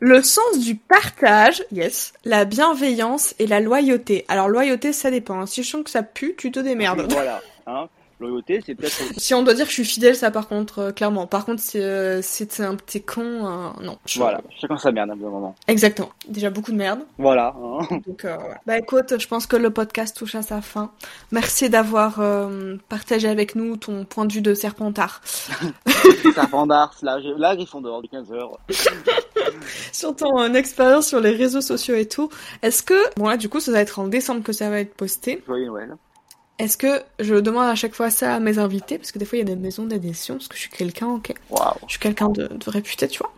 Le 0.00 0.22
sens 0.22 0.58
du 0.58 0.74
partage, 0.74 1.64
yes. 1.72 2.12
La 2.24 2.44
bienveillance 2.44 3.34
et 3.38 3.46
la 3.46 3.60
loyauté. 3.60 4.24
Alors 4.28 4.48
loyauté, 4.48 4.92
ça 4.92 5.10
dépend. 5.10 5.40
hein. 5.40 5.46
Si 5.46 5.62
je 5.62 5.70
sens 5.70 5.84
que 5.84 5.90
ça 5.90 6.02
pue, 6.02 6.34
tu 6.36 6.50
te 6.52 6.60
démerdes. 6.60 7.10
Voilà. 7.10 7.40
Hein. 7.66 7.88
Loyauté, 8.18 8.60
c'est 8.64 8.74
peut-être. 8.74 8.94
Si 9.18 9.34
on 9.34 9.42
doit 9.42 9.52
dire 9.54 9.64
que 9.64 9.70
je 9.70 9.74
suis 9.74 9.84
fidèle, 9.84 10.16
ça 10.16 10.30
par 10.30 10.48
contre, 10.48 10.78
euh, 10.78 10.90
clairement. 10.92 11.26
Par 11.26 11.44
contre, 11.44 11.60
si 11.60 11.78
euh, 11.80 12.22
un 12.60 12.74
petit 12.76 13.02
con, 13.02 13.22
euh, 13.22 13.68
non. 13.82 13.98
Je- 14.06 14.18
Voilà. 14.18 14.40
Chacun 14.58 14.78
sa 14.78 14.90
merde, 14.90 15.10
à 15.10 15.12
un 15.12 15.16
moment. 15.16 15.54
Exactement. 15.68 16.08
Déjà 16.26 16.48
beaucoup 16.48 16.72
de 16.72 16.76
merde. 16.78 17.00
Voilà. 17.18 17.54
hein. 17.56 17.86
Donc, 18.06 18.24
euh. 18.24 18.36
Bah 18.66 18.78
écoute, 18.78 19.18
je 19.18 19.26
pense 19.28 19.46
que 19.46 19.56
le 19.56 19.68
podcast 19.70 20.16
touche 20.16 20.34
à 20.34 20.40
sa 20.42 20.62
fin. 20.62 20.92
Merci 21.30 21.68
d'avoir 21.68 22.20
euh, 22.20 22.76
partagé 22.88 23.28
avec 23.28 23.54
nous 23.54 23.76
ton 23.76 24.04
point 24.06 24.24
de 24.24 24.32
vue 24.32 24.40
de 24.42 24.54
serpentard. 24.54 25.20
Serpent 26.34 26.66
d'Ars, 26.66 26.94
là, 27.02 27.18
là, 27.36 27.54
Gryffondor, 27.54 28.02
de 28.02 28.08
15h. 28.08 28.50
sur 29.92 30.16
ton 30.16 30.40
euh, 30.40 30.52
expérience 30.54 31.06
sur 31.08 31.20
les 31.20 31.30
réseaux 31.32 31.60
sociaux 31.60 31.94
et 31.94 32.06
tout, 32.06 32.30
est-ce 32.62 32.82
que, 32.82 32.94
bon 33.16 33.28
là 33.28 33.36
du 33.36 33.48
coup 33.48 33.60
ça 33.60 33.72
va 33.72 33.80
être 33.80 33.98
en 33.98 34.08
décembre 34.08 34.42
que 34.42 34.52
ça 34.52 34.70
va 34.70 34.80
être 34.80 34.94
posté, 34.94 35.42
Joyeux 35.46 35.66
Noël. 35.66 35.96
Est-ce 36.58 36.76
que 36.76 37.02
je 37.18 37.34
demande 37.34 37.68
à 37.68 37.74
chaque 37.74 37.94
fois 37.94 38.10
ça 38.10 38.34
à 38.34 38.40
mes 38.40 38.58
invités, 38.58 38.98
parce 38.98 39.12
que 39.12 39.18
des 39.18 39.24
fois 39.24 39.38
il 39.38 39.40
y 39.40 39.50
a 39.50 39.54
des 39.54 39.60
maisons 39.60 39.84
d'édition, 39.84 40.34
parce 40.34 40.48
que 40.48 40.56
je 40.56 40.60
suis 40.62 40.70
quelqu'un, 40.70 41.08
ok, 41.08 41.34
Waouh. 41.50 41.74
je 41.86 41.92
suis 41.92 42.00
quelqu'un 42.00 42.28
de, 42.28 42.46
de 42.48 42.70
réputé, 42.70 43.08
tu 43.08 43.18
vois. 43.18 43.32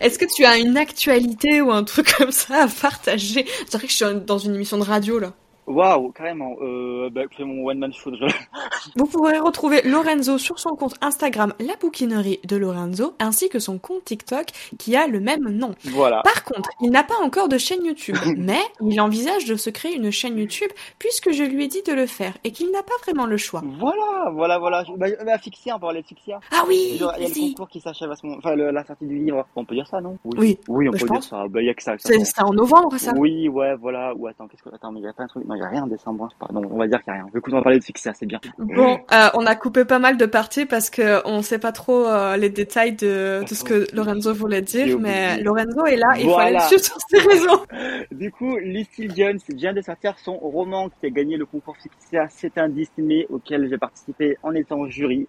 Est-ce 0.00 0.18
que 0.18 0.26
tu 0.36 0.44
as 0.44 0.58
une 0.58 0.76
actualité 0.76 1.60
ou 1.62 1.72
un 1.72 1.84
truc 1.84 2.14
comme 2.16 2.32
ça 2.32 2.64
à 2.64 2.68
partager? 2.68 3.46
C'est 3.66 3.78
vrai 3.78 3.86
que 3.86 3.92
je 3.92 3.96
suis 3.96 4.20
dans 4.26 4.38
une 4.38 4.54
émission 4.54 4.78
de 4.78 4.84
radio 4.84 5.18
là. 5.18 5.32
Waouh, 5.68 6.12
carrément. 6.12 6.56
Euh, 6.62 7.10
bah, 7.10 7.22
c'est 7.36 7.44
mon 7.44 7.64
one 7.66 7.78
man 7.78 7.92
show. 7.92 8.10
Vous 8.96 9.06
pourrez 9.06 9.38
retrouver 9.38 9.82
Lorenzo 9.82 10.38
sur 10.38 10.58
son 10.58 10.70
compte 10.76 10.94
Instagram 11.02 11.52
La 11.60 11.74
Bouquinerie 11.80 12.40
de 12.48 12.56
Lorenzo, 12.56 13.14
ainsi 13.18 13.48
que 13.48 13.58
son 13.58 13.78
compte 13.78 14.04
TikTok 14.04 14.46
qui 14.78 14.96
a 14.96 15.06
le 15.06 15.20
même 15.20 15.48
nom. 15.48 15.74
Voilà. 15.84 16.22
Par 16.22 16.44
contre, 16.44 16.70
il 16.80 16.90
n'a 16.90 17.04
pas 17.04 17.16
encore 17.22 17.48
de 17.48 17.58
chaîne 17.58 17.84
YouTube, 17.84 18.16
mais 18.38 18.60
il 18.80 19.00
envisage 19.00 19.44
de 19.44 19.56
se 19.56 19.68
créer 19.70 19.94
une 19.94 20.10
chaîne 20.10 20.38
YouTube 20.38 20.70
puisque 20.98 21.32
je 21.32 21.42
lui 21.44 21.64
ai 21.64 21.68
dit 21.68 21.82
de 21.82 21.92
le 21.92 22.06
faire 22.06 22.32
et 22.44 22.50
qu'il 22.52 22.70
n'a 22.72 22.82
pas 22.82 22.94
vraiment 23.04 23.26
le 23.26 23.36
choix. 23.36 23.62
Voilà, 23.78 24.30
voilà, 24.32 24.58
voilà. 24.58 24.84
Bah, 24.96 25.06
bah, 25.24 25.38
Fixia, 25.38 25.76
on 25.76 25.80
parlait 25.80 26.00
de 26.02 26.06
Fixia. 26.06 26.40
Ah 26.52 26.64
oui, 26.66 26.92
Il 26.94 27.00
y 27.00 27.04
a 27.04 27.12
le 27.18 27.48
concours 27.50 27.68
qui 27.68 27.80
s'achève 27.80 28.10
à 28.10 28.16
ce 28.16 28.24
moment. 28.26 28.38
Enfin, 28.38 28.54
le- 28.54 28.70
la 28.70 28.84
sortie 28.84 29.06
du 29.06 29.18
livre. 29.18 29.46
On 29.54 29.64
peut 29.64 29.74
dire 29.74 29.86
ça, 29.86 30.00
non? 30.00 30.16
Oui, 30.24 30.58
Oui, 30.68 30.88
on 30.88 30.92
bah, 30.92 30.98
peut 30.98 31.06
dire 31.06 31.14
pense. 31.16 31.28
ça. 31.28 31.44
Bah, 31.48 31.60
il 31.60 31.66
y 31.66 31.70
a 31.70 31.74
que 31.74 31.82
ça. 31.82 31.94
C'est 31.98 32.42
en 32.42 32.52
novembre 32.52 32.96
ça 32.98 33.12
Oui, 33.16 33.48
ouais, 33.48 33.74
voilà. 33.76 34.14
Ou 34.14 34.26
attends, 34.28 34.46
qu'est-ce 34.48 34.62
que. 34.62 34.74
Attends, 34.74 34.92
mais 34.92 35.00
il 35.00 35.04
y 35.04 35.08
a 35.08 35.12
pas 35.12 35.24
un 35.24 35.26
truc. 35.26 35.44
Non, 35.44 35.56
il 35.58 35.62
y 35.62 35.64
a 35.64 35.68
rien 35.68 35.82
en 35.82 35.86
décembre. 35.88 36.28
hein. 36.40 36.46
Non, 36.52 36.62
on 36.70 36.78
va 36.78 36.86
dire 36.86 37.02
qu'il 37.02 37.12
y 37.12 37.16
a 37.16 37.20
rien. 37.22 37.26
Écoute, 37.34 37.52
on 37.52 37.56
va 37.56 37.62
parler 37.62 37.78
de 37.80 37.84
Fixia, 37.84 38.12
c'est 38.14 38.26
bien. 38.26 38.38
Bon, 38.58 38.98
euh, 39.12 39.28
on 39.34 39.44
a 39.44 39.56
coupé 39.56 39.84
pas 39.84 39.98
mal 39.98 40.16
de 40.16 40.26
parties 40.26 40.66
parce 40.66 40.88
que 40.88 41.20
on 41.26 41.42
sait 41.42 41.58
pas 41.58 41.72
trop 41.72 42.06
euh, 42.06 42.36
les 42.36 42.48
détails 42.48 42.92
de, 42.92 43.42
de 43.48 43.54
ce 43.54 43.64
que 43.64 43.86
Lorenzo 43.94 44.32
voulait 44.32 44.62
dire, 44.62 44.98
mais 45.00 45.42
Lorenzo 45.42 45.84
est 45.86 45.96
là, 45.96 46.08
il 46.18 46.24
faut 46.24 46.38
aller 46.38 46.54
le 46.54 46.60
suivre 46.60 46.84
sur 46.84 46.96
ses 47.08 47.18
réseaux. 47.18 47.64
Du 48.12 48.30
coup, 48.30 48.56
Lucille 48.58 49.12
Jones 49.16 49.38
vient 49.54 49.72
de 49.72 49.80
sortir 49.80 50.14
son 50.18 50.34
roman 50.36 50.88
qui 50.88 51.06
a 51.06 51.10
gagné 51.10 51.36
le 51.36 51.46
concours 51.46 51.76
Fixia. 51.76 52.26
C'est 52.30 52.56
un 52.58 52.68
Disney 52.68 53.26
auquel 53.30 53.68
j'ai 53.68 53.78
participé 53.78 54.36
en 54.42 54.52
étant 54.54 54.86
jury. 54.88 55.26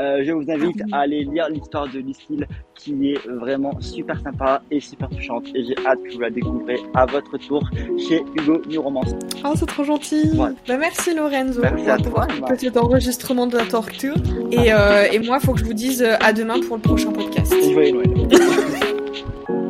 Euh, 0.00 0.22
je 0.24 0.32
vous 0.32 0.50
invite 0.50 0.82
Ah 0.92 0.98
à 0.98 1.00
aller 1.02 1.24
lire 1.24 1.48
l'histoire 1.48 1.88
de 1.88 1.98
Lucille 1.98 2.46
qui 2.74 3.12
est 3.12 3.28
vraiment 3.28 3.80
super 3.80 4.18
sympa 4.20 4.62
et 4.70 4.80
super 4.80 5.08
touchante. 5.10 5.46
Et 5.54 5.64
j'ai 5.64 5.74
hâte 5.86 5.98
que 6.02 6.12
vous 6.14 6.20
la 6.20 6.30
découvrez 6.30 6.78
à 6.94 7.06
votre 7.06 7.36
tour 7.38 7.62
chez 7.98 8.22
Hugo 8.36 8.60
New 8.68 8.80
Romance. 8.82 9.14
Oh, 9.44 9.52
c'est 9.56 9.66
trop 9.72 9.84
gentil. 9.84 10.30
Ouais. 10.34 10.50
Bah, 10.68 10.76
merci 10.78 11.14
Lorenzo 11.14 11.60
Merci 11.62 11.88
à 11.88 11.96
pour 11.96 12.12
toi, 12.14 12.26
petit 12.48 12.70
enregistrement 12.76 13.46
de 13.46 13.56
la 13.56 13.64
torture. 13.64 14.16
Et, 14.50 14.72
euh, 14.72 15.06
et 15.10 15.18
moi, 15.18 15.40
faut 15.40 15.52
que 15.52 15.60
je 15.60 15.64
vous 15.64 15.74
dise 15.74 16.02
euh, 16.02 16.16
à 16.20 16.32
demain 16.32 16.60
pour 16.60 16.76
le 16.76 16.82
prochain 16.82 17.12
podcast. 17.12 17.52
Et 17.52 17.72
joyeux 17.72 17.92
Noël. 17.92 18.28